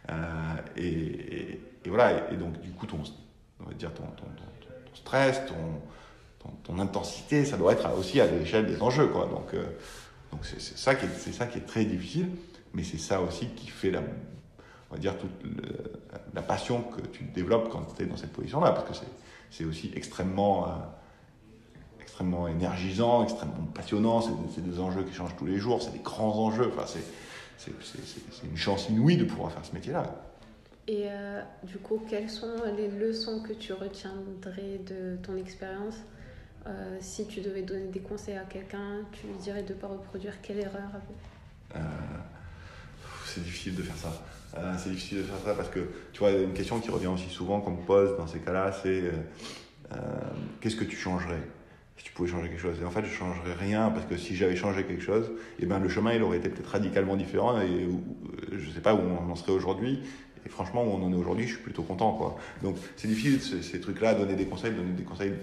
Euh, 0.10 0.56
et, 0.78 1.60
voilà. 1.88 2.32
Et, 2.32 2.38
donc 2.38 2.60
du 2.62 2.72
coup, 2.72 2.86
ton, 2.86 3.00
on 3.60 3.66
va 3.66 3.74
dire 3.74 3.94
ton, 3.94 4.04
stress, 4.94 5.42
ton, 5.46 6.80
intensité, 6.80 7.46
ça 7.46 7.58
doit 7.58 7.74
être 7.74 7.88
aussi 7.98 8.20
à 8.22 8.28
l'échelle 8.28 8.66
des 8.68 8.82
enjeux. 8.82 9.08
Quoi. 9.08 9.28
Donc 9.28 9.54
euh, 9.54 9.64
donc 10.32 10.42
c'est 10.46 10.60
ça, 10.60 10.94
ça 11.32 11.46
qui 11.48 11.58
est 11.58 11.66
très 11.66 11.86
difficile. 11.86 12.30
Mais 12.74 12.84
c'est 12.84 12.98
ça 12.98 13.22
aussi 13.22 13.48
qui 13.50 13.68
fait 13.68 13.90
la, 13.90 14.02
on 14.92 14.96
va 14.96 15.00
dire, 15.00 15.18
toute 15.18 15.32
la 16.34 16.42
passion 16.42 16.82
que 16.82 17.02
tu 17.08 17.24
développes 17.24 17.70
quand 17.70 17.86
tu 17.96 18.04
es 18.04 18.06
dans 18.06 18.18
cette 18.18 18.34
position-là. 18.34 18.72
Parce 18.72 19.00
que 19.00 19.06
c'est 19.50 19.66
aussi 19.66 19.92
extrêmement... 19.96 20.68
Euh, 20.68 20.72
extrêmement 22.16 22.48
énergisant, 22.48 23.24
extrêmement 23.24 23.68
passionnant. 23.74 24.22
C'est 24.22 24.64
des 24.64 24.80
enjeux 24.80 25.04
qui 25.04 25.14
changent 25.14 25.36
tous 25.38 25.46
les 25.46 25.58
jours, 25.58 25.82
c'est 25.82 25.92
des 25.92 26.00
grands 26.00 26.34
enjeux. 26.46 26.72
Enfin, 26.74 26.86
c'est 27.58 27.72
une 28.44 28.56
chance 28.56 28.88
inouïe 28.90 29.18
de 29.18 29.26
pouvoir 29.26 29.52
faire 29.52 29.66
ce 29.66 29.74
métier-là. 29.74 30.16
Et 30.88 31.08
euh, 31.10 31.42
du 31.64 31.78
coup, 31.78 32.02
quelles 32.10 32.30
sont 32.30 32.54
les 32.78 32.88
leçons 32.88 33.42
que 33.42 33.52
tu 33.52 33.74
retiendrais 33.74 34.80
de 34.88 35.18
ton 35.24 35.36
expérience? 35.36 35.96
Euh, 36.68 36.98
Si 37.02 37.28
tu 37.28 37.42
devais 37.42 37.64
donner 37.64 37.88
des 37.88 38.00
conseils 38.00 38.38
à 38.38 38.44
quelqu'un, 38.46 39.02
tu 39.12 39.28
lui 39.28 39.36
dirais 39.36 39.64
de 39.64 39.74
ne 39.74 39.78
pas 39.80 39.88
reproduire 39.88 40.40
quelle 40.42 40.60
erreur 40.60 40.90
euh, 41.76 41.80
C'est 43.26 43.44
difficile 43.44 43.76
de 43.76 43.82
faire 43.84 43.98
ça. 43.98 44.14
c'est 44.78 44.90
difficile 44.92 45.18
de 45.18 45.24
faire 45.24 45.40
ça 45.44 45.54
parce 45.54 45.70
que, 45.70 45.82
tu 46.14 46.20
vois, 46.20 46.32
une 46.32 46.54
question 46.54 46.80
qui 46.80 46.92
revient 46.92 47.08
aussi 47.08 47.30
souvent 47.30 47.60
qu'on 47.60 47.72
me 47.72 47.84
pose 47.86 48.16
dans 48.18 48.28
ces 48.28 48.40
cas-là, 48.40 48.72
c'est 48.72 49.12
qu'est-ce 50.62 50.78
que 50.78 50.86
tu 50.86 50.96
changerais? 50.96 51.42
Si 51.98 52.04
tu 52.04 52.12
pouvais 52.12 52.30
changer 52.30 52.50
quelque 52.50 52.62
chose. 52.62 52.78
Et 52.82 52.86
en 52.86 52.92
fait, 52.92 53.04
je 53.04 53.10
ne 53.10 53.16
changerais 53.16 53.54
rien 53.54 53.90
parce 53.90 54.06
que 54.06 54.18
si 54.18 54.36
j'avais 54.36 54.56
changé 54.56 54.84
quelque 54.84 55.04
chose, 55.04 55.32
eh 55.60 55.66
ben, 55.66 55.80
le 55.80 55.90
chemin 55.90 56.14
il 56.14 56.24
aurait 56.24 56.38
été 56.38 56.50
peut-être 56.50 56.70
radicalement 56.70 57.16
différent 57.16 57.60
et 57.62 57.84
euh, 57.84 57.90
je 58.52 58.68
ne 58.68 58.74
sais 58.74 58.82
pas 58.82 58.94
où 58.94 59.00
on 59.00 59.32
en 59.32 59.36
serait 59.36 59.54
aujourd'hui. 59.54 60.02
Et 60.46 60.50
franchement, 60.50 60.84
où 60.84 60.90
on 60.90 61.04
en 61.04 61.12
est 61.12 61.16
aujourd'hui, 61.16 61.46
je 61.48 61.54
suis 61.54 61.64
plutôt 61.64 61.82
content. 61.82 62.14
Quoi. 62.14 62.38
Donc, 62.62 62.76
c'est 62.98 63.08
difficile 63.08 63.42
ces, 63.64 63.80
trucs-là, 63.82 64.14
donner 64.14 64.36
des 64.36 64.46
conseils, 64.46 64.74
donner 64.74 64.92
des 64.92 65.04
conseils. 65.04 65.34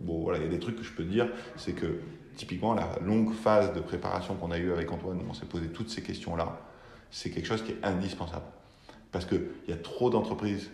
Bon, 0.00 0.20
voilà, 0.22 0.38
il 0.38 0.44
y 0.44 0.46
a 0.46 0.50
des 0.50 0.60
trucs 0.60 0.76
que 0.76 0.84
je 0.84 0.92
peux 0.92 1.02
dire, 1.02 1.28
c'est 1.56 1.72
que 1.72 1.98
typiquement, 2.36 2.74
la 2.74 2.98
longue 3.04 3.32
phase 3.32 3.72
de 3.72 3.80
préparation 3.80 4.34
qu'on 4.36 4.50
a 4.50 4.58
eue 4.58 4.72
avec 4.72 4.90
Antoine, 4.92 5.18
où 5.18 5.24
on 5.28 5.34
s'est 5.34 5.46
posé 5.46 5.68
toutes 5.68 5.90
ces 5.90 6.02
questions-là, 6.02 6.60
c'est 7.10 7.30
quelque 7.30 7.46
chose 7.46 7.62
qui 7.62 7.72
est 7.72 7.84
indispensable. 7.84 8.46
Parce 9.10 9.24
qu'il 9.24 9.42
y 9.68 9.72
a 9.72 9.76
trop 9.76 10.10
d'entreprises 10.10 10.70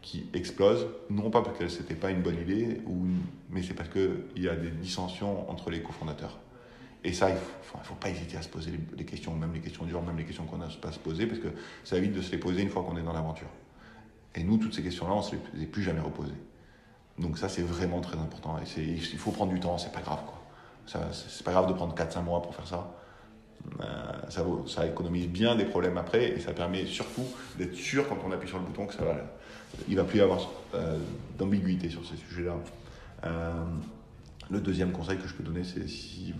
qui 0.00 0.26
explose, 0.34 0.86
non 1.08 1.30
pas 1.30 1.40
parce 1.40 1.58
que 1.58 1.68
c'était 1.68 1.94
pas 1.94 2.10
une 2.10 2.20
bonne 2.20 2.38
idée, 2.38 2.80
ou, 2.86 3.06
mais 3.43 3.43
c'est 3.64 3.74
parce 3.74 3.88
qu'il 3.88 4.42
y 4.42 4.48
a 4.48 4.54
des 4.54 4.70
dissensions 4.70 5.50
entre 5.50 5.70
les 5.70 5.82
cofondateurs. 5.82 6.38
Et 7.02 7.12
ça, 7.12 7.28
il 7.28 7.34
ne 7.34 7.38
faut, 7.82 7.94
pas 7.94 8.08
hésiter 8.08 8.36
à 8.36 8.42
se 8.42 8.48
poser 8.48 8.72
les, 8.96 9.04
questions, 9.04 9.34
même 9.34 9.52
les 9.52 9.60
questions 9.60 9.84
dures, 9.84 10.02
même 10.02 10.16
les 10.16 10.24
questions 10.24 10.44
qu'on 10.44 10.56
n'a 10.56 10.68
pas 10.80 10.88
à 10.88 10.92
se 10.92 10.98
poser, 10.98 11.26
parce 11.26 11.40
que 11.40 11.48
ça 11.84 11.98
évite 11.98 12.14
de 12.14 12.22
se 12.22 12.32
les 12.32 12.38
poser 12.38 12.62
une 12.62 12.70
fois 12.70 12.82
qu'on 12.82 12.96
est 12.96 13.02
dans 13.02 13.12
l'aventure. 13.12 13.48
Et 14.34 14.42
nous, 14.42 14.56
toutes 14.56 14.74
ces 14.74 14.82
questions-là, 14.82 15.12
on 15.12 15.18
ne 15.18 15.22
se 15.22 15.36
les 15.54 15.66
plus 15.66 15.82
jamais 15.82 16.00
reposées. 16.00 16.32
Donc 17.18 17.36
ça, 17.36 17.48
c'est 17.48 17.62
vraiment 17.62 18.00
très 18.00 18.16
important. 18.16 18.56
Il 18.76 19.18
faut 19.18 19.32
prendre 19.32 19.52
du 19.52 19.60
temps, 19.60 19.76
c'est 19.76 19.92
pas 19.92 20.00
grave. 20.00 20.20
quoi. 20.24 20.40
C'est 21.12 21.44
pas 21.44 21.52
grave 21.52 21.68
de 21.68 21.74
prendre 21.74 21.94
4-5 21.94 22.22
mois 22.22 22.40
pour 22.40 22.54
faire 22.54 22.66
ça. 22.66 22.94
Euh, 23.80 24.30
ça, 24.30 24.44
ça 24.66 24.86
économise 24.86 25.28
bien 25.28 25.54
des 25.56 25.64
problèmes 25.64 25.98
après, 25.98 26.30
et 26.30 26.40
ça 26.40 26.52
permet 26.52 26.86
surtout 26.86 27.26
d'être 27.58 27.74
sûr 27.74 28.08
quand 28.08 28.18
on 28.26 28.32
appuie 28.32 28.48
sur 28.48 28.58
le 28.58 28.64
bouton 28.64 28.86
que 28.86 28.94
ça 28.94 29.04
va 29.04 29.14
il 29.88 29.96
va 29.96 30.04
plus 30.04 30.18
y 30.18 30.22
avoir 30.22 30.50
euh, 30.74 30.98
d'ambiguïté 31.38 31.90
sur 31.90 32.04
ces 32.04 32.16
sujets-là. 32.16 32.56
Euh, 33.24 33.52
le 34.50 34.60
deuxième 34.60 34.92
conseil 34.92 35.18
que 35.18 35.26
je 35.26 35.34
peux 35.34 35.42
donner, 35.42 35.64
c'est 35.64 35.88
si 35.88 36.34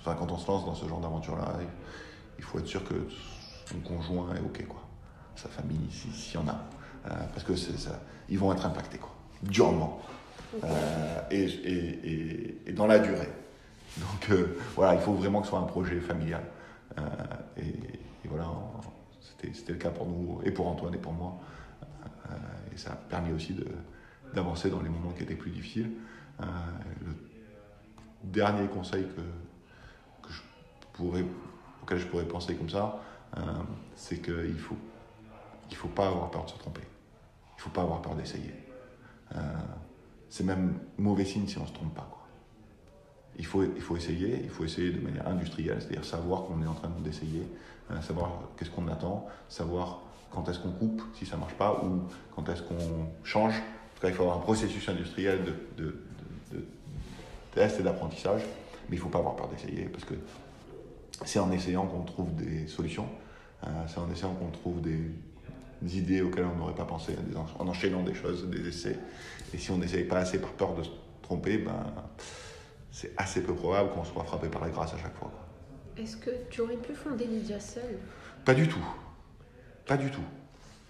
enfin, 0.00 0.16
quand 0.18 0.30
on 0.30 0.38
se 0.38 0.46
lance 0.46 0.64
dans 0.64 0.74
ce 0.74 0.88
genre 0.88 1.00
d'aventure-là, 1.00 1.56
il 2.38 2.44
faut 2.44 2.58
être 2.58 2.66
sûr 2.66 2.82
que 2.84 2.94
son 3.66 3.78
conjoint 3.80 4.34
est 4.34 4.40
OK, 4.40 4.66
quoi. 4.66 4.82
Sa 5.36 5.48
famille, 5.48 5.90
s'il 5.90 6.34
y 6.34 6.42
en 6.42 6.48
a. 6.48 6.64
Euh, 7.06 7.10
parce 7.32 7.44
que 7.44 7.54
ça, 7.56 8.00
ils 8.28 8.38
vont 8.38 8.52
être 8.52 8.64
impactés, 8.64 8.98
quoi. 8.98 9.14
Durement. 9.42 10.00
Et, 11.30 11.44
et, 11.44 12.68
et, 12.68 12.72
dans 12.72 12.86
la 12.86 12.98
durée. 12.98 13.28
Donc 13.98 14.38
voilà, 14.74 14.94
il 14.94 15.00
faut 15.00 15.12
vraiment 15.12 15.40
que 15.40 15.46
ce 15.46 15.50
soit 15.50 15.60
un 15.60 15.64
projet 15.64 16.00
familial. 16.00 16.42
et, 17.56 17.72
voilà, 18.28 18.46
c'était 19.52 19.72
le 19.72 19.78
cas 19.78 19.90
pour 19.90 20.06
nous, 20.06 20.40
et 20.44 20.50
pour 20.50 20.66
Antoine 20.66 20.94
et 20.94 20.98
pour 20.98 21.12
moi. 21.12 21.38
Euh, 22.30 22.74
et 22.74 22.78
ça 22.78 22.92
a 22.92 22.96
permis 22.96 23.32
aussi 23.32 23.56
d'avancer 24.34 24.70
dans 24.70 24.80
les 24.80 24.88
moments 24.88 25.10
qui 25.10 25.22
étaient 25.22 25.34
plus 25.34 25.50
difficiles. 25.50 25.90
Euh, 26.40 26.44
le 27.04 27.14
dernier 28.24 28.66
conseil 28.68 29.04
que, 29.04 30.28
je 30.30 30.40
pourrais, 30.92 31.24
auquel 31.82 31.98
je 31.98 32.06
pourrais 32.06 32.26
penser 32.26 32.54
comme 32.54 32.70
ça, 32.70 33.00
euh, 33.36 33.40
c'est 33.94 34.20
qu'il 34.20 34.58
faut 34.58 34.76
il 35.70 35.76
faut 35.76 35.88
pas 35.88 36.08
avoir 36.08 36.32
peur 36.32 36.44
de 36.46 36.50
se 36.50 36.58
tromper. 36.58 36.82
Il 37.56 37.60
faut 37.60 37.70
pas 37.70 37.82
avoir 37.82 38.02
peur 38.02 38.16
d'essayer. 38.16 38.52
c'est 40.28 40.42
même 40.42 40.80
mauvais 40.98 41.24
signe 41.24 41.46
si 41.46 41.58
on 41.58 41.66
se 41.66 41.72
trompe 41.72 41.94
pas. 41.94 42.10
Il, 43.38 43.46
faut, 43.46 43.62
il 43.62 43.80
faut 43.80 43.96
essayer, 43.96 44.40
il 44.42 44.50
faut 44.50 44.64
essayer 44.64 44.90
de 44.90 45.00
manière 45.00 45.28
industrielle, 45.28 45.80
c'est-à-dire 45.80 46.04
savoir 46.04 46.42
qu'on 46.42 46.60
est 46.60 46.66
en 46.66 46.74
train 46.74 46.90
d'essayer, 47.04 47.46
savoir 48.00 48.32
qu'est-ce 48.56 48.70
qu'on 48.70 48.88
attend, 48.88 49.28
savoir 49.48 50.00
quand 50.30 50.48
est-ce 50.48 50.58
qu'on 50.58 50.72
coupe 50.72 51.02
si 51.14 51.26
ça 51.26 51.36
ne 51.36 51.40
marche 51.40 51.54
pas 51.54 51.82
ou 51.84 52.02
quand 52.34 52.48
est-ce 52.48 52.62
qu'on 52.62 53.08
change. 53.24 53.54
En 54.00 54.04
tout 54.04 54.06
cas, 54.06 54.12
il 54.14 54.16
faut 54.16 54.22
avoir 54.22 54.38
un 54.38 54.40
processus 54.40 54.88
industriel 54.88 55.44
de, 55.44 55.84
de, 55.84 55.94
de, 56.52 56.64
test 57.54 57.80
et 57.80 57.82
d'apprentissage, 57.82 58.40
mais 58.88 58.96
il 58.96 58.98
ne 58.98 59.02
faut 59.02 59.10
pas 59.10 59.18
avoir 59.18 59.36
peur 59.36 59.48
d'essayer 59.48 59.84
parce 59.92 60.06
que 60.06 60.14
c'est 61.26 61.38
en 61.38 61.52
essayant 61.52 61.84
qu'on 61.86 62.04
trouve 62.04 62.34
des 62.34 62.66
solutions, 62.66 63.06
euh, 63.64 63.68
c'est 63.88 63.98
en 63.98 64.10
essayant 64.10 64.32
qu'on 64.32 64.48
trouve 64.48 64.80
des, 64.80 64.96
idées 65.94 66.22
auxquelles 66.22 66.46
on 66.46 66.56
n'aurait 66.56 66.74
pas 66.74 66.86
pensé, 66.86 67.14
en 67.58 67.68
enchaînant 67.68 68.02
des 68.02 68.14
choses, 68.14 68.48
des 68.48 68.68
essais. 68.68 68.98
Et 69.52 69.58
si 69.58 69.70
on 69.70 69.76
n'essaye 69.76 70.04
pas 70.04 70.20
assez 70.20 70.40
par 70.40 70.52
peur 70.52 70.74
de 70.74 70.82
se 70.82 70.90
tromper, 71.20 71.58
ben, 71.58 71.84
c'est 72.90 73.12
assez 73.18 73.42
peu 73.42 73.54
probable 73.54 73.90
qu'on 73.90 74.04
soit 74.04 74.24
frappé 74.24 74.48
par 74.48 74.62
la 74.62 74.70
grâce 74.70 74.94
à 74.94 74.98
chaque 74.98 75.16
fois. 75.16 75.30
Est-ce 75.98 76.16
que 76.16 76.30
tu 76.48 76.62
aurais 76.62 76.76
pu 76.76 76.94
fonder 76.94 77.26
Lydia 77.26 77.60
seul 77.60 77.98
Pas 78.46 78.54
du 78.54 78.66
tout. 78.66 78.84
Pas 79.84 79.98
du 79.98 80.10
tout. 80.10 80.24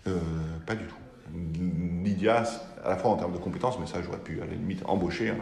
Euh, 0.06 0.16
pas 0.64 0.76
du 0.76 0.84
tout. 0.84 0.94
Lydia, 2.04 2.44
à 2.84 2.90
la 2.90 2.96
fois 2.96 3.10
en 3.10 3.16
termes 3.16 3.32
de 3.32 3.38
compétences, 3.38 3.78
mais 3.78 3.86
ça 3.86 4.02
j'aurais 4.02 4.18
pu 4.18 4.40
à 4.42 4.46
la 4.46 4.52
limite 4.52 4.82
embaucher 4.86 5.30
un, 5.30 5.36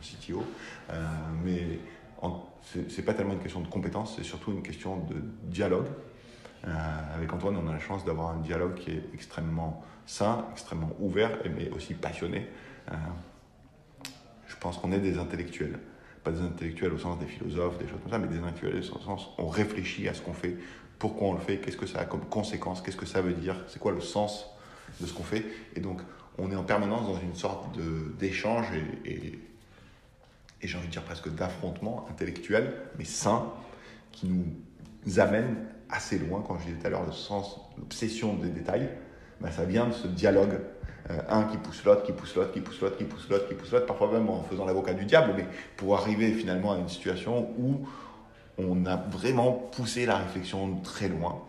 CTO, 0.00 0.44
euh, 0.90 1.06
mais 1.44 1.80
c'est 2.86 3.02
pas 3.02 3.14
tellement 3.14 3.32
une 3.32 3.40
question 3.40 3.60
de 3.60 3.68
compétences, 3.68 4.14
c'est 4.16 4.24
surtout 4.24 4.52
une 4.52 4.62
question 4.62 4.98
de 4.98 5.16
dialogue. 5.44 5.86
Euh, 6.66 6.70
avec 7.14 7.32
Antoine, 7.32 7.56
on 7.56 7.68
a 7.68 7.72
la 7.72 7.78
chance 7.78 8.04
d'avoir 8.04 8.30
un 8.30 8.38
dialogue 8.38 8.74
qui 8.74 8.90
est 8.90 9.04
extrêmement 9.14 9.82
sain, 10.06 10.44
extrêmement 10.52 10.90
ouvert, 11.00 11.38
mais 11.56 11.70
aussi 11.70 11.94
passionné. 11.94 12.46
Euh, 12.90 12.94
je 14.46 14.56
pense 14.56 14.78
qu'on 14.78 14.92
est 14.92 14.98
des 14.98 15.18
intellectuels. 15.18 15.78
Pas 16.24 16.32
des 16.32 16.40
intellectuels 16.40 16.92
au 16.92 16.98
sens 16.98 17.18
des 17.18 17.26
philosophes, 17.26 17.78
des 17.78 17.86
choses 17.86 18.00
comme 18.02 18.10
ça, 18.10 18.18
mais 18.18 18.28
des 18.28 18.38
intellectuels 18.38 18.78
au 18.78 19.00
sens 19.00 19.30
on 19.38 19.48
réfléchit 19.48 20.08
à 20.08 20.14
ce 20.14 20.20
qu'on 20.20 20.32
fait, 20.32 20.56
pourquoi 20.98 21.28
on 21.28 21.32
le 21.34 21.40
fait, 21.40 21.58
qu'est-ce 21.58 21.76
que 21.76 21.86
ça 21.86 22.00
a 22.00 22.04
comme 22.04 22.24
conséquence, 22.24 22.82
qu'est-ce 22.82 22.96
que 22.96 23.06
ça 23.06 23.22
veut 23.22 23.34
dire, 23.34 23.56
c'est 23.68 23.78
quoi 23.78 23.92
le 23.92 24.00
sens 24.00 24.48
de 25.00 25.06
ce 25.06 25.12
qu'on 25.12 25.22
fait. 25.22 25.44
Et 25.76 25.80
donc, 25.80 26.00
on 26.38 26.50
est 26.50 26.56
en 26.56 26.64
permanence 26.64 27.06
dans 27.06 27.20
une 27.20 27.34
sorte 27.34 27.76
d'échange 28.18 28.66
et, 29.04 29.12
et, 29.12 29.38
j'ai 30.66 30.76
envie 30.76 30.88
de 30.88 30.92
dire 30.92 31.02
presque 31.02 31.32
d'affrontement 31.34 32.06
intellectuel, 32.10 32.74
mais 32.98 33.04
sain, 33.04 33.52
qui 34.10 34.28
nous 34.28 35.20
amène 35.20 35.56
assez 35.90 36.18
loin, 36.18 36.42
quand 36.46 36.58
je 36.58 36.66
disais 36.66 36.78
tout 36.78 36.86
à 36.86 36.90
l'heure, 36.90 37.06
le 37.06 37.12
sens, 37.12 37.60
l'obsession 37.78 38.34
des 38.34 38.48
détails, 38.48 38.88
ben 39.40 39.50
ça 39.50 39.64
vient 39.64 39.86
de 39.86 39.92
ce 39.92 40.08
dialogue. 40.08 40.58
Euh, 41.10 41.20
un 41.28 41.44
qui 41.44 41.56
pousse 41.56 41.84
l'autre, 41.84 42.02
qui 42.02 42.12
pousse 42.12 42.34
l'autre, 42.34 42.52
qui 42.52 42.60
pousse 42.60 42.80
l'autre, 42.80 42.98
qui 42.98 43.04
pousse 43.04 43.28
l'autre, 43.30 43.48
qui 43.48 43.54
pousse 43.54 43.72
l'autre, 43.72 43.86
parfois 43.86 44.12
même 44.12 44.28
en 44.28 44.42
faisant 44.42 44.66
l'avocat 44.66 44.94
du 44.94 45.04
diable, 45.04 45.32
mais 45.36 45.46
pour 45.76 45.96
arriver 45.96 46.32
finalement 46.32 46.72
à 46.72 46.78
une 46.78 46.88
situation 46.88 47.48
où 47.58 47.86
on 48.58 48.84
a 48.84 48.96
vraiment 48.96 49.52
poussé 49.52 50.04
la 50.04 50.16
réflexion 50.16 50.76
très 50.82 51.08
loin 51.08 51.40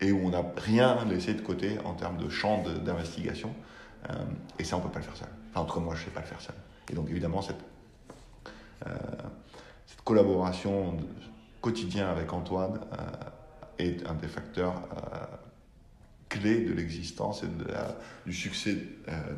et 0.00 0.12
où 0.12 0.26
on 0.26 0.30
n'a 0.30 0.42
rien 0.56 1.04
laissé 1.04 1.34
de 1.34 1.40
côté 1.40 1.78
en 1.84 1.94
termes 1.94 2.18
de 2.18 2.28
champ 2.28 2.62
d'investigation. 2.84 3.54
Euh, 4.10 4.14
et 4.58 4.64
ça, 4.64 4.76
on 4.76 4.80
ne 4.80 4.84
peut 4.84 4.92
pas 4.92 4.98
le 4.98 5.04
faire 5.04 5.16
seul. 5.16 5.28
Enfin, 5.50 5.60
entre 5.60 5.80
moi, 5.80 5.94
je 5.94 6.00
ne 6.00 6.04
sais 6.06 6.10
pas 6.10 6.20
le 6.20 6.26
faire 6.26 6.40
seul. 6.40 6.54
Et 6.90 6.94
donc, 6.94 7.08
évidemment, 7.10 7.42
cette, 7.42 7.64
euh, 8.86 8.94
collaboration 10.04 10.96
quotidienne 11.60 12.06
avec 12.06 12.32
Antoine 12.32 12.78
est 13.78 14.06
un 14.06 14.14
des 14.14 14.28
facteurs 14.28 14.74
clés 16.28 16.64
de 16.64 16.72
l'existence 16.72 17.42
et 17.42 17.48
de 17.48 17.66
du 18.24 18.32
succès 18.32 18.76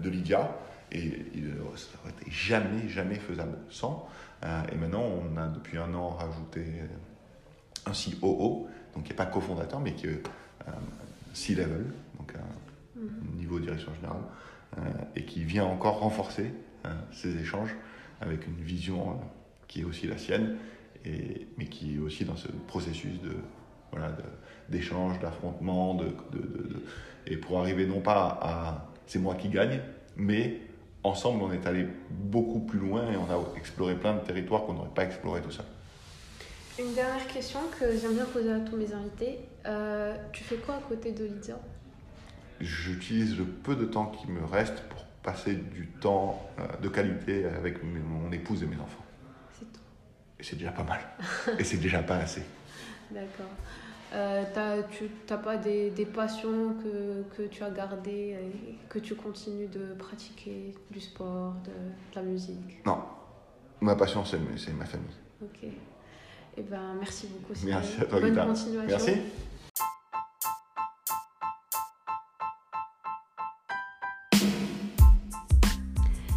de 0.02 0.08
Lydia. 0.10 0.50
Et 0.92 1.26
il 1.34 1.54
n'aurait 1.54 1.78
été 2.20 2.30
jamais, 2.30 2.88
jamais 2.88 3.14
faisable 3.14 3.56
sans. 3.70 4.08
Euh, 4.44 4.62
et 4.72 4.76
maintenant, 4.76 5.02
on 5.02 5.36
a 5.36 5.48
depuis 5.48 5.78
un 5.78 5.92
an 5.94 6.10
rajouté 6.10 6.64
un 7.86 7.92
COO, 7.92 8.68
donc 8.94 9.04
qui 9.04 9.10
n'est 9.10 9.16
pas 9.16 9.26
cofondateur, 9.26 9.80
mais 9.80 9.94
qui 9.94 10.06
euh, 10.06 10.22
C-level, 11.34 11.86
donc 12.18 12.34
un 12.34 13.00
mhm. 13.00 13.36
niveau 13.36 13.58
de 13.58 13.64
direction 13.64 13.92
générale, 13.94 14.22
euh, 14.78 14.80
et 15.16 15.24
qui 15.24 15.44
vient 15.44 15.64
encore 15.64 16.00
renforcer 16.00 16.52
ces 17.12 17.36
échanges 17.38 17.74
avec 18.20 18.46
une 18.46 18.54
vision 18.54 19.20
qui 19.66 19.82
est 19.82 19.84
aussi 19.84 20.06
la 20.06 20.16
sienne, 20.16 20.56
et, 21.04 21.46
mais 21.58 21.66
qui 21.66 21.96
est 21.96 21.98
aussi 21.98 22.24
dans 22.24 22.36
ce 22.36 22.48
processus 22.66 23.20
de 23.20 23.36
voilà, 23.90 24.16
d'échange, 24.68 25.18
d'affrontement, 25.20 25.94
de, 25.94 26.06
de, 26.32 26.38
de, 26.38 26.84
et 27.26 27.36
pour 27.36 27.58
arriver 27.58 27.86
non 27.86 28.00
pas 28.00 28.38
à 28.40 28.88
c'est 29.08 29.18
moi 29.18 29.34
qui 29.34 29.48
gagne, 29.48 29.80
mais 30.16 30.60
ensemble, 31.02 31.42
on 31.42 31.52
est 31.52 31.66
allé 31.66 31.86
beaucoup 32.10 32.60
plus 32.60 32.78
loin 32.78 33.10
et 33.10 33.16
on 33.16 33.30
a 33.30 33.56
exploré 33.56 33.94
plein 33.94 34.14
de 34.14 34.20
territoires 34.20 34.64
qu'on 34.64 34.74
n'aurait 34.74 34.94
pas 34.94 35.04
exploré 35.04 35.40
tout 35.40 35.50
ça. 35.50 35.64
Une 36.78 36.94
dernière 36.94 37.26
question 37.26 37.58
que 37.76 37.96
j'aime 37.96 38.14
bien 38.14 38.24
poser 38.26 38.52
à 38.52 38.60
tous 38.60 38.76
mes 38.76 38.92
invités. 38.92 39.40
Euh, 39.66 40.16
tu 40.32 40.44
fais 40.44 40.56
quoi 40.56 40.76
à 40.76 40.80
côté 40.80 41.10
de 41.10 41.24
Lydia? 41.24 41.58
J'utilise 42.60 43.36
le 43.36 43.44
peu 43.44 43.74
de 43.74 43.84
temps 43.84 44.06
qui 44.06 44.30
me 44.30 44.44
reste 44.44 44.82
pour 44.88 45.04
passer 45.24 45.56
du 45.56 45.88
temps 45.88 46.48
euh, 46.60 46.76
de 46.80 46.88
qualité 46.88 47.46
avec 47.46 47.82
mon 47.82 48.30
épouse 48.30 48.62
et 48.62 48.66
mes 48.66 48.76
enfants. 48.76 49.04
C'est 49.58 49.72
tout. 49.72 49.80
Et 50.38 50.44
c'est 50.44 50.54
déjà 50.54 50.70
pas 50.70 50.84
mal. 50.84 51.00
et 51.58 51.64
c'est 51.64 51.78
déjà 51.78 52.00
pas 52.00 52.18
assez. 52.18 52.42
D'accord. 53.10 53.50
Euh, 54.14 54.82
tu 54.92 55.10
n'as 55.28 55.36
pas 55.36 55.56
des, 55.56 55.90
des 55.90 56.06
passions 56.06 56.74
que, 56.74 57.24
que, 57.36 57.48
tu 57.48 57.64
as 57.64 57.70
gardées 57.70 58.36
et 58.38 58.78
que 58.88 59.00
tu 59.00 59.16
continues 59.16 59.66
de 59.66 59.94
pratiquer, 59.94 60.74
du 60.92 61.00
sport, 61.00 61.54
de, 61.64 61.72
la 62.14 62.22
musique? 62.22 62.86
Non. 62.86 63.02
Ma 63.80 63.96
passion, 63.96 64.24
c'est 64.24 64.38
ma 64.38 64.86
famille. 64.86 65.16
Ok. 65.42 65.68
Eh 66.58 66.62
ben, 66.62 66.96
merci 66.98 67.28
beaucoup. 67.28 67.52
Merci 67.64 68.00
à 68.00 68.04
toi, 68.04 68.20
Bonne 68.20 68.34
continuation. 68.34 68.86
Merci. 68.88 69.12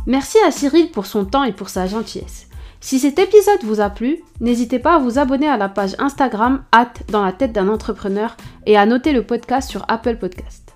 Merci 0.06 0.38
à 0.46 0.52
Cyril 0.52 0.92
pour 0.92 1.08
son 1.08 1.26
temps 1.26 1.44
et 1.44 1.54
pour 1.54 1.70
sa 1.70 1.88
gentillesse. 1.88 2.48
Si 2.82 3.00
cet 3.00 3.18
épisode 3.18 3.64
vous 3.64 3.82
a 3.82 3.90
plu, 3.90 4.20
n'hésitez 4.40 4.78
pas 4.78 4.96
à 4.96 5.00
vous 5.00 5.18
abonner 5.18 5.48
à 5.48 5.58
la 5.58 5.70
page 5.70 5.96
Instagram 5.98 6.64
at 6.72 6.94
dans 7.10 7.24
la 7.24 7.32
tête 7.32 7.54
d'un 7.54 7.68
entrepreneur 7.68 8.38
et 8.68 8.78
à 8.78 8.86
noter 8.86 9.14
le 9.14 9.24
podcast 9.24 9.70
sur 9.70 9.86
Apple 9.88 10.18
Podcast. 10.18 10.71